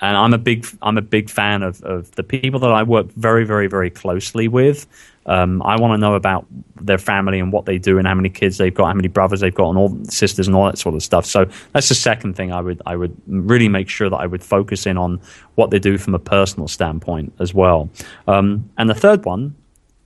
and 0.01 0.17
I'm 0.17 0.35
a 0.35 0.39
big 0.39 0.67
I'm 0.83 0.99
a 0.99 1.03
big 1.03 1.31
fan 1.31 1.63
of, 1.63 1.83
of 1.83 2.11
the 2.17 2.23
people 2.23 2.61
that 2.61 2.71
I 2.71 2.83
work 2.83 3.07
very 3.13 3.45
very 3.45 3.67
very 3.67 3.91
closely 3.91 4.49
with. 4.49 4.87
Um, 5.25 5.61
I 5.63 5.81
want 5.81 5.93
to 5.93 5.99
know 5.99 6.15
about 6.15 6.47
their 6.81 6.99
family 6.99 7.41
and 7.41 7.51
what 7.53 7.67
they 7.67 7.79
do 7.79 7.99
and 7.99 8.07
how 8.07 8.15
many 8.15 8.29
kids 8.29 8.59
they've 8.59 8.73
got, 8.73 8.87
how 8.87 8.95
many 8.95 9.09
brothers 9.09 9.41
they've 9.41 9.55
got, 9.55 9.71
and 9.71 9.79
all 9.79 9.99
sisters 10.05 10.47
and 10.47 10.55
all 10.55 10.67
that 10.67 10.79
sort 10.79 10.95
of 10.95 11.03
stuff. 11.03 11.27
So 11.27 11.47
that's 11.73 11.89
the 11.89 11.97
second 11.97 12.35
thing 12.37 12.53
I 12.53 12.61
would 12.61 12.81
I 12.87 12.95
would 12.97 13.17
really 13.27 13.69
make 13.69 13.89
sure 13.89 14.11
that 14.11 14.17
I 14.17 14.27
would 14.27 14.45
focus 14.45 14.87
in 14.87 14.99
on 14.99 15.21
what 15.55 15.71
they 15.71 15.79
do 15.79 15.99
from 15.99 16.15
a 16.15 16.19
personal 16.19 16.69
standpoint 16.69 17.33
as 17.41 17.55
well. 17.55 17.89
Um, 18.29 18.71
and 18.77 18.89
the 18.89 18.95
third 18.95 19.25
one, 19.25 19.57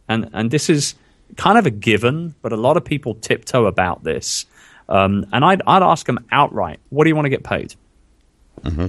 and 0.09 0.31
and 0.33 0.51
this 0.51 0.71
is 0.71 0.95
kind 1.37 1.59
of 1.59 1.67
a 1.67 1.71
given, 1.71 2.35
but 2.43 2.53
a 2.53 2.57
lot 2.57 2.77
of 2.77 2.85
people 2.85 3.15
tiptoe 3.17 3.67
about 3.67 4.05
this 4.05 4.47
um, 4.91 5.27
and 5.33 5.45
I'd, 5.45 5.63
I'd 5.67 5.83
ask 5.83 6.07
them 6.07 6.19
outright, 6.31 6.81
what 6.91 7.05
do 7.05 7.11
you 7.11 7.17
want 7.17 7.27
to 7.27 7.31
get 7.31 7.45
paid? 7.45 7.75
Mm-hmm. 8.63 8.89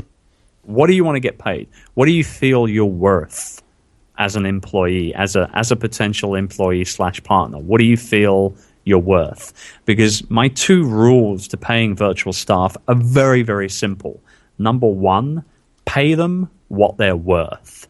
What 0.64 0.88
do 0.88 0.94
you 0.94 1.04
want 1.04 1.16
to 1.16 1.20
get 1.20 1.38
paid? 1.38 1.68
What 1.94 2.06
do 2.06 2.12
you 2.12 2.24
feel 2.24 2.68
you're 2.68 2.86
worth 2.86 3.64
as 4.18 4.36
an 4.36 4.46
employee, 4.46 5.14
as 5.16 5.36
a, 5.36 5.50
as 5.54 5.72
a 5.72 5.76
potential 5.76 6.36
employee 6.36 6.86
slash 6.86 7.24
partner? 7.24 7.58
What 7.58 7.80
do 7.80 7.86
you 7.86 7.98
feel 7.98 8.54
you're 8.84 9.00
worth? 9.00 9.54
Because 9.86 10.30
my 10.30 10.50
two 10.50 10.84
rules 10.84 11.48
to 11.50 11.58
paying 11.58 11.96
virtual 11.96 12.34
staff 12.34 12.76
are 12.88 12.96
very, 12.96 13.44
very 13.44 13.70
simple. 13.70 14.20
Number 14.58 14.88
one, 14.88 15.44
pay 15.86 16.14
them 16.14 16.50
what 16.68 16.98
they're 16.98 17.16
worth. 17.16 17.88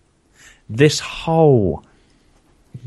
This 0.70 1.00
whole 1.00 1.84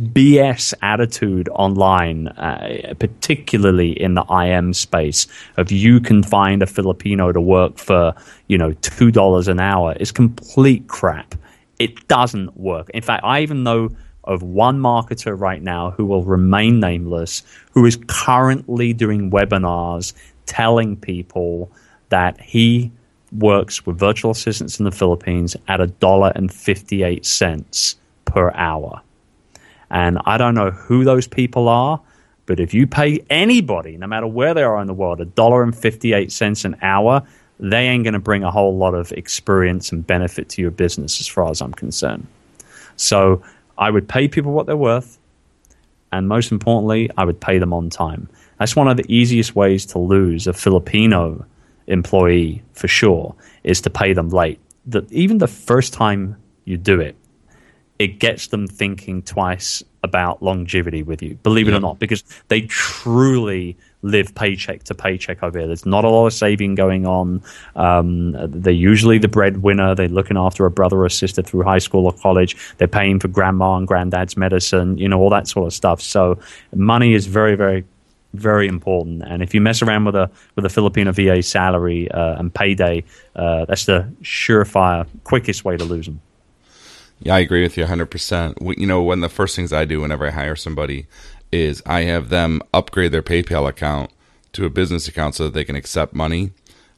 BS 0.00 0.74
attitude 0.82 1.48
online, 1.50 2.28
uh, 2.28 2.94
particularly 2.98 3.92
in 4.00 4.14
the 4.14 4.24
IM 4.24 4.72
space, 4.72 5.26
of 5.56 5.70
you 5.70 6.00
can 6.00 6.22
find 6.22 6.62
a 6.62 6.66
Filipino 6.66 7.32
to 7.32 7.40
work 7.40 7.78
for, 7.78 8.14
you 8.48 8.58
know, 8.58 8.72
two 8.80 9.10
dollars 9.10 9.46
an 9.48 9.60
hour 9.60 9.94
is 10.00 10.10
complete 10.10 10.86
crap. 10.88 11.34
It 11.78 12.08
doesn't 12.08 12.56
work. 12.56 12.90
In 12.90 13.02
fact, 13.02 13.24
I 13.24 13.40
even 13.40 13.62
know 13.62 13.90
of 14.24 14.42
one 14.42 14.80
marketer 14.80 15.38
right 15.38 15.62
now 15.62 15.90
who 15.90 16.06
will 16.06 16.24
remain 16.24 16.80
nameless, 16.80 17.42
who 17.72 17.84
is 17.84 17.98
currently 18.06 18.92
doing 18.92 19.30
webinars 19.30 20.12
telling 20.46 20.96
people 20.96 21.70
that 22.08 22.40
he 22.40 22.90
works 23.32 23.84
with 23.86 23.98
virtual 23.98 24.30
assistants 24.30 24.78
in 24.78 24.84
the 24.84 24.92
Philippines 24.92 25.56
at 25.68 25.80
a 25.80 25.86
dollar 25.86 26.32
and 26.34 26.52
fifty 26.52 27.02
eight 27.02 27.24
cents 27.26 27.96
per 28.24 28.50
hour. 28.52 29.00
And 29.94 30.18
I 30.26 30.38
don't 30.38 30.54
know 30.54 30.72
who 30.72 31.04
those 31.04 31.28
people 31.28 31.68
are, 31.68 32.00
but 32.46 32.58
if 32.58 32.74
you 32.74 32.84
pay 32.86 33.24
anybody, 33.30 33.96
no 33.96 34.08
matter 34.08 34.26
where 34.26 34.52
they 34.52 34.64
are 34.64 34.80
in 34.80 34.88
the 34.88 34.92
world, 34.92 35.20
a 35.20 35.24
dollar 35.24 35.62
and 35.62 35.74
fifty 35.74 36.12
eight 36.12 36.32
cents 36.32 36.64
an 36.64 36.76
hour, 36.82 37.22
they 37.60 37.86
ain't 37.86 38.02
going 38.02 38.14
to 38.14 38.18
bring 38.18 38.42
a 38.42 38.50
whole 38.50 38.76
lot 38.76 38.94
of 38.94 39.12
experience 39.12 39.92
and 39.92 40.04
benefit 40.04 40.48
to 40.48 40.60
your 40.60 40.72
business, 40.72 41.20
as 41.20 41.28
far 41.28 41.48
as 41.48 41.62
I'm 41.62 41.72
concerned. 41.72 42.26
So 42.96 43.40
I 43.78 43.90
would 43.90 44.08
pay 44.08 44.26
people 44.26 44.52
what 44.52 44.66
they're 44.66 44.76
worth, 44.76 45.16
and 46.10 46.28
most 46.28 46.50
importantly, 46.50 47.08
I 47.16 47.24
would 47.24 47.40
pay 47.40 47.58
them 47.58 47.72
on 47.72 47.88
time. 47.88 48.28
That's 48.58 48.74
one 48.74 48.88
of 48.88 48.96
the 48.96 49.06
easiest 49.08 49.54
ways 49.54 49.86
to 49.86 50.00
lose 50.00 50.48
a 50.48 50.52
Filipino 50.52 51.46
employee 51.86 52.62
for 52.72 52.88
sure 52.88 53.34
is 53.62 53.80
to 53.82 53.90
pay 53.90 54.12
them 54.12 54.30
late. 54.30 54.58
That 54.86 55.10
even 55.12 55.38
the 55.38 55.46
first 55.46 55.92
time 55.92 56.36
you 56.64 56.76
do 56.76 57.00
it, 57.00 57.14
it 57.98 58.18
gets 58.18 58.48
them 58.48 58.66
thinking 58.66 59.22
twice 59.22 59.82
about 60.02 60.42
longevity 60.42 61.02
with 61.02 61.22
you, 61.22 61.34
believe 61.42 61.68
it 61.68 61.70
yeah. 61.70 61.78
or 61.78 61.80
not, 61.80 61.98
because 61.98 62.22
they 62.48 62.62
truly 62.62 63.76
live 64.02 64.34
paycheck 64.34 64.82
to 64.84 64.94
paycheck 64.94 65.42
over 65.42 65.58
here. 65.58 65.66
There's 65.66 65.86
not 65.86 66.04
a 66.04 66.08
lot 66.10 66.26
of 66.26 66.34
saving 66.34 66.74
going 66.74 67.06
on. 67.06 67.42
Um, 67.74 68.36
they're 68.50 68.72
usually 68.72 69.18
the 69.18 69.28
breadwinner. 69.28 69.94
They're 69.94 70.08
looking 70.08 70.36
after 70.36 70.66
a 70.66 70.70
brother 70.70 71.02
or 71.02 71.08
sister 71.08 71.40
through 71.40 71.62
high 71.62 71.78
school 71.78 72.04
or 72.04 72.12
college. 72.12 72.56
They're 72.76 72.88
paying 72.88 73.18
for 73.18 73.28
grandma 73.28 73.76
and 73.76 73.88
granddad's 73.88 74.36
medicine, 74.36 74.98
you 74.98 75.08
know, 75.08 75.18
all 75.18 75.30
that 75.30 75.48
sort 75.48 75.66
of 75.66 75.72
stuff. 75.72 76.02
So 76.02 76.38
money 76.74 77.14
is 77.14 77.26
very, 77.26 77.54
very 77.56 77.84
very 78.34 78.66
important. 78.66 79.22
And 79.22 79.44
if 79.44 79.54
you 79.54 79.60
mess 79.60 79.80
around 79.80 80.06
with 80.06 80.16
a 80.16 80.28
with 80.56 80.64
a 80.64 80.68
Filipino 80.68 81.12
VA 81.12 81.40
salary 81.40 82.10
uh, 82.10 82.36
and 82.36 82.52
payday, 82.52 83.04
uh, 83.36 83.64
that's 83.64 83.86
the 83.86 84.12
surefire, 84.22 85.06
quickest 85.22 85.64
way 85.64 85.76
to 85.76 85.84
lose 85.84 86.06
them. 86.06 86.20
Yeah, 87.20 87.34
I 87.36 87.38
agree 87.40 87.62
with 87.62 87.76
you 87.76 87.84
100%. 87.84 88.78
You 88.78 88.86
know, 88.86 89.02
one 89.02 89.22
of 89.22 89.30
the 89.30 89.34
first 89.34 89.56
things 89.56 89.72
I 89.72 89.84
do 89.84 90.00
whenever 90.00 90.26
I 90.26 90.30
hire 90.30 90.56
somebody 90.56 91.06
is 91.52 91.82
I 91.86 92.02
have 92.02 92.28
them 92.28 92.60
upgrade 92.72 93.12
their 93.12 93.22
PayPal 93.22 93.68
account 93.68 94.10
to 94.52 94.66
a 94.66 94.70
business 94.70 95.08
account 95.08 95.34
so 95.34 95.44
that 95.44 95.54
they 95.54 95.64
can 95.64 95.76
accept 95.76 96.14
money, 96.14 96.52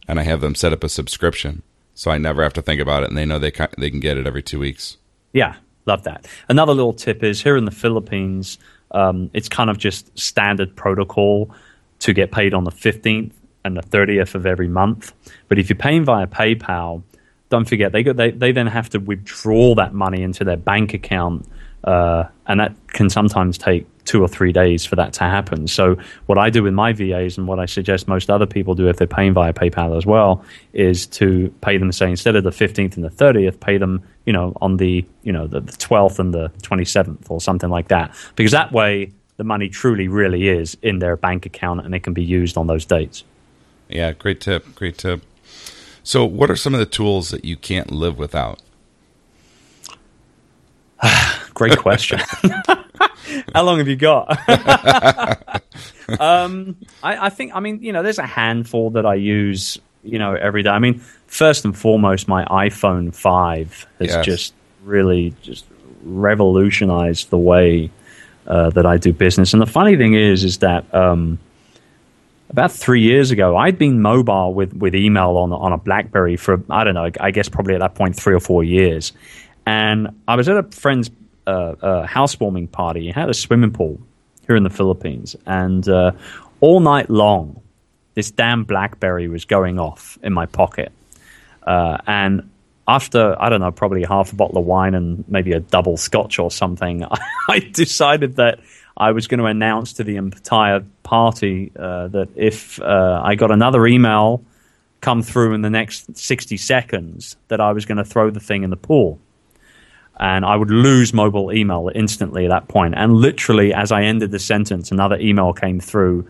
and 0.08 0.18
I 0.18 0.24
have 0.24 0.40
them 0.40 0.54
set 0.54 0.72
up 0.72 0.84
a 0.84 0.88
subscription 0.88 1.62
so 1.96 2.10
I 2.10 2.18
never 2.18 2.42
have 2.42 2.52
to 2.52 2.62
think 2.62 2.80
about 2.80 3.02
it, 3.02 3.08
and 3.08 3.16
they 3.16 3.24
know 3.24 3.38
they 3.38 3.50
can, 3.50 3.68
they 3.78 3.90
can 3.90 4.00
get 4.00 4.18
it 4.18 4.26
every 4.26 4.42
two 4.42 4.60
weeks. 4.60 4.98
Yeah, 5.32 5.56
love 5.86 6.04
that. 6.04 6.28
Another 6.46 6.74
little 6.74 6.92
tip 6.92 7.24
is 7.24 7.42
here 7.42 7.56
in 7.56 7.64
the 7.64 7.70
Philippines, 7.70 8.58
um, 8.90 9.30
it's 9.32 9.48
kind 9.48 9.70
of 9.70 9.78
just 9.78 10.16
standard 10.16 10.76
protocol 10.76 11.50
to 12.00 12.12
get 12.12 12.30
paid 12.30 12.52
on 12.52 12.64
the 12.64 12.70
15th 12.70 13.32
and 13.64 13.76
the 13.76 13.82
30th 13.82 14.34
of 14.34 14.44
every 14.44 14.68
month. 14.68 15.14
But 15.48 15.58
if 15.58 15.70
you're 15.70 15.78
paying 15.78 16.04
via 16.04 16.26
PayPal, 16.26 17.02
don't 17.48 17.66
forget 17.66 17.92
they, 17.92 18.02
they, 18.02 18.30
they 18.30 18.52
then 18.52 18.66
have 18.66 18.90
to 18.90 18.98
withdraw 18.98 19.74
that 19.74 19.94
money 19.94 20.22
into 20.22 20.44
their 20.44 20.56
bank 20.56 20.94
account 20.94 21.46
uh, 21.84 22.24
and 22.46 22.58
that 22.60 22.74
can 22.88 23.08
sometimes 23.08 23.56
take 23.56 23.86
two 24.04 24.22
or 24.22 24.28
three 24.28 24.52
days 24.52 24.84
for 24.84 24.96
that 24.96 25.12
to 25.12 25.24
happen. 25.24 25.68
So, 25.68 25.96
what 26.26 26.38
I 26.38 26.50
do 26.50 26.62
with 26.62 26.74
my 26.74 26.92
VAs 26.92 27.38
and 27.38 27.46
what 27.46 27.60
I 27.60 27.66
suggest 27.66 28.08
most 28.08 28.28
other 28.28 28.46
people 28.46 28.74
do 28.74 28.88
if 28.88 28.96
they're 28.96 29.06
paying 29.06 29.34
via 29.34 29.52
PayPal 29.52 29.96
as 29.96 30.04
well 30.04 30.44
is 30.72 31.06
to 31.06 31.52
pay 31.60 31.76
them, 31.78 31.92
say, 31.92 32.10
instead 32.10 32.34
of 32.34 32.44
the 32.44 32.50
15th 32.50 32.96
and 32.96 33.04
the 33.04 33.10
30th, 33.10 33.60
pay 33.60 33.78
them, 33.78 34.02
you 34.24 34.32
know, 34.32 34.52
on 34.60 34.78
the, 34.78 35.04
you 35.22 35.32
know, 35.32 35.46
the, 35.46 35.60
the 35.60 35.72
12th 35.72 36.18
and 36.18 36.34
the 36.34 36.48
27th 36.62 37.30
or 37.30 37.40
something 37.40 37.70
like 37.70 37.88
that. 37.88 38.14
Because 38.34 38.52
that 38.52 38.72
way, 38.72 39.12
the 39.36 39.44
money 39.44 39.68
truly, 39.68 40.08
really 40.08 40.48
is 40.48 40.76
in 40.82 40.98
their 40.98 41.16
bank 41.16 41.46
account 41.46 41.84
and 41.84 41.94
it 41.94 42.00
can 42.00 42.14
be 42.14 42.24
used 42.24 42.56
on 42.56 42.66
those 42.66 42.84
dates. 42.84 43.22
Yeah, 43.88 44.12
great 44.12 44.40
tip. 44.40 44.74
Great 44.74 44.98
tip. 44.98 45.22
So, 46.06 46.24
what 46.24 46.52
are 46.52 46.56
some 46.56 46.72
of 46.72 46.78
the 46.78 46.86
tools 46.86 47.30
that 47.30 47.44
you 47.44 47.56
can't 47.56 47.90
live 47.90 48.16
without? 48.16 48.62
Great 51.54 51.76
question. 51.78 52.20
How 53.52 53.64
long 53.64 53.78
have 53.78 53.88
you 53.88 53.96
got? 53.96 54.30
um, 56.20 56.76
I, 57.02 57.26
I, 57.26 57.28
think, 57.28 57.56
I 57.56 57.58
mean, 57.58 57.82
you 57.82 57.92
know, 57.92 58.04
there's 58.04 58.20
a 58.20 58.26
handful 58.26 58.90
that 58.90 59.04
I 59.04 59.16
use, 59.16 59.80
you 60.04 60.20
know, 60.20 60.34
every 60.34 60.62
day. 60.62 60.70
I 60.70 60.78
mean, 60.78 61.00
first 61.26 61.64
and 61.64 61.76
foremost, 61.76 62.28
my 62.28 62.44
iPhone 62.44 63.12
5 63.12 63.86
has 63.98 64.08
yes. 64.08 64.24
just 64.24 64.54
really 64.84 65.34
just 65.42 65.64
revolutionized 66.04 67.30
the 67.30 67.38
way 67.38 67.90
uh, 68.46 68.70
that 68.70 68.86
I 68.86 68.96
do 68.96 69.12
business. 69.12 69.52
And 69.52 69.60
the 69.60 69.66
funny 69.66 69.96
thing 69.96 70.14
is, 70.14 70.44
is 70.44 70.58
that 70.58 70.94
um, 70.94 71.40
about 72.50 72.72
three 72.72 73.00
years 73.00 73.30
ago, 73.30 73.56
I'd 73.56 73.78
been 73.78 74.00
mobile 74.00 74.54
with, 74.54 74.72
with 74.74 74.94
email 74.94 75.36
on 75.36 75.52
on 75.52 75.72
a 75.72 75.78
BlackBerry 75.78 76.36
for 76.36 76.62
I 76.70 76.84
don't 76.84 76.94
know, 76.94 77.10
I 77.20 77.30
guess 77.30 77.48
probably 77.48 77.74
at 77.74 77.80
that 77.80 77.94
point 77.94 78.16
three 78.16 78.34
or 78.34 78.40
four 78.40 78.64
years, 78.64 79.12
and 79.66 80.08
I 80.28 80.36
was 80.36 80.48
at 80.48 80.56
a 80.56 80.62
friend's 80.64 81.10
uh, 81.46 81.74
uh, 81.80 82.06
housewarming 82.06 82.68
party. 82.68 83.02
He 83.02 83.10
had 83.10 83.28
a 83.28 83.34
swimming 83.34 83.72
pool 83.72 84.00
here 84.46 84.56
in 84.56 84.62
the 84.62 84.70
Philippines, 84.70 85.36
and 85.46 85.88
uh, 85.88 86.12
all 86.60 86.80
night 86.80 87.10
long, 87.10 87.60
this 88.14 88.30
damn 88.30 88.64
BlackBerry 88.64 89.28
was 89.28 89.44
going 89.44 89.78
off 89.78 90.18
in 90.22 90.32
my 90.32 90.46
pocket. 90.46 90.92
Uh, 91.66 91.98
and 92.06 92.48
after 92.88 93.36
I 93.40 93.48
don't 93.48 93.60
know, 93.60 93.72
probably 93.72 94.04
half 94.04 94.32
a 94.32 94.36
bottle 94.36 94.58
of 94.58 94.64
wine 94.64 94.94
and 94.94 95.24
maybe 95.28 95.52
a 95.52 95.60
double 95.60 95.96
scotch 95.96 96.38
or 96.38 96.50
something, 96.50 97.04
I 97.48 97.58
decided 97.58 98.36
that 98.36 98.60
I 98.96 99.12
was 99.12 99.26
going 99.26 99.38
to 99.38 99.46
announce 99.46 99.92
to 99.94 100.04
the 100.04 100.16
entire 100.16 100.84
party 101.02 101.72
uh, 101.78 102.08
that 102.08 102.28
if 102.34 102.80
uh, 102.80 103.20
I 103.22 103.34
got 103.34 103.50
another 103.50 103.86
email 103.86 104.42
come 105.00 105.22
through 105.22 105.52
in 105.54 105.62
the 105.62 105.70
next 105.70 106.16
60 106.16 106.56
seconds, 106.56 107.36
that 107.48 107.60
I 107.60 107.72
was 107.72 107.84
going 107.84 107.98
to 107.98 108.04
throw 108.04 108.30
the 108.30 108.40
thing 108.40 108.62
in 108.62 108.70
the 108.70 108.76
pool 108.76 109.20
and 110.18 110.44
I 110.44 110.56
would 110.56 110.70
lose 110.70 111.12
mobile 111.12 111.52
email 111.52 111.90
instantly 111.94 112.46
at 112.46 112.48
that 112.48 112.68
point. 112.68 112.94
And 112.96 113.14
literally, 113.14 113.74
as 113.74 113.92
I 113.92 114.02
ended 114.02 114.30
the 114.30 114.38
sentence, 114.38 114.90
another 114.90 115.18
email 115.18 115.52
came 115.52 115.78
through. 115.78 116.26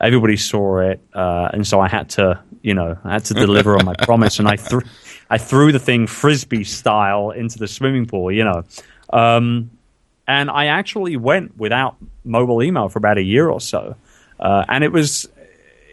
Everybody 0.00 0.36
saw 0.36 0.78
it, 0.78 1.00
uh, 1.14 1.50
and 1.52 1.66
so 1.66 1.80
I 1.80 1.88
had 1.88 2.08
to, 2.10 2.40
you 2.62 2.74
know, 2.74 2.98
I 3.04 3.12
had 3.12 3.24
to 3.26 3.34
deliver 3.34 3.78
on 3.78 3.84
my 3.84 3.94
promise. 4.02 4.38
And 4.38 4.48
I 4.48 4.56
threw, 4.56 4.80
I 5.28 5.38
threw 5.38 5.72
the 5.72 5.78
thing 5.78 6.06
frisbee 6.06 6.64
style 6.64 7.30
into 7.30 7.58
the 7.58 7.68
swimming 7.68 8.06
pool, 8.06 8.32
you 8.32 8.44
know. 8.44 8.64
Um, 9.12 9.70
and 10.30 10.48
I 10.48 10.66
actually 10.66 11.16
went 11.16 11.58
without 11.58 11.96
mobile 12.24 12.62
email 12.62 12.88
for 12.88 12.98
about 12.98 13.18
a 13.18 13.22
year 13.22 13.48
or 13.50 13.60
so, 13.60 13.96
uh, 14.38 14.64
and 14.68 14.84
it 14.84 14.92
was 14.92 15.28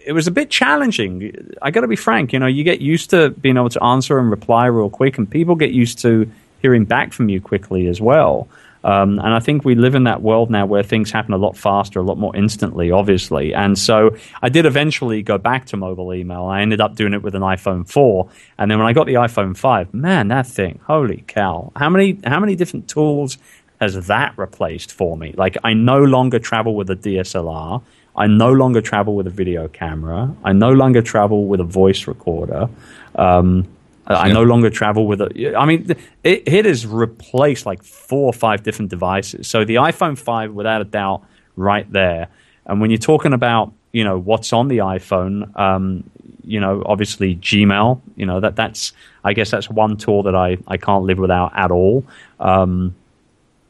it 0.05 0.13
was 0.13 0.27
a 0.27 0.31
bit 0.31 0.51
challenging. 0.51 1.51
I 1.61 1.71
got 1.71 1.81
to 1.81 1.87
be 1.87 1.95
frank, 1.95 2.33
you 2.33 2.39
know, 2.39 2.45
you 2.45 2.63
get 2.63 2.79
used 2.79 3.09
to 3.09 3.31
being 3.31 3.57
able 3.57 3.69
to 3.69 3.83
answer 3.83 4.19
and 4.19 4.29
reply 4.29 4.67
real 4.67 4.91
quick, 4.91 5.17
and 5.17 5.29
people 5.29 5.55
get 5.55 5.71
used 5.71 5.99
to 5.99 6.31
hearing 6.61 6.85
back 6.85 7.13
from 7.13 7.29
you 7.29 7.41
quickly 7.41 7.87
as 7.87 7.99
well. 7.99 8.47
Um, 8.83 9.19
and 9.19 9.33
I 9.33 9.39
think 9.39 9.65
we 9.65 9.75
live 9.75 9.95
in 9.95 10.03
that 10.03 10.21
world 10.21 10.49
now 10.49 10.65
where 10.65 10.83
things 10.83 11.11
happen 11.11 11.33
a 11.33 11.37
lot 11.37 11.57
faster, 11.57 11.99
a 11.99 12.03
lot 12.03 12.17
more 12.17 12.33
instantly, 12.35 12.91
obviously. 12.91 13.53
And 13.53 13.77
so 13.77 14.15
I 14.41 14.49
did 14.49 14.65
eventually 14.65 15.23
go 15.23 15.37
back 15.37 15.65
to 15.67 15.77
mobile 15.77 16.13
email. 16.13 16.45
I 16.45 16.61
ended 16.61 16.79
up 16.79 16.95
doing 16.95 17.13
it 17.13 17.21
with 17.21 17.35
an 17.35 17.41
iPhone 17.41 17.89
4. 17.89 18.29
And 18.57 18.69
then 18.69 18.77
when 18.77 18.87
I 18.87 18.93
got 18.93 19.07
the 19.07 19.15
iPhone 19.15 19.57
5, 19.57 19.93
man, 19.93 20.29
that 20.29 20.47
thing, 20.47 20.79
holy 20.85 21.23
cow. 21.27 21.73
How 21.75 21.89
many, 21.89 22.17
how 22.23 22.39
many 22.39 22.55
different 22.55 22.87
tools 22.87 23.37
has 23.79 24.07
that 24.07 24.37
replaced 24.37 24.91
for 24.91 25.17
me? 25.17 25.33
Like, 25.37 25.57
I 25.63 25.73
no 25.73 26.03
longer 26.03 26.39
travel 26.39 26.75
with 26.75 26.89
a 26.89 26.95
DSLR. 26.95 27.81
I 28.15 28.27
no 28.27 28.51
longer 28.51 28.81
travel 28.81 29.15
with 29.15 29.27
a 29.27 29.31
video 29.31 29.67
camera. 29.67 30.35
I 30.43 30.53
no 30.53 30.69
longer 30.69 31.01
travel 31.01 31.45
with 31.45 31.59
a 31.59 31.63
voice 31.63 32.07
recorder. 32.07 32.67
Um, 33.15 33.67
I 34.07 34.31
no 34.31 34.43
longer 34.43 34.69
travel 34.69 35.05
with 35.05 35.21
a. 35.21 35.55
I 35.55 35.65
mean, 35.65 35.91
it, 36.23 36.43
it 36.45 36.65
has 36.65 36.87
replaced 36.87 37.65
like 37.65 37.83
four 37.83 38.25
or 38.25 38.33
five 38.33 38.63
different 38.63 38.89
devices. 38.89 39.47
So 39.47 39.65
the 39.65 39.75
iPhone 39.75 40.17
5, 40.17 40.53
without 40.53 40.81
a 40.81 40.85
doubt, 40.85 41.23
right 41.55 41.91
there. 41.91 42.29
And 42.65 42.79
when 42.79 42.89
you're 42.89 42.99
talking 42.99 43.33
about, 43.33 43.73
you 43.91 44.03
know, 44.03 44.17
what's 44.17 44.53
on 44.53 44.69
the 44.69 44.77
iPhone, 44.77 45.57
um, 45.59 46.09
you 46.43 46.59
know, 46.59 46.83
obviously 46.85 47.35
Gmail, 47.35 48.01
you 48.15 48.25
know, 48.25 48.39
that 48.39 48.55
that's, 48.55 48.93
I 49.23 49.33
guess 49.33 49.51
that's 49.51 49.69
one 49.69 49.97
tool 49.97 50.23
that 50.23 50.35
I, 50.35 50.57
I 50.67 50.77
can't 50.77 51.03
live 51.03 51.17
without 51.17 51.51
at 51.55 51.71
all. 51.71 52.05
Um, 52.39 52.95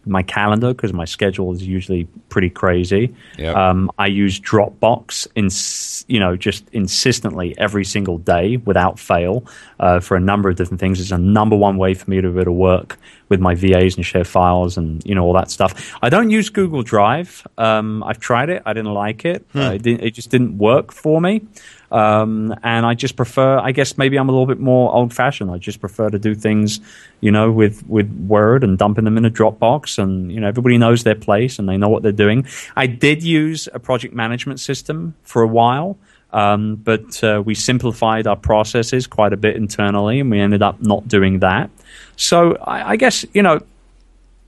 my 0.07 0.23
calendar 0.23 0.73
because 0.73 0.93
my 0.93 1.05
schedule 1.05 1.51
is 1.53 1.65
usually 1.65 2.05
pretty 2.29 2.49
crazy. 2.49 3.13
Yep. 3.37 3.55
Um, 3.55 3.91
I 3.97 4.07
use 4.07 4.39
Dropbox 4.39 5.27
in 5.35 5.49
you 6.13 6.19
know 6.19 6.35
just 6.35 6.67
insistently 6.71 7.57
every 7.57 7.85
single 7.85 8.17
day 8.17 8.57
without 8.57 8.99
fail 8.99 9.45
uh, 9.79 9.99
for 9.99 10.17
a 10.17 10.19
number 10.19 10.49
of 10.49 10.55
different 10.55 10.79
things. 10.79 10.99
It's 10.99 11.11
a 11.11 11.17
number 11.17 11.55
one 11.55 11.77
way 11.77 11.93
for 11.93 12.09
me 12.09 12.21
to 12.21 12.29
be 12.29 12.35
able 12.35 12.45
to 12.45 12.51
work 12.51 12.97
with 13.29 13.39
my 13.39 13.55
VAs 13.55 13.95
and 13.95 14.05
share 14.05 14.23
files 14.23 14.77
and 14.77 15.05
you 15.05 15.15
know 15.15 15.23
all 15.23 15.33
that 15.33 15.51
stuff. 15.51 15.97
I 16.01 16.09
don't 16.09 16.29
use 16.29 16.49
Google 16.49 16.83
Drive. 16.83 17.45
Um, 17.57 18.03
I've 18.03 18.19
tried 18.19 18.49
it. 18.49 18.61
I 18.65 18.73
didn't 18.73 18.93
like 18.93 19.25
it. 19.25 19.45
Hmm. 19.53 19.59
Uh, 19.59 19.71
it, 19.73 19.87
it, 19.87 20.11
just 20.11 20.29
didn't 20.29 20.57
work 20.57 20.91
for 20.91 21.21
me. 21.21 21.41
Um, 21.91 22.53
and 22.63 22.85
I 22.85 22.93
just 22.93 23.15
prefer, 23.15 23.59
I 23.59 23.71
guess 23.71 23.97
maybe 23.97 24.17
I'm 24.17 24.27
a 24.27 24.31
little 24.31 24.45
bit 24.45 24.59
more 24.59 24.93
old 24.93 25.13
fashioned. 25.13 25.51
I 25.51 25.57
just 25.57 25.79
prefer 25.79 26.09
to 26.09 26.19
do 26.19 26.35
things, 26.35 26.79
you 27.21 27.31
know, 27.31 27.51
with, 27.51 27.87
with 27.87 28.11
Word 28.27 28.63
and 28.63 28.77
dumping 28.77 29.05
them 29.05 29.17
in 29.17 29.25
a 29.25 29.29
Dropbox 29.31 29.97
and, 29.97 30.31
you 30.31 30.39
know, 30.39 30.47
everybody 30.47 30.77
knows 30.77 31.03
their 31.03 31.15
place 31.15 31.59
and 31.59 31.69
they 31.69 31.77
know 31.77 31.89
what 31.89 32.03
they're 32.03 32.11
doing. 32.11 32.45
I 32.75 32.87
did 32.87 33.23
use 33.23 33.69
a 33.73 33.79
project 33.79 34.13
management 34.13 34.59
system 34.59 35.15
for 35.23 35.41
a 35.41 35.47
while. 35.47 35.97
Um, 36.33 36.75
but 36.75 37.23
uh, 37.23 37.41
we 37.45 37.55
simplified 37.55 38.27
our 38.27 38.35
processes 38.35 39.07
quite 39.07 39.31
a 39.31 39.37
bit 39.37 39.55
internally, 39.55 40.19
and 40.19 40.29
we 40.29 40.39
ended 40.39 40.61
up 40.61 40.81
not 40.81 41.07
doing 41.07 41.39
that. 41.39 41.69
So 42.17 42.55
I, 42.57 42.91
I 42.91 42.95
guess 42.97 43.25
you 43.33 43.41
know, 43.41 43.61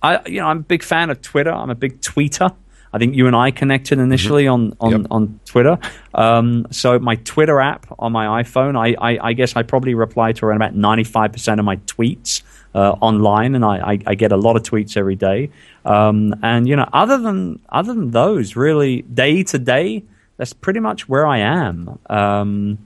I 0.02 0.20
you 0.28 0.42
know 0.42 0.48
I'm 0.48 0.58
a 0.58 0.62
big 0.62 0.84
fan 0.84 1.10
of 1.10 1.22
Twitter. 1.22 1.52
I'm 1.52 1.70
a 1.70 1.76
big 1.76 2.02
tweeter. 2.02 2.54
I 2.92 2.98
think 2.98 3.16
you 3.16 3.28
and 3.28 3.36
I 3.36 3.52
connected 3.52 4.00
initially 4.00 4.46
mm-hmm. 4.46 4.78
on 4.82 4.94
on, 4.94 5.02
yep. 5.02 5.08
on 5.12 5.40
Twitter. 5.46 5.78
Um, 6.14 6.68
so 6.72 6.98
my 7.00 7.16
Twitter 7.16 7.60
app 7.60 7.86
on 8.00 8.12
my 8.12 8.44
iPhone, 8.44 8.78
I, 8.78 8.96
I, 9.00 9.30
I 9.30 9.34
guess 9.34 9.56
I 9.56 9.64
probably 9.64 9.94
reply 9.94 10.32
to 10.34 10.46
around 10.46 10.58
about 10.58 10.76
ninety 10.76 11.04
five 11.04 11.32
percent 11.32 11.60
of 11.60 11.66
my 11.66 11.78
tweets 11.78 12.42
uh, 12.76 12.92
online, 13.02 13.56
and 13.56 13.66
I, 13.66 13.94
I, 13.94 14.00
I, 14.08 14.16
get 14.16 14.32
a 14.32 14.38
lot 14.38 14.56
of 14.56 14.64
tweets 14.64 14.96
every 14.96 15.16
day. 15.16 15.50
Um, 15.86 16.36
and 16.44 16.68
you 16.68 16.76
know, 16.76 16.88
other 16.94 17.18
than 17.18 17.60
other 17.70 17.94
than 17.94 18.12
those, 18.12 18.56
really 18.56 19.02
day 19.02 19.44
to 19.44 19.60
day, 19.60 20.04
that's 20.38 20.54
pretty 20.54 20.80
much 20.80 21.10
where 21.10 21.26
I 21.26 21.40
am. 21.40 22.00
Um, 22.10 22.78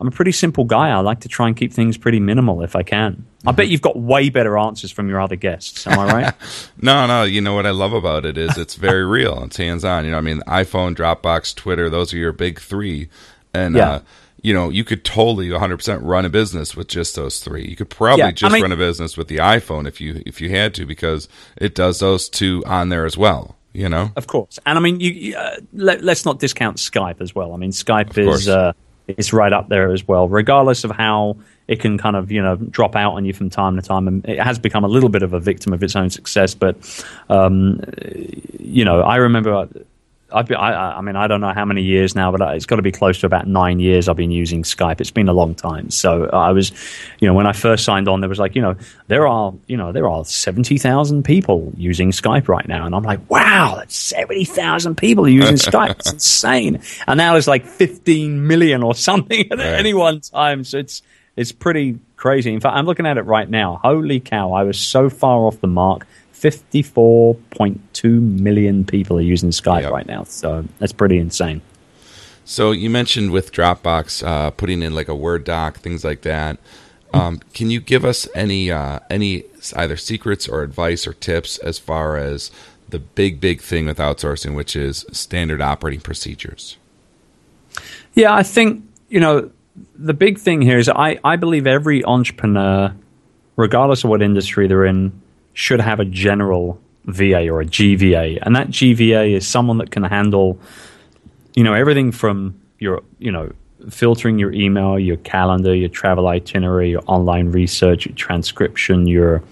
I'm 0.00 0.06
a 0.06 0.12
pretty 0.12 0.32
simple 0.32 0.64
guy. 0.64 0.90
I 0.90 0.98
like 1.00 1.20
to 1.20 1.28
try 1.28 1.48
and 1.48 1.56
keep 1.56 1.72
things 1.72 1.96
pretty 1.96 2.20
minimal 2.20 2.62
if 2.62 2.76
I 2.76 2.82
can. 2.82 3.14
Mm-hmm. 3.14 3.48
I 3.48 3.52
bet 3.52 3.68
you've 3.68 3.82
got 3.82 3.98
way 3.98 4.30
better 4.30 4.56
answers 4.56 4.92
from 4.92 5.08
your 5.08 5.20
other 5.20 5.36
guests. 5.36 5.86
Am 5.86 5.98
I 5.98 6.06
right? 6.06 6.34
no, 6.80 7.06
no. 7.06 7.24
You 7.24 7.40
know 7.40 7.54
what 7.54 7.66
I 7.66 7.70
love 7.70 7.92
about 7.92 8.24
it 8.24 8.38
is 8.38 8.56
it's 8.56 8.76
very 8.76 9.04
real. 9.06 9.42
It's 9.44 9.56
hands 9.56 9.84
on. 9.84 10.04
You 10.04 10.12
know, 10.12 10.18
I 10.18 10.22
mean, 10.22 10.40
iPhone, 10.46 10.94
Dropbox, 10.94 11.54
Twitter. 11.54 11.90
Those 11.90 12.14
are 12.14 12.16
your 12.16 12.32
big 12.32 12.60
three, 12.60 13.08
and 13.52 13.74
yeah. 13.74 13.90
uh, 13.90 14.00
you 14.40 14.54
know, 14.54 14.68
you 14.68 14.84
could 14.84 15.04
totally 15.04 15.48
100% 15.48 16.00
run 16.02 16.24
a 16.24 16.28
business 16.28 16.76
with 16.76 16.86
just 16.86 17.16
those 17.16 17.40
three. 17.40 17.66
You 17.66 17.74
could 17.74 17.90
probably 17.90 18.24
yeah, 18.24 18.30
just 18.30 18.52
I 18.52 18.54
mean, 18.54 18.62
run 18.62 18.72
a 18.72 18.76
business 18.76 19.16
with 19.16 19.26
the 19.28 19.38
iPhone 19.38 19.88
if 19.88 20.00
you 20.00 20.22
if 20.24 20.40
you 20.40 20.50
had 20.50 20.74
to 20.74 20.86
because 20.86 21.28
it 21.56 21.74
does 21.74 21.98
those 21.98 22.28
two 22.28 22.62
on 22.66 22.88
there 22.88 23.04
as 23.04 23.16
well. 23.16 23.56
You 23.72 23.88
know, 23.88 24.12
of 24.16 24.26
course. 24.26 24.58
And 24.64 24.78
I 24.78 24.80
mean, 24.80 24.98
you, 24.98 25.36
uh, 25.36 25.56
let, 25.72 26.02
us 26.02 26.24
not 26.24 26.38
discount 26.38 26.78
Skype 26.78 27.20
as 27.20 27.34
well. 27.34 27.52
I 27.52 27.56
mean, 27.58 27.70
Skype 27.70 28.16
is 28.16 28.48
uh, 28.48 28.72
is 29.16 29.32
right 29.32 29.52
up 29.52 29.68
there 29.68 29.92
as 29.92 30.06
well, 30.06 30.28
regardless 30.28 30.84
of 30.84 30.90
how 30.90 31.36
it 31.66 31.80
can 31.80 31.98
kind 31.98 32.16
of 32.16 32.30
you 32.30 32.42
know 32.42 32.56
drop 32.56 32.96
out 32.96 33.14
on 33.14 33.24
you 33.24 33.32
from 33.32 33.50
time 33.50 33.76
to 33.76 33.82
time, 33.82 34.08
and 34.08 34.24
it 34.28 34.40
has 34.40 34.58
become 34.58 34.84
a 34.84 34.88
little 34.88 35.08
bit 35.08 35.22
of 35.22 35.32
a 35.32 35.40
victim 35.40 35.72
of 35.72 35.82
its 35.82 35.96
own 35.96 36.10
success. 36.10 36.54
But 36.54 36.76
um, 37.28 37.80
you 38.58 38.84
know, 38.84 39.00
I 39.00 39.16
remember 39.16 39.68
I've 40.30 40.46
been, 40.46 40.58
I, 40.58 40.98
I, 40.98 41.00
mean, 41.00 41.16
I 41.16 41.26
don't 41.26 41.40
know 41.40 41.52
how 41.54 41.64
many 41.64 41.82
years 41.82 42.14
now, 42.14 42.30
but 42.30 42.54
it's 42.54 42.66
got 42.66 42.76
to 42.76 42.82
be 42.82 42.92
close 42.92 43.20
to 43.20 43.26
about 43.26 43.46
nine 43.46 43.80
years 43.80 44.08
I've 44.08 44.16
been 44.16 44.30
using 44.30 44.62
Skype. 44.62 45.00
It's 45.00 45.10
been 45.10 45.28
a 45.28 45.32
long 45.32 45.54
time. 45.54 45.90
So 45.90 46.26
I 46.26 46.52
was, 46.52 46.70
you 47.18 47.26
know, 47.26 47.32
when 47.32 47.46
I 47.46 47.52
first 47.52 47.84
signed 47.84 48.08
on, 48.08 48.20
there 48.20 48.28
was 48.28 48.38
like, 48.38 48.54
you 48.54 48.60
know, 48.60 48.76
there 49.06 49.26
are, 49.26 49.54
you 49.66 49.76
know, 49.76 49.90
there 49.90 50.08
are 50.08 50.24
70,000 50.24 51.22
people 51.22 51.72
using 51.76 52.10
Skype 52.10 52.46
right 52.46 52.68
now. 52.68 52.84
And 52.84 52.94
I'm 52.94 53.04
like, 53.04 53.28
wow, 53.30 53.76
that's 53.78 53.96
70,000 53.96 54.96
people 54.96 55.26
using 55.26 55.56
Skype. 55.56 55.98
It's 55.98 56.12
insane. 56.12 56.82
And 57.06 57.16
now 57.16 57.32
there's 57.32 57.48
like 57.48 57.64
15 57.64 58.46
million 58.46 58.82
or 58.82 58.94
something 58.94 59.50
at 59.50 59.58
right. 59.58 59.66
any 59.66 59.94
one 59.94 60.20
time. 60.20 60.62
So 60.64 60.78
it's, 60.78 61.00
it's 61.36 61.52
pretty 61.52 61.98
crazy. 62.16 62.52
In 62.52 62.60
fact, 62.60 62.76
I'm 62.76 62.84
looking 62.84 63.06
at 63.06 63.16
it 63.16 63.22
right 63.22 63.48
now. 63.48 63.80
Holy 63.82 64.20
cow. 64.20 64.52
I 64.52 64.64
was 64.64 64.78
so 64.78 65.08
far 65.08 65.46
off 65.46 65.60
the 65.60 65.68
mark 65.68 66.06
54.2 66.40 68.40
million 68.40 68.84
people 68.84 69.18
are 69.18 69.22
using 69.22 69.50
Skype 69.50 69.82
yep. 69.82 69.92
right 69.92 70.06
now. 70.06 70.24
So 70.24 70.64
that's 70.78 70.92
pretty 70.92 71.18
insane. 71.18 71.60
So 72.44 72.70
you 72.70 72.88
mentioned 72.88 73.32
with 73.32 73.52
Dropbox 73.52 74.26
uh, 74.26 74.50
putting 74.52 74.82
in 74.82 74.94
like 74.94 75.08
a 75.08 75.14
Word 75.14 75.44
doc, 75.44 75.78
things 75.78 76.04
like 76.04 76.22
that. 76.22 76.58
Um, 77.12 77.40
can 77.54 77.70
you 77.70 77.80
give 77.80 78.04
us 78.04 78.28
any 78.34 78.70
uh, 78.70 79.00
any 79.08 79.44
either 79.76 79.96
secrets 79.96 80.46
or 80.46 80.62
advice 80.62 81.06
or 81.06 81.14
tips 81.14 81.58
as 81.58 81.78
far 81.78 82.16
as 82.16 82.50
the 82.88 82.98
big 82.98 83.40
big 83.40 83.60
thing 83.60 83.86
with 83.86 83.98
outsourcing, 83.98 84.54
which 84.54 84.76
is 84.76 85.04
standard 85.12 85.60
operating 85.60 86.00
procedures? 86.00 86.76
Yeah, 88.14 88.34
I 88.34 88.42
think 88.42 88.84
you 89.08 89.20
know 89.20 89.50
the 89.96 90.14
big 90.14 90.38
thing 90.38 90.62
here 90.62 90.78
is 90.78 90.88
I 90.88 91.18
I 91.24 91.36
believe 91.36 91.66
every 91.66 92.04
entrepreneur, 92.04 92.94
regardless 93.56 94.04
of 94.04 94.10
what 94.10 94.22
industry 94.22 94.68
they're 94.68 94.84
in, 94.84 95.12
should 95.58 95.80
have 95.80 95.98
a 95.98 96.04
general 96.04 96.80
VA 97.06 97.48
or 97.48 97.60
a 97.60 97.64
GVA, 97.64 98.38
and 98.42 98.54
that 98.54 98.68
GVA 98.68 99.32
is 99.36 99.44
someone 99.44 99.78
that 99.78 99.90
can 99.90 100.04
handle, 100.04 100.56
you 101.56 101.64
know, 101.64 101.74
everything 101.74 102.12
from 102.12 102.54
your, 102.78 103.02
you 103.18 103.32
know, 103.32 103.50
filtering 103.90 104.38
your 104.38 104.52
email, 104.52 105.00
your 105.00 105.16
calendar, 105.16 105.74
your 105.74 105.88
travel 105.88 106.28
itinerary, 106.28 106.90
your 106.90 107.02
online 107.06 107.50
research, 107.50 108.06
your 108.06 108.14
transcription, 108.14 109.08
your 109.08 109.42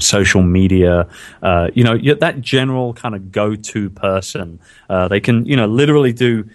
social 0.00 0.42
media, 0.42 1.06
uh, 1.42 1.68
you 1.74 1.84
know, 1.84 1.98
that 2.14 2.40
general 2.40 2.94
kind 2.94 3.14
of 3.14 3.30
go-to 3.30 3.90
person. 3.90 4.58
Uh, 4.88 5.06
they 5.06 5.20
can, 5.20 5.44
you 5.44 5.54
know, 5.54 5.66
literally 5.66 6.14
do 6.14 6.48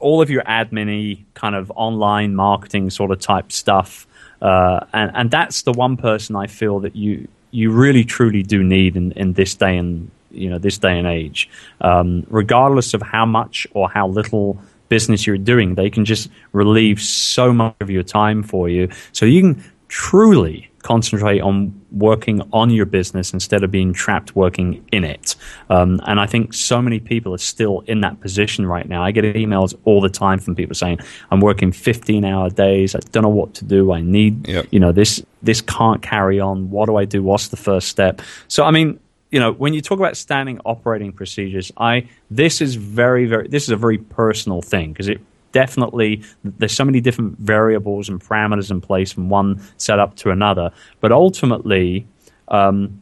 all 0.00 0.20
of 0.20 0.30
your 0.30 0.42
admin 0.42 1.22
kind 1.34 1.54
of 1.54 1.70
online 1.76 2.34
marketing 2.34 2.90
sort 2.90 3.12
of 3.12 3.20
type 3.20 3.52
stuff. 3.52 4.04
Uh, 4.42 4.80
and, 4.92 5.12
and 5.14 5.30
that's 5.30 5.62
the 5.62 5.72
one 5.72 5.96
person 5.96 6.34
I 6.34 6.48
feel 6.48 6.80
that 6.80 6.96
you 6.96 7.28
you 7.56 7.70
really 7.70 8.04
truly 8.04 8.42
do 8.42 8.62
need 8.62 8.96
in, 8.96 9.12
in 9.12 9.32
this 9.32 9.54
day 9.54 9.78
and 9.78 10.10
you 10.30 10.50
know 10.50 10.58
this 10.58 10.76
day 10.76 10.98
and 10.98 11.06
age, 11.06 11.48
um, 11.80 12.26
regardless 12.28 12.92
of 12.92 13.00
how 13.00 13.24
much 13.24 13.66
or 13.72 13.88
how 13.88 14.06
little 14.06 14.58
business 14.90 15.26
you're 15.26 15.38
doing, 15.38 15.74
they 15.74 15.88
can 15.88 16.04
just 16.04 16.28
relieve 16.52 17.00
so 17.00 17.52
much 17.52 17.74
of 17.80 17.88
your 17.88 18.02
time 18.02 18.42
for 18.42 18.68
you, 18.68 18.88
so 19.12 19.24
you 19.24 19.40
can 19.40 19.64
truly 19.88 20.68
concentrate 20.86 21.40
on 21.40 21.74
working 21.90 22.40
on 22.52 22.70
your 22.70 22.86
business 22.86 23.32
instead 23.32 23.64
of 23.64 23.70
being 23.72 23.92
trapped 23.92 24.36
working 24.36 24.84
in 24.92 25.02
it. 25.02 25.34
Um, 25.68 26.00
and 26.06 26.20
I 26.20 26.26
think 26.26 26.54
so 26.54 26.80
many 26.80 27.00
people 27.00 27.34
are 27.34 27.38
still 27.38 27.80
in 27.88 28.02
that 28.02 28.20
position 28.20 28.66
right 28.66 28.88
now. 28.88 29.02
I 29.02 29.10
get 29.10 29.24
emails 29.24 29.74
all 29.84 30.00
the 30.00 30.08
time 30.08 30.38
from 30.38 30.54
people 30.54 30.76
saying, 30.76 31.00
"I'm 31.32 31.40
working 31.40 31.72
15 31.72 32.24
hour 32.24 32.50
days. 32.50 32.94
I 32.94 33.00
don't 33.10 33.24
know 33.24 33.28
what 33.28 33.52
to 33.54 33.64
do. 33.64 33.92
I 33.92 34.00
need, 34.00 34.46
yep. 34.46 34.66
you 34.70 34.78
know, 34.78 34.92
this 34.92 35.22
this 35.42 35.60
can't 35.60 36.02
carry 36.02 36.38
on. 36.38 36.70
What 36.70 36.86
do 36.86 36.96
I 36.96 37.04
do? 37.04 37.20
What's 37.22 37.48
the 37.48 37.56
first 37.56 37.88
step?" 37.88 38.22
So, 38.48 38.64
I 38.64 38.70
mean. 38.70 39.00
You 39.32 39.40
know, 39.40 39.52
when 39.52 39.74
you 39.74 39.82
talk 39.82 39.98
about 39.98 40.16
standing 40.16 40.60
operating 40.64 41.12
procedures, 41.12 41.72
I 41.76 42.08
this 42.30 42.60
is 42.60 42.76
very, 42.76 43.26
very 43.26 43.48
this 43.48 43.64
is 43.64 43.70
a 43.70 43.76
very 43.76 43.98
personal 43.98 44.62
thing 44.62 44.92
because 44.92 45.08
it 45.08 45.20
definitely 45.56 46.22
there's 46.44 46.76
so 46.76 46.84
many 46.84 47.00
different 47.00 47.38
variables 47.38 48.10
and 48.10 48.20
parameters 48.20 48.70
in 48.70 48.78
place 48.78 49.10
from 49.10 49.30
one 49.30 49.58
setup 49.78 50.14
to 50.16 50.30
another. 50.30 50.70
But 51.00 51.12
ultimately, 51.12 52.06
um, 52.48 53.00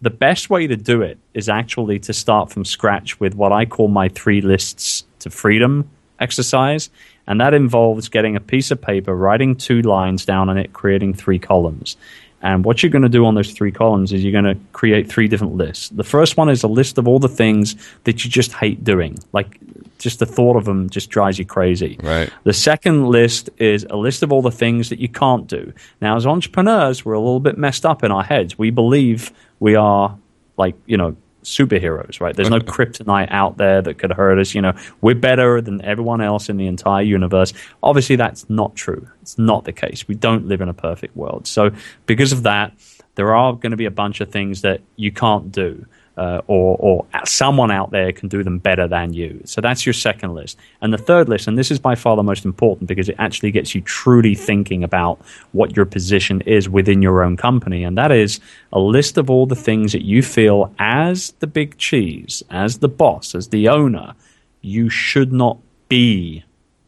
the 0.00 0.10
best 0.10 0.48
way 0.48 0.68
to 0.68 0.76
do 0.76 1.02
it 1.02 1.18
is 1.34 1.48
actually 1.48 1.98
to 1.98 2.12
start 2.12 2.52
from 2.52 2.64
scratch 2.64 3.18
with 3.18 3.34
what 3.34 3.50
I 3.50 3.64
call 3.64 3.88
my 3.88 4.08
three 4.10 4.40
lists 4.40 5.04
to 5.18 5.28
freedom 5.28 5.90
exercise. 6.20 6.88
And 7.26 7.40
that 7.40 7.52
involves 7.52 8.08
getting 8.08 8.36
a 8.36 8.40
piece 8.40 8.70
of 8.70 8.80
paper, 8.80 9.12
writing 9.12 9.56
two 9.56 9.82
lines 9.82 10.24
down 10.24 10.48
on 10.48 10.56
it, 10.56 10.72
creating 10.72 11.14
three 11.14 11.40
columns. 11.40 11.96
And 12.42 12.64
what 12.64 12.80
you're 12.80 12.90
going 12.90 13.02
to 13.02 13.08
do 13.08 13.26
on 13.26 13.34
those 13.34 13.50
three 13.50 13.72
columns 13.72 14.12
is 14.12 14.22
you're 14.22 14.40
going 14.40 14.54
to 14.54 14.60
create 14.72 15.08
three 15.08 15.26
different 15.26 15.56
lists. 15.56 15.88
The 15.88 16.04
first 16.04 16.36
one 16.36 16.48
is 16.48 16.62
a 16.62 16.68
list 16.68 16.96
of 16.96 17.08
all 17.08 17.18
the 17.18 17.28
things 17.28 17.74
that 18.04 18.24
you 18.24 18.30
just 18.30 18.52
hate 18.52 18.84
doing. 18.84 19.18
Like 19.32 19.58
just 19.98 20.18
the 20.20 20.26
thought 20.26 20.56
of 20.56 20.64
them 20.64 20.88
just 20.88 21.10
drives 21.10 21.38
you 21.38 21.44
crazy. 21.44 21.98
Right. 22.02 22.30
The 22.44 22.52
second 22.52 23.08
list 23.08 23.50
is 23.58 23.84
a 23.90 23.96
list 23.96 24.22
of 24.22 24.32
all 24.32 24.42
the 24.42 24.50
things 24.50 24.88
that 24.88 24.98
you 24.98 25.08
can't 25.08 25.46
do. 25.46 25.72
Now, 26.00 26.16
as 26.16 26.26
entrepreneurs, 26.26 27.04
we're 27.04 27.14
a 27.14 27.20
little 27.20 27.40
bit 27.40 27.58
messed 27.58 27.84
up 27.84 28.04
in 28.04 28.12
our 28.12 28.22
heads. 28.22 28.56
We 28.56 28.70
believe 28.70 29.32
we 29.60 29.74
are 29.74 30.16
like, 30.56 30.76
you 30.86 30.96
know, 30.96 31.16
superheroes, 31.42 32.20
right? 32.20 32.34
There's 32.34 32.50
no 32.50 32.60
kryptonite 32.74 33.28
out 33.30 33.56
there 33.56 33.82
that 33.82 33.98
could 33.98 34.12
hurt 34.12 34.38
us. 34.38 34.54
You 34.54 34.62
know, 34.62 34.74
we're 35.00 35.14
better 35.14 35.60
than 35.60 35.82
everyone 35.82 36.20
else 36.20 36.48
in 36.48 36.56
the 36.56 36.66
entire 36.66 37.02
universe. 37.02 37.52
Obviously, 37.82 38.16
that's 38.16 38.48
not 38.48 38.76
true. 38.76 39.08
It's 39.22 39.38
not 39.38 39.64
the 39.64 39.72
case. 39.72 40.06
We 40.06 40.14
don't 40.14 40.46
live 40.46 40.60
in 40.60 40.68
a 40.68 40.74
perfect 40.74 41.16
world. 41.16 41.46
So, 41.46 41.70
because 42.06 42.32
of 42.32 42.44
that, 42.44 42.72
there 43.16 43.34
are 43.34 43.52
going 43.52 43.72
to 43.72 43.76
be 43.76 43.86
a 43.86 43.90
bunch 43.90 44.20
of 44.20 44.30
things 44.30 44.62
that 44.62 44.80
you 44.96 45.10
can't 45.10 45.50
do 45.50 45.86
uh, 46.18 46.42
or, 46.48 46.76
or 46.80 47.06
someone 47.24 47.70
out 47.70 47.92
there 47.92 48.12
can 48.12 48.28
do 48.28 48.42
them 48.42 48.58
better 48.58 48.88
than 48.88 49.14
you. 49.14 49.40
So 49.44 49.60
that's 49.60 49.86
your 49.86 49.92
second 49.92 50.34
list. 50.34 50.58
And 50.82 50.92
the 50.92 50.98
third 50.98 51.28
list, 51.28 51.46
and 51.46 51.56
this 51.56 51.70
is 51.70 51.78
by 51.78 51.94
far 51.94 52.16
the 52.16 52.24
most 52.24 52.44
important 52.44 52.88
because 52.88 53.08
it 53.08 53.14
actually 53.18 53.52
gets 53.52 53.74
you 53.74 53.80
truly 53.82 54.34
thinking 54.34 54.82
about 54.82 55.20
what 55.52 55.76
your 55.76 55.86
position 55.86 56.40
is 56.40 56.68
within 56.68 57.02
your 57.02 57.22
own 57.22 57.36
company. 57.36 57.84
And 57.84 57.96
that 57.96 58.10
is 58.10 58.40
a 58.72 58.80
list 58.80 59.16
of 59.16 59.30
all 59.30 59.46
the 59.46 59.54
things 59.54 59.92
that 59.92 60.02
you 60.02 60.22
feel 60.22 60.74
as 60.80 61.30
the 61.38 61.46
big 61.46 61.78
cheese, 61.78 62.42
as 62.50 62.78
the 62.78 62.88
boss, 62.88 63.34
as 63.36 63.48
the 63.48 63.68
owner, 63.68 64.14
you 64.60 64.90
should 64.90 65.32
not 65.32 65.58
be 65.88 66.44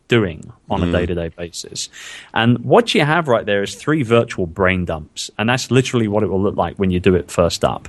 doing 0.09 0.53
on 0.69 0.83
a 0.83 0.91
day 0.91 1.07
to 1.07 1.15
day 1.15 1.29
basis. 1.29 1.89
And 2.35 2.59
what 2.65 2.97
you 2.97 3.05
have 3.05 3.29
right 3.29 3.47
there 3.47 3.63
is 3.63 3.77
three 3.77 4.03
virtual 4.03 4.47
brain 4.47 4.85
dumps. 4.85 5.31
And 5.39 5.49
that's 5.49 5.71
literally 5.71 6.09
what 6.09 6.25
it 6.25 6.27
will 6.27 6.43
look 6.43 6.57
like 6.57 6.77
when 6.77 6.91
you 6.91 6.99
do 6.99 7.15
it 7.15 7.31
first 7.31 7.65
up. 7.65 7.89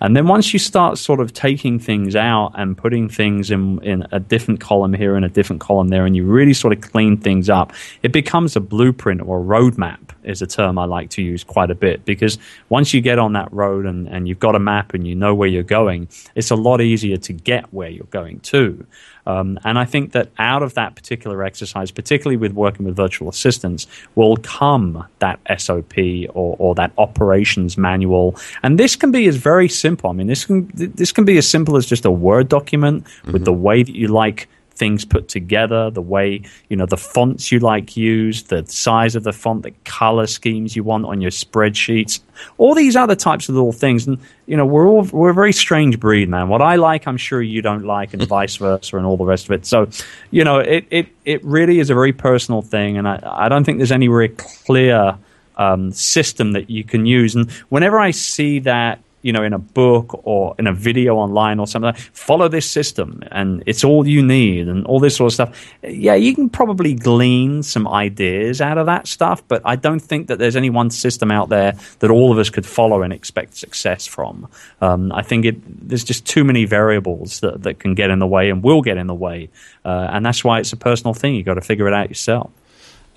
And 0.00 0.16
then 0.16 0.26
once 0.26 0.52
you 0.52 0.58
start 0.58 0.98
sort 0.98 1.20
of 1.20 1.32
taking 1.32 1.78
things 1.78 2.14
out 2.16 2.52
and 2.54 2.76
putting 2.76 3.08
things 3.08 3.50
in, 3.50 3.82
in 3.82 4.06
a 4.12 4.20
different 4.20 4.60
column 4.60 4.94
here 4.94 5.16
and 5.16 5.24
a 5.24 5.28
different 5.28 5.60
column 5.60 5.88
there, 5.88 6.06
and 6.06 6.16
you 6.16 6.24
really 6.24 6.52
sort 6.52 6.72
of 6.72 6.80
clean 6.80 7.16
things 7.16 7.48
up, 7.48 7.72
it 8.02 8.12
becomes 8.12 8.56
a 8.56 8.60
blueprint 8.60 9.22
or 9.22 9.40
a 9.40 9.44
roadmap, 9.44 9.98
is 10.24 10.42
a 10.42 10.46
term 10.46 10.78
I 10.78 10.84
like 10.84 11.10
to 11.10 11.22
use 11.22 11.44
quite 11.44 11.70
a 11.70 11.74
bit. 11.74 12.04
Because 12.04 12.38
once 12.68 12.92
you 12.92 13.00
get 13.00 13.18
on 13.18 13.32
that 13.34 13.52
road 13.52 13.86
and, 13.86 14.08
and 14.08 14.28
you've 14.28 14.38
got 14.38 14.54
a 14.54 14.60
map 14.60 14.94
and 14.94 15.06
you 15.06 15.14
know 15.14 15.34
where 15.34 15.48
you're 15.48 15.62
going, 15.62 16.08
it's 16.34 16.50
a 16.50 16.56
lot 16.56 16.80
easier 16.80 17.16
to 17.16 17.32
get 17.32 17.72
where 17.72 17.88
you're 17.88 18.04
going 18.06 18.40
to. 18.40 18.86
Um, 19.26 19.58
and 19.64 19.78
I 19.78 19.84
think 19.84 20.12
that 20.12 20.30
out 20.38 20.62
of 20.62 20.74
that 20.74 20.94
particular 20.94 21.42
exercise, 21.42 21.90
particularly 21.90 22.36
with 22.36 22.52
working 22.52 22.86
with 22.86 22.96
virtual 22.96 23.28
assistants, 23.28 23.86
will 24.14 24.36
come 24.38 25.04
that 25.18 25.40
SOP 25.58 25.98
or, 26.30 26.56
or 26.58 26.74
that 26.76 26.92
operations 26.98 27.76
manual. 27.76 28.36
And 28.62 28.78
this 28.78 28.96
can 28.96 29.10
be 29.10 29.26
as 29.26 29.36
very 29.36 29.68
simple. 29.68 30.10
I 30.10 30.12
mean, 30.12 30.26
this 30.26 30.44
can 30.44 30.70
this 30.74 31.12
can 31.12 31.24
be 31.24 31.38
as 31.38 31.48
simple 31.48 31.76
as 31.76 31.86
just 31.86 32.04
a 32.04 32.10
Word 32.10 32.48
document 32.48 33.04
mm-hmm. 33.04 33.32
with 33.32 33.44
the 33.44 33.52
way 33.52 33.82
that 33.82 33.94
you 33.94 34.08
like 34.08 34.48
things 34.76 35.04
put 35.04 35.28
together, 35.28 35.90
the 35.90 36.02
way, 36.02 36.42
you 36.68 36.76
know, 36.76 36.86
the 36.86 36.96
fonts 36.96 37.50
you 37.50 37.58
like 37.58 37.96
used, 37.96 38.48
the 38.48 38.64
size 38.66 39.16
of 39.16 39.24
the 39.24 39.32
font, 39.32 39.62
the 39.62 39.72
color 39.84 40.26
schemes 40.26 40.76
you 40.76 40.84
want 40.84 41.04
on 41.06 41.20
your 41.20 41.30
spreadsheets, 41.30 42.20
all 42.58 42.74
these 42.74 42.96
other 42.96 43.16
types 43.16 43.48
of 43.48 43.54
little 43.54 43.72
things. 43.72 44.06
And, 44.06 44.18
you 44.46 44.56
know, 44.56 44.66
we're 44.66 44.86
all, 44.86 45.02
we're 45.04 45.30
a 45.30 45.34
very 45.34 45.52
strange 45.52 45.98
breed, 45.98 46.28
man. 46.28 46.48
What 46.48 46.62
I 46.62 46.76
like, 46.76 47.06
I'm 47.06 47.16
sure 47.16 47.42
you 47.42 47.62
don't 47.62 47.84
like, 47.84 48.12
and 48.12 48.22
vice 48.28 48.56
versa, 48.56 48.96
and 48.96 49.06
all 49.06 49.16
the 49.16 49.24
rest 49.24 49.46
of 49.46 49.52
it. 49.52 49.66
So, 49.66 49.88
you 50.30 50.44
know, 50.44 50.58
it, 50.58 50.86
it, 50.90 51.08
it 51.24 51.44
really 51.44 51.80
is 51.80 51.90
a 51.90 51.94
very 51.94 52.12
personal 52.12 52.62
thing. 52.62 52.98
And 52.98 53.08
I, 53.08 53.20
I 53.24 53.48
don't 53.48 53.64
think 53.64 53.78
there's 53.78 53.92
any 53.92 54.08
very 54.08 54.28
clear 54.28 55.18
um, 55.56 55.92
system 55.92 56.52
that 56.52 56.70
you 56.70 56.84
can 56.84 57.06
use. 57.06 57.34
And 57.34 57.50
whenever 57.68 57.98
I 57.98 58.10
see 58.10 58.58
that, 58.60 59.00
you 59.26 59.32
know, 59.32 59.42
in 59.42 59.52
a 59.52 59.58
book 59.58 60.20
or 60.22 60.54
in 60.56 60.68
a 60.68 60.72
video 60.72 61.16
online 61.16 61.58
or 61.58 61.66
something. 61.66 61.92
follow 62.12 62.46
this 62.46 62.70
system, 62.70 63.24
and 63.32 63.60
it's 63.66 63.82
all 63.82 64.06
you 64.06 64.24
need, 64.24 64.68
and 64.68 64.86
all 64.86 65.00
this 65.00 65.16
sort 65.16 65.32
of 65.32 65.34
stuff. 65.34 65.74
Yeah, 65.82 66.14
you 66.14 66.32
can 66.32 66.48
probably 66.48 66.94
glean 66.94 67.64
some 67.64 67.88
ideas 67.88 68.60
out 68.60 68.78
of 68.78 68.86
that 68.86 69.08
stuff, 69.08 69.42
but 69.48 69.62
I 69.64 69.74
don't 69.74 69.98
think 69.98 70.28
that 70.28 70.38
there's 70.38 70.54
any 70.54 70.70
one 70.70 70.90
system 70.90 71.32
out 71.32 71.48
there 71.48 71.72
that 71.98 72.08
all 72.08 72.30
of 72.30 72.38
us 72.38 72.50
could 72.50 72.64
follow 72.64 73.02
and 73.02 73.12
expect 73.12 73.56
success 73.56 74.06
from. 74.06 74.46
Um, 74.80 75.10
I 75.10 75.22
think 75.22 75.44
it, 75.44 75.88
there's 75.88 76.04
just 76.04 76.24
too 76.24 76.44
many 76.44 76.64
variables 76.64 77.40
that, 77.40 77.64
that 77.64 77.80
can 77.80 77.96
get 77.96 78.10
in 78.10 78.20
the 78.20 78.28
way 78.28 78.48
and 78.48 78.62
will 78.62 78.80
get 78.80 78.96
in 78.96 79.08
the 79.08 79.14
way, 79.14 79.50
uh, 79.84 80.06
and 80.12 80.24
that's 80.24 80.44
why 80.44 80.60
it's 80.60 80.72
a 80.72 80.76
personal 80.76 81.14
thing. 81.14 81.34
You 81.34 81.42
got 81.42 81.54
to 81.54 81.60
figure 81.60 81.88
it 81.88 81.94
out 81.94 82.08
yourself. 82.08 82.52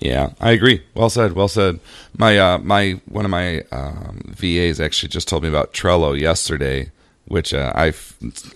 Yeah, 0.00 0.30
I 0.40 0.52
agree. 0.52 0.82
Well 0.94 1.10
said. 1.10 1.34
Well 1.34 1.48
said. 1.48 1.78
My 2.16 2.38
uh, 2.38 2.58
my 2.58 3.00
one 3.06 3.26
of 3.26 3.30
my 3.30 3.60
um, 3.70 4.22
VAs 4.26 4.80
actually 4.80 5.10
just 5.10 5.28
told 5.28 5.42
me 5.42 5.48
about 5.48 5.74
Trello 5.74 6.18
yesterday, 6.18 6.90
which 7.26 7.52
uh, 7.52 7.72
I 7.74 7.92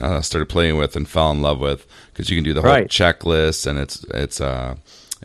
uh, 0.00 0.22
started 0.22 0.48
playing 0.48 0.78
with 0.78 0.96
and 0.96 1.08
fell 1.08 1.30
in 1.30 1.42
love 1.42 1.60
with 1.60 1.86
because 2.12 2.30
you 2.30 2.36
can 2.36 2.44
do 2.44 2.54
the 2.54 2.62
whole 2.62 2.70
right. 2.70 2.88
checklist 2.88 3.66
and 3.66 3.78
it's 3.78 4.04
it's 4.04 4.40
uh, 4.40 4.76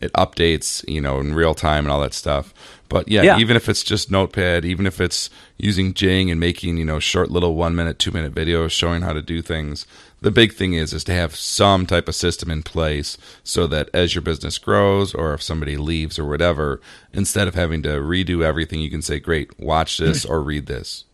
it 0.02 0.12
updates 0.14 0.88
you 0.90 1.00
know 1.00 1.20
in 1.20 1.34
real 1.34 1.54
time 1.54 1.86
and 1.86 1.92
all 1.92 2.02
that 2.02 2.14
stuff. 2.14 2.54
But 2.90 3.08
yeah, 3.08 3.22
yeah, 3.22 3.38
even 3.40 3.56
if 3.56 3.70
it's 3.70 3.84
just 3.84 4.12
Notepad, 4.12 4.66
even 4.66 4.88
if 4.88 5.00
it's 5.00 5.30
using 5.58 5.94
Jing 5.94 6.30
and 6.30 6.40
making 6.40 6.78
you 6.78 6.86
know 6.86 7.00
short 7.00 7.32
little 7.32 7.56
one 7.56 7.76
minute, 7.76 7.98
two 7.98 8.12
minute 8.12 8.34
videos 8.34 8.72
showing 8.72 9.04
how 9.04 9.14
to 9.14 9.22
do 9.22 9.42
things, 9.42 9.86
the 10.22 10.32
big 10.32 10.54
thing 10.54 10.74
is 10.74 10.94
is 10.94 11.04
to 11.06 11.14
have 11.14 11.36
some 11.36 11.86
type 11.86 12.08
of 12.08 12.16
system 12.16 12.50
in 12.50 12.64
place 12.64 13.18
so 13.44 13.68
that 13.68 13.90
as 13.94 14.16
your 14.16 14.22
business 14.22 14.58
grows 14.58 15.14
or 15.14 15.34
if 15.34 15.42
somebody 15.42 15.78
leaves 15.78 16.20
or 16.20 16.26
whatever 16.26 16.82
instead 17.14 17.48
of 17.48 17.56
having 17.56 17.82
to 17.84 17.90
redo 17.90 18.44
everything 18.44 18.82
you 18.82 18.90
can 18.90 19.02
say 19.02 19.20
great 19.20 19.60
watch 19.60 19.98
this 19.98 20.26
or 20.26 20.42
read 20.42 20.66
this. 20.66 21.06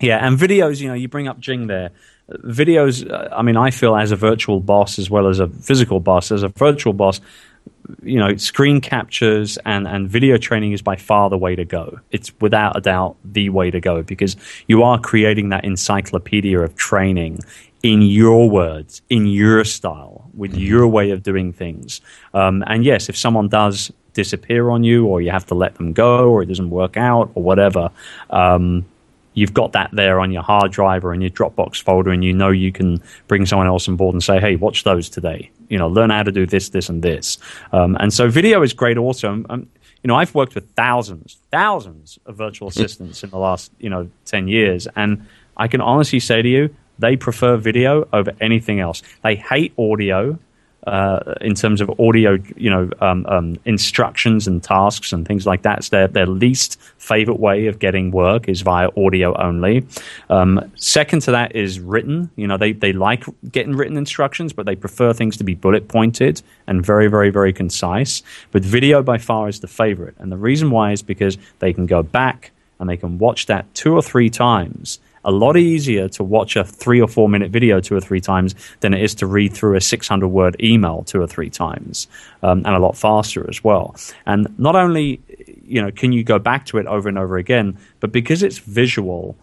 Yeah 0.00 0.24
and 0.26 0.38
videos 0.38 0.80
you 0.80 0.88
know 0.88 0.94
you 0.94 1.08
bring 1.08 1.28
up 1.28 1.38
jing 1.38 1.66
there. 1.66 1.90
Videos 2.30 3.10
uh, 3.10 3.28
i 3.34 3.42
mean 3.42 3.56
i 3.56 3.70
feel 3.70 3.96
as 3.96 4.12
a 4.12 4.16
virtual 4.16 4.60
boss 4.60 4.98
as 4.98 5.10
well 5.10 5.26
as 5.26 5.40
a 5.40 5.48
physical 5.48 5.98
boss 5.98 6.30
as 6.30 6.42
a 6.42 6.48
virtual 6.48 6.92
boss 6.92 7.20
you 8.02 8.18
know 8.18 8.36
screen 8.36 8.80
captures 8.80 9.58
and 9.64 9.86
and 9.86 10.08
video 10.08 10.36
training 10.36 10.72
is 10.72 10.82
by 10.82 10.96
far 10.96 11.28
the 11.30 11.38
way 11.38 11.56
to 11.56 11.64
go. 11.64 11.98
It's 12.10 12.32
without 12.40 12.76
a 12.76 12.80
doubt 12.80 13.16
the 13.24 13.48
way 13.50 13.70
to 13.70 13.80
go 13.80 14.02
because 14.02 14.36
you 14.68 14.82
are 14.82 14.98
creating 14.98 15.48
that 15.50 15.64
encyclopedia 15.64 16.60
of 16.60 16.76
training 16.76 17.40
in 17.82 18.02
your 18.02 18.50
words, 18.50 19.02
in 19.08 19.26
your 19.26 19.64
style, 19.64 20.28
with 20.34 20.52
mm-hmm. 20.52 20.60
your 20.60 20.86
way 20.88 21.10
of 21.10 21.22
doing 21.22 21.52
things. 21.52 22.00
Um, 22.34 22.62
and 22.66 22.84
yes, 22.84 23.08
if 23.08 23.16
someone 23.16 23.48
does 23.48 23.90
disappear 24.12 24.70
on 24.70 24.84
you, 24.84 25.06
or 25.06 25.22
you 25.22 25.30
have 25.30 25.46
to 25.46 25.54
let 25.54 25.74
them 25.76 25.92
go, 25.92 26.30
or 26.30 26.42
it 26.42 26.46
doesn't 26.46 26.70
work 26.70 26.96
out, 26.96 27.30
or 27.34 27.42
whatever, 27.42 27.90
um, 28.30 28.84
you've 29.34 29.54
got 29.54 29.72
that 29.72 29.90
there 29.92 30.20
on 30.20 30.32
your 30.32 30.42
hard 30.42 30.72
drive 30.72 31.04
or 31.04 31.14
in 31.14 31.20
your 31.20 31.30
Dropbox 31.30 31.82
folder, 31.82 32.10
and 32.10 32.24
you 32.24 32.32
know 32.32 32.50
you 32.50 32.72
can 32.72 33.02
bring 33.28 33.46
someone 33.46 33.66
else 33.66 33.88
on 33.88 33.96
board 33.96 34.14
and 34.14 34.22
say, 34.22 34.40
"Hey, 34.40 34.56
watch 34.56 34.84
those 34.84 35.08
today." 35.08 35.50
You 35.68 35.78
know, 35.78 35.88
learn 35.88 36.10
how 36.10 36.22
to 36.22 36.32
do 36.32 36.46
this, 36.46 36.70
this, 36.70 36.88
and 36.88 37.02
this. 37.02 37.38
Um, 37.72 37.96
and 38.00 38.12
so, 38.12 38.28
video 38.28 38.62
is 38.62 38.72
great. 38.72 38.98
Also, 38.98 39.30
um, 39.30 39.46
um 39.48 39.68
you 40.02 40.08
know, 40.08 40.16
I've 40.16 40.34
worked 40.34 40.54
with 40.54 40.66
thousands, 40.76 41.36
thousands 41.50 42.18
of 42.24 42.34
virtual 42.34 42.68
assistants 42.72 43.22
in 43.22 43.30
the 43.30 43.38
last, 43.38 43.70
you 43.78 43.90
know, 43.90 44.08
ten 44.24 44.48
years, 44.48 44.88
and 44.96 45.26
I 45.56 45.68
can 45.68 45.80
honestly 45.80 46.20
say 46.20 46.42
to 46.42 46.48
you, 46.48 46.74
they 47.00 47.16
prefer 47.16 47.56
video 47.56 48.08
over 48.12 48.32
anything 48.40 48.80
else. 48.80 49.02
They 49.22 49.36
hate 49.36 49.72
audio 49.78 50.38
uh, 50.86 51.34
in 51.40 51.54
terms 51.54 51.80
of 51.80 51.90
audio, 52.00 52.38
you 52.56 52.70
know, 52.70 52.90
um, 53.00 53.26
um, 53.26 53.58
instructions 53.64 54.46
and 54.46 54.62
tasks 54.62 55.12
and 55.12 55.26
things 55.26 55.46
like 55.46 55.62
that. 55.62 55.82
Their, 55.90 56.08
their 56.08 56.26
least 56.26 56.80
favorite 56.98 57.38
way 57.38 57.66
of 57.66 57.78
getting 57.78 58.10
work 58.10 58.48
is 58.48 58.62
via 58.62 58.88
audio 58.96 59.36
only. 59.36 59.86
Um, 60.30 60.70
second 60.76 61.20
to 61.22 61.32
that 61.32 61.54
is 61.54 61.80
written. 61.80 62.30
You 62.36 62.46
know, 62.46 62.56
they, 62.56 62.72
they 62.72 62.92
like 62.92 63.24
getting 63.50 63.76
written 63.76 63.96
instructions, 63.96 64.52
but 64.52 64.66
they 64.66 64.76
prefer 64.76 65.12
things 65.12 65.36
to 65.38 65.44
be 65.44 65.54
bullet 65.54 65.88
pointed 65.88 66.42
and 66.66 66.84
very, 66.84 67.08
very, 67.08 67.30
very 67.30 67.52
concise. 67.52 68.22
But 68.50 68.62
video 68.62 69.02
by 69.02 69.18
far 69.18 69.48
is 69.48 69.60
the 69.60 69.68
favorite. 69.68 70.14
And 70.18 70.32
the 70.32 70.38
reason 70.38 70.70
why 70.70 70.92
is 70.92 71.02
because 71.02 71.36
they 71.58 71.72
can 71.72 71.86
go 71.86 72.02
back 72.02 72.52
and 72.78 72.88
they 72.88 72.96
can 72.96 73.18
watch 73.18 73.46
that 73.46 73.72
two 73.74 73.94
or 73.94 74.02
three 74.02 74.30
times 74.30 74.98
a 75.24 75.30
lot 75.30 75.56
easier 75.56 76.08
to 76.08 76.24
watch 76.24 76.56
a 76.56 76.64
three 76.64 77.00
or 77.00 77.08
four 77.08 77.28
minute 77.28 77.50
video 77.50 77.80
two 77.80 77.94
or 77.94 78.00
three 78.00 78.20
times 78.20 78.54
than 78.80 78.94
it 78.94 79.02
is 79.02 79.14
to 79.16 79.26
read 79.26 79.52
through 79.52 79.76
a 79.76 79.80
600 79.80 80.28
word 80.28 80.56
email 80.60 81.02
two 81.04 81.20
or 81.20 81.26
three 81.26 81.50
times, 81.50 82.08
um, 82.42 82.58
and 82.64 82.74
a 82.74 82.78
lot 82.78 82.96
faster 82.96 83.48
as 83.48 83.62
well. 83.62 83.94
And 84.26 84.58
not 84.58 84.76
only 84.76 85.20
you 85.64 85.80
know 85.80 85.90
can 85.90 86.12
you 86.12 86.24
go 86.24 86.38
back 86.38 86.66
to 86.66 86.78
it 86.78 86.86
over 86.86 87.08
and 87.08 87.18
over 87.18 87.36
again, 87.36 87.78
but 88.00 88.12
because 88.12 88.42
it's 88.42 88.58
visual, 88.58 89.36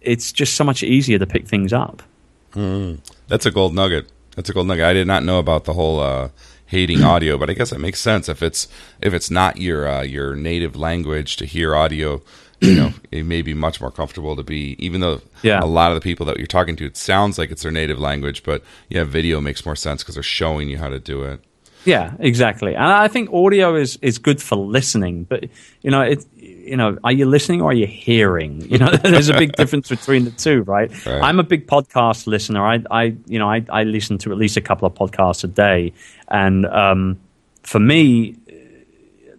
it's 0.00 0.32
just 0.32 0.54
so 0.54 0.64
much 0.64 0.82
easier 0.82 1.18
to 1.18 1.26
pick 1.26 1.46
things 1.46 1.72
up. 1.72 2.02
Mm, 2.52 2.98
that's 3.28 3.46
a 3.46 3.50
gold 3.50 3.74
nugget. 3.74 4.10
That's 4.34 4.48
a 4.48 4.52
gold 4.52 4.66
nugget. 4.66 4.84
I 4.84 4.92
did 4.92 5.06
not 5.06 5.24
know 5.24 5.38
about 5.38 5.64
the 5.64 5.74
whole. 5.74 6.00
Uh, 6.00 6.28
hating 6.68 7.02
audio, 7.02 7.36
but 7.38 7.50
I 7.50 7.54
guess 7.54 7.72
it 7.72 7.78
makes 7.78 7.98
sense 7.98 8.28
if 8.28 8.42
it's 8.42 8.68
if 9.00 9.12
it's 9.12 9.30
not 9.30 9.56
your 9.56 9.88
uh, 9.88 10.02
your 10.02 10.36
native 10.36 10.76
language 10.76 11.36
to 11.36 11.46
hear 11.46 11.74
audio 11.74 12.22
you 12.60 12.74
know, 12.74 12.92
it 13.12 13.24
may 13.24 13.42
be 13.42 13.54
much 13.54 13.80
more 13.80 13.90
comfortable 13.90 14.36
to 14.36 14.42
be, 14.42 14.76
even 14.78 15.00
though 15.00 15.20
yeah. 15.42 15.60
a 15.62 15.66
lot 15.66 15.90
of 15.90 15.94
the 15.94 16.00
people 16.00 16.26
that 16.26 16.38
you're 16.38 16.46
talking 16.46 16.76
to, 16.76 16.86
it 16.86 16.96
sounds 16.96 17.38
like 17.38 17.50
it's 17.50 17.62
their 17.62 17.72
native 17.72 17.98
language, 17.98 18.42
but 18.42 18.62
yeah, 18.88 19.04
video 19.04 19.40
makes 19.40 19.64
more 19.64 19.76
sense 19.76 20.02
because 20.02 20.14
they're 20.14 20.22
showing 20.22 20.68
you 20.68 20.78
how 20.78 20.88
to 20.88 20.98
do 20.98 21.22
it. 21.22 21.40
Yeah, 21.84 22.14
exactly. 22.18 22.74
And 22.74 22.84
I 22.84 23.08
think 23.08 23.32
audio 23.32 23.74
is, 23.74 23.98
is 24.02 24.18
good 24.18 24.42
for 24.42 24.56
listening, 24.56 25.24
but 25.24 25.44
you 25.80 25.90
know, 25.90 26.02
it, 26.02 26.24
you 26.36 26.76
know, 26.76 26.98
are 27.02 27.12
you 27.12 27.24
listening 27.24 27.62
or 27.62 27.70
are 27.70 27.74
you 27.74 27.86
hearing? 27.86 28.60
You 28.68 28.76
know, 28.76 28.90
there's 29.02 29.30
a 29.30 29.38
big 29.38 29.52
difference 29.52 29.88
between 29.88 30.24
the 30.24 30.30
two, 30.30 30.62
right? 30.62 30.90
right? 31.06 31.22
I'm 31.22 31.40
a 31.40 31.42
big 31.42 31.66
podcast 31.66 32.26
listener. 32.26 32.66
I, 32.66 32.82
I, 32.90 33.16
you 33.26 33.38
know, 33.38 33.48
I, 33.48 33.64
I 33.70 33.84
listen 33.84 34.18
to 34.18 34.32
at 34.32 34.36
least 34.36 34.58
a 34.58 34.60
couple 34.60 34.86
of 34.86 34.94
podcasts 34.94 35.42
a 35.44 35.46
day, 35.46 35.94
and 36.28 36.66
um, 36.66 37.18
for 37.62 37.78
me, 37.78 38.36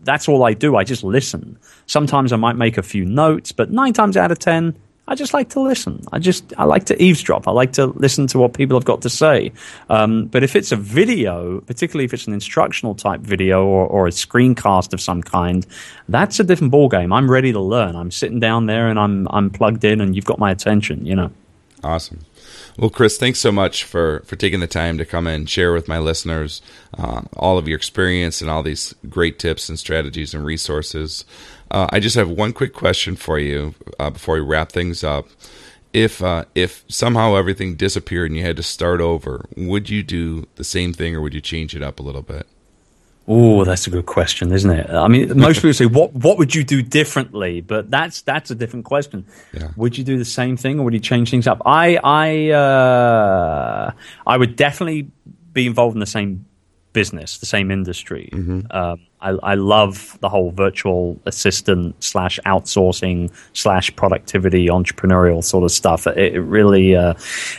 that's 0.09 0.27
all 0.27 0.43
I 0.43 0.53
do. 0.53 0.75
I 0.75 0.83
just 0.83 1.03
listen. 1.03 1.57
Sometimes 1.85 2.33
I 2.33 2.37
might 2.37 2.55
make 2.55 2.77
a 2.77 2.83
few 2.83 3.05
notes, 3.05 3.51
but 3.51 3.69
nine 3.71 3.93
times 3.93 4.17
out 4.17 4.31
of 4.31 4.39
ten, 4.39 4.75
I 5.07 5.15
just 5.15 5.33
like 5.33 5.49
to 5.49 5.59
listen. 5.59 6.03
I 6.11 6.19
just 6.19 6.53
I 6.57 6.65
like 6.65 6.85
to 6.85 6.95
eavesdrop. 7.01 7.47
I 7.47 7.51
like 7.51 7.73
to 7.73 7.87
listen 8.05 8.27
to 8.27 8.39
what 8.39 8.53
people 8.53 8.75
have 8.77 8.85
got 8.85 9.01
to 9.03 9.09
say. 9.09 9.51
Um, 9.89 10.25
but 10.25 10.43
if 10.43 10.55
it's 10.55 10.71
a 10.71 10.75
video, 10.75 11.61
particularly 11.61 12.05
if 12.05 12.13
it's 12.13 12.27
an 12.27 12.33
instructional 12.33 12.95
type 12.95 13.21
video 13.21 13.65
or, 13.65 13.87
or 13.87 14.07
a 14.07 14.11
screencast 14.11 14.93
of 14.93 15.01
some 15.01 15.21
kind, 15.21 15.65
that's 16.09 16.39
a 16.39 16.43
different 16.43 16.73
ballgame. 16.73 17.15
I'm 17.15 17.29
ready 17.29 17.51
to 17.51 17.59
learn. 17.59 17.95
I'm 17.95 18.11
sitting 18.11 18.39
down 18.39 18.65
there 18.65 18.87
and 18.89 18.99
I'm 18.99 19.27
I'm 19.29 19.49
plugged 19.49 19.83
in, 19.83 20.01
and 20.01 20.15
you've 20.15 20.25
got 20.25 20.39
my 20.39 20.51
attention. 20.51 21.05
You 21.05 21.15
know. 21.15 21.31
Awesome. 21.83 22.19
Well, 22.79 22.89
Chris, 22.89 23.17
thanks 23.17 23.39
so 23.41 23.51
much 23.51 23.83
for, 23.83 24.21
for 24.25 24.37
taking 24.37 24.61
the 24.61 24.67
time 24.67 24.97
to 24.99 25.05
come 25.05 25.27
and 25.27 25.49
share 25.49 25.73
with 25.73 25.89
my 25.89 25.99
listeners 25.99 26.61
uh, 26.97 27.23
all 27.35 27.57
of 27.57 27.67
your 27.67 27.75
experience 27.75 28.39
and 28.39 28.49
all 28.49 28.63
these 28.63 28.95
great 29.09 29.37
tips 29.37 29.67
and 29.67 29.77
strategies 29.77 30.33
and 30.33 30.45
resources. 30.45 31.25
Uh, 31.69 31.87
I 31.89 31.99
just 31.99 32.15
have 32.15 32.29
one 32.29 32.53
quick 32.53 32.73
question 32.73 33.17
for 33.17 33.37
you 33.37 33.75
uh, 33.99 34.11
before 34.11 34.35
we 34.35 34.41
wrap 34.41 34.71
things 34.71 35.03
up. 35.03 35.27
If 35.91 36.23
uh, 36.23 36.45
if 36.55 36.85
somehow 36.87 37.35
everything 37.35 37.75
disappeared 37.75 38.31
and 38.31 38.37
you 38.37 38.45
had 38.45 38.55
to 38.55 38.63
start 38.63 39.01
over, 39.01 39.45
would 39.57 39.89
you 39.89 40.01
do 40.01 40.47
the 40.55 40.63
same 40.63 40.93
thing 40.93 41.17
or 41.17 41.21
would 41.21 41.33
you 41.33 41.41
change 41.41 41.75
it 41.75 41.83
up 41.83 41.99
a 41.99 42.03
little 42.03 42.21
bit? 42.21 42.47
Oh, 43.31 43.63
that's 43.63 43.85
a 43.85 43.91
good 43.91 44.07
question, 44.07 44.51
isn't 44.51 44.71
it? 44.71 44.89
I 44.89 45.07
mean, 45.07 45.37
most 45.37 45.57
people 45.57 45.73
say, 45.73 45.85
"What 45.85 46.13
what 46.15 46.39
would 46.39 46.55
you 46.55 46.63
do 46.63 46.81
differently?" 46.81 47.61
But 47.61 47.91
that's 47.91 48.21
that's 48.23 48.49
a 48.49 48.55
different 48.55 48.85
question. 48.85 49.27
Yeah. 49.53 49.67
Would 49.75 49.99
you 49.99 50.03
do 50.03 50.17
the 50.17 50.25
same 50.25 50.57
thing, 50.57 50.79
or 50.79 50.83
would 50.85 50.95
you 50.95 50.99
change 50.99 51.29
things 51.29 51.45
up? 51.45 51.61
I 51.63 51.99
I 52.03 52.49
uh, 52.49 53.91
I 54.25 54.35
would 54.35 54.55
definitely 54.55 55.11
be 55.53 55.67
involved 55.67 55.95
in 55.95 55.99
the 55.99 56.07
same 56.07 56.47
business, 56.91 57.37
the 57.37 57.45
same 57.45 57.69
industry. 57.69 58.31
Um, 58.71 59.05
I, 59.21 59.29
I 59.43 59.55
love 59.55 60.17
the 60.21 60.29
whole 60.29 60.51
virtual 60.51 61.19
assistant 61.25 62.01
slash 62.03 62.39
outsourcing 62.45 63.31
slash 63.53 63.93
productivity 63.95 64.67
entrepreneurial 64.67 65.43
sort 65.43 65.63
of 65.63 65.71
stuff. 65.71 66.07
It, 66.07 66.35
it 66.35 66.41
really 66.41 66.95
uh, 66.95 67.15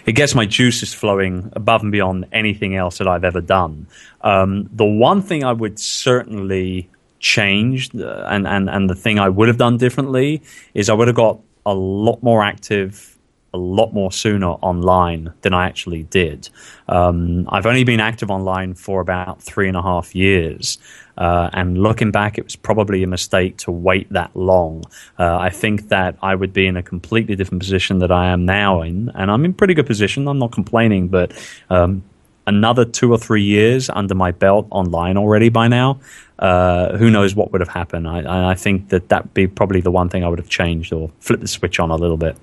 it 0.07 0.13
gets 0.13 0.35
my 0.35 0.47
juices 0.47 0.95
flowing 0.95 1.51
above 1.55 1.83
and 1.83 1.93
beyond 1.93 2.27
anything 2.33 2.77
else 2.77 2.99
that 2.99 3.09
I've 3.09 3.25
ever 3.25 3.41
done. 3.41 3.87
Um, 4.23 4.69
the 4.73 4.87
one 4.87 5.23
thing 5.23 5.45
I 5.45 5.53
would 5.53 5.79
certainly 5.79 6.89
change, 7.19 7.95
uh, 7.95 8.25
and, 8.29 8.47
and 8.47 8.71
and 8.71 8.89
the 8.89 8.95
thing 8.95 9.19
I 9.19 9.29
would 9.29 9.49
have 9.49 9.59
done 9.59 9.77
differently 9.77 10.43
is 10.75 10.89
I 10.89 10.95
would 10.95 11.09
have 11.09 11.17
got 11.17 11.41
a 11.67 11.75
lot 11.75 12.23
more 12.23 12.43
active 12.43 13.19
a 13.53 13.59
lot 13.59 13.93
more 13.93 14.13
sooner 14.13 14.49
online 14.49 15.33
than 15.43 15.55
I 15.55 15.67
actually 15.67 16.05
did. 16.05 16.49
Um, 16.89 17.49
I've 17.49 17.67
only 17.67 17.85
been 17.85 18.01
active 18.01 18.31
online 18.31 18.75
for 18.75 19.01
about 19.01 19.43
three 19.43 19.69
and 19.69 19.77
a 19.77 19.83
half 19.83 20.15
years. 20.15 20.79
Uh, 21.19 21.51
and 21.53 21.83
looking 21.83 22.11
back, 22.11 22.39
it 22.39 22.45
was 22.45 22.57
probably 22.57 23.03
a 23.03 23.07
mistake 23.07 23.57
to 23.59 23.71
wait 23.71 24.11
that 24.13 24.35
long. 24.35 24.85
Uh, 25.19 25.37
I 25.37 25.51
think 25.51 25.89
that 25.89 26.17
I 26.23 26.35
would 26.35 26.53
be 26.53 26.67
in 26.67 26.77
a 26.77 26.83
completely 26.83 27.37
different 27.37 27.61
position 27.61 27.99
that 27.99 28.11
I 28.11 28.29
am 28.29 28.47
now 28.47 28.83
in, 28.83 29.11
and 29.15 29.31
I'm 29.31 29.45
in 29.45 29.53
pretty 29.53 29.75
good 29.75 29.87
position. 29.87 30.29
I'm 30.29 30.39
not 30.39 30.53
complaining, 30.53 31.09
but 31.09 31.33
um, 31.69 32.03
another 32.47 32.85
two 32.85 33.13
or 33.13 33.19
three 33.19 33.43
years 33.43 33.91
under 33.91 34.15
my 34.15 34.31
belt 34.31 34.67
online 34.71 35.17
already 35.17 35.51
by 35.51 35.69
now, 35.69 36.01
uh, 36.39 36.97
who 36.97 37.11
knows 37.11 37.35
what 37.35 37.53
would 37.53 37.61
have 37.61 37.69
happened? 37.69 38.09
I, 38.09 38.53
I 38.53 38.55
think 38.55 38.89
that 38.89 39.09
that 39.11 39.25
would 39.25 39.35
be 39.35 39.47
probably 39.47 39.81
the 39.81 39.91
one 39.91 40.09
thing 40.09 40.25
I 40.25 40.29
would 40.29 40.39
have 40.39 40.49
changed 40.49 40.93
or 40.93 41.11
flipped 41.21 41.43
the 41.43 41.49
switch 41.49 41.79
on 41.79 41.91
a 41.91 41.97
little 41.97 42.17
bit. 42.17 42.37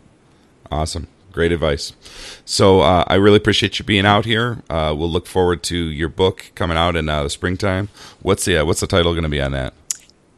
Awesome. 0.71 1.07
Great 1.31 1.51
advice. 1.51 1.93
So 2.45 2.81
uh, 2.81 3.03
I 3.07 3.15
really 3.15 3.37
appreciate 3.37 3.77
you 3.77 3.85
being 3.85 4.05
out 4.05 4.25
here. 4.25 4.63
Uh, 4.69 4.95
we'll 4.97 5.09
look 5.11 5.27
forward 5.27 5.61
to 5.63 5.77
your 5.77 6.09
book 6.09 6.51
coming 6.55 6.77
out 6.77 6.95
in 6.95 7.07
uh, 7.09 7.23
the 7.23 7.29
springtime. 7.29 7.89
What's 8.21 8.45
the 8.45 8.57
uh, 8.57 8.65
what's 8.65 8.79
the 8.79 8.87
title 8.87 9.13
going 9.13 9.23
to 9.23 9.29
be 9.29 9.41
on 9.41 9.51
that? 9.51 9.73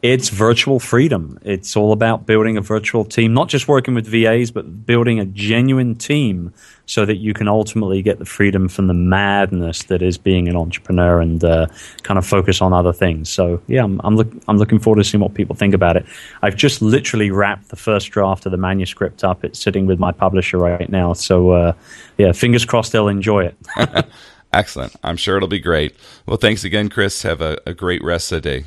It's 0.02 0.30
virtual 0.30 0.80
freedom. 0.80 1.38
It's 1.42 1.76
all 1.76 1.92
about 1.92 2.24
building 2.24 2.56
a 2.56 2.62
virtual 2.62 3.04
team, 3.04 3.34
not 3.34 3.48
just 3.48 3.68
working 3.68 3.94
with 3.94 4.06
VAs, 4.06 4.50
but 4.50 4.86
building 4.86 5.20
a 5.20 5.26
genuine 5.26 5.94
team 5.94 6.54
so 6.86 7.04
that 7.04 7.16
you 7.16 7.34
can 7.34 7.48
ultimately 7.48 8.00
get 8.00 8.18
the 8.18 8.24
freedom 8.24 8.66
from 8.68 8.86
the 8.86 8.94
madness 8.94 9.82
that 9.84 10.00
is 10.00 10.16
being 10.16 10.48
an 10.48 10.56
entrepreneur 10.56 11.20
and 11.20 11.44
uh, 11.44 11.66
kind 12.02 12.16
of 12.16 12.26
focus 12.26 12.62
on 12.62 12.72
other 12.72 12.94
things. 12.94 13.28
So, 13.28 13.60
yeah, 13.66 13.84
I'm, 13.84 14.00
I'm, 14.02 14.16
look, 14.16 14.32
I'm 14.48 14.56
looking 14.56 14.78
forward 14.78 15.02
to 15.02 15.04
seeing 15.04 15.20
what 15.20 15.34
people 15.34 15.54
think 15.54 15.74
about 15.74 15.98
it. 15.98 16.06
I've 16.40 16.56
just 16.56 16.80
literally 16.80 17.30
wrapped 17.30 17.68
the 17.68 17.76
first 17.76 18.10
draft 18.10 18.46
of 18.46 18.52
the 18.52 18.58
manuscript 18.58 19.22
up. 19.22 19.44
It's 19.44 19.60
sitting 19.60 19.84
with 19.84 19.98
my 19.98 20.12
publisher 20.12 20.56
right 20.56 20.88
now. 20.88 21.12
So, 21.12 21.50
uh, 21.50 21.72
yeah, 22.16 22.32
fingers 22.32 22.64
crossed 22.64 22.92
they'll 22.92 23.08
enjoy 23.08 23.52
it. 23.52 23.56
Excellent. 24.54 24.96
I'm 25.04 25.18
sure 25.18 25.36
it'll 25.36 25.46
be 25.46 25.60
great. 25.60 25.94
Well, 26.24 26.38
thanks 26.38 26.64
again, 26.64 26.88
Chris. 26.88 27.22
Have 27.22 27.42
a, 27.42 27.60
a 27.66 27.74
great 27.74 28.02
rest 28.02 28.32
of 28.32 28.42
the 28.42 28.48
day. 28.48 28.64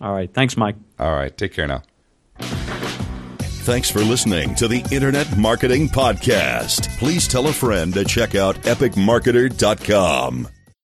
All 0.00 0.12
right. 0.12 0.32
Thanks, 0.32 0.56
Mike. 0.56 0.76
All 0.98 1.12
right. 1.12 1.36
Take 1.36 1.52
care 1.52 1.66
now. 1.66 1.82
Thanks 3.68 3.90
for 3.90 4.00
listening 4.00 4.54
to 4.54 4.66
the 4.66 4.82
Internet 4.90 5.36
Marketing 5.36 5.88
Podcast. 5.88 6.88
Please 6.98 7.28
tell 7.28 7.48
a 7.48 7.52
friend 7.52 7.92
to 7.94 8.04
check 8.04 8.34
out 8.34 8.56
epicmarketer.com. 8.62 10.48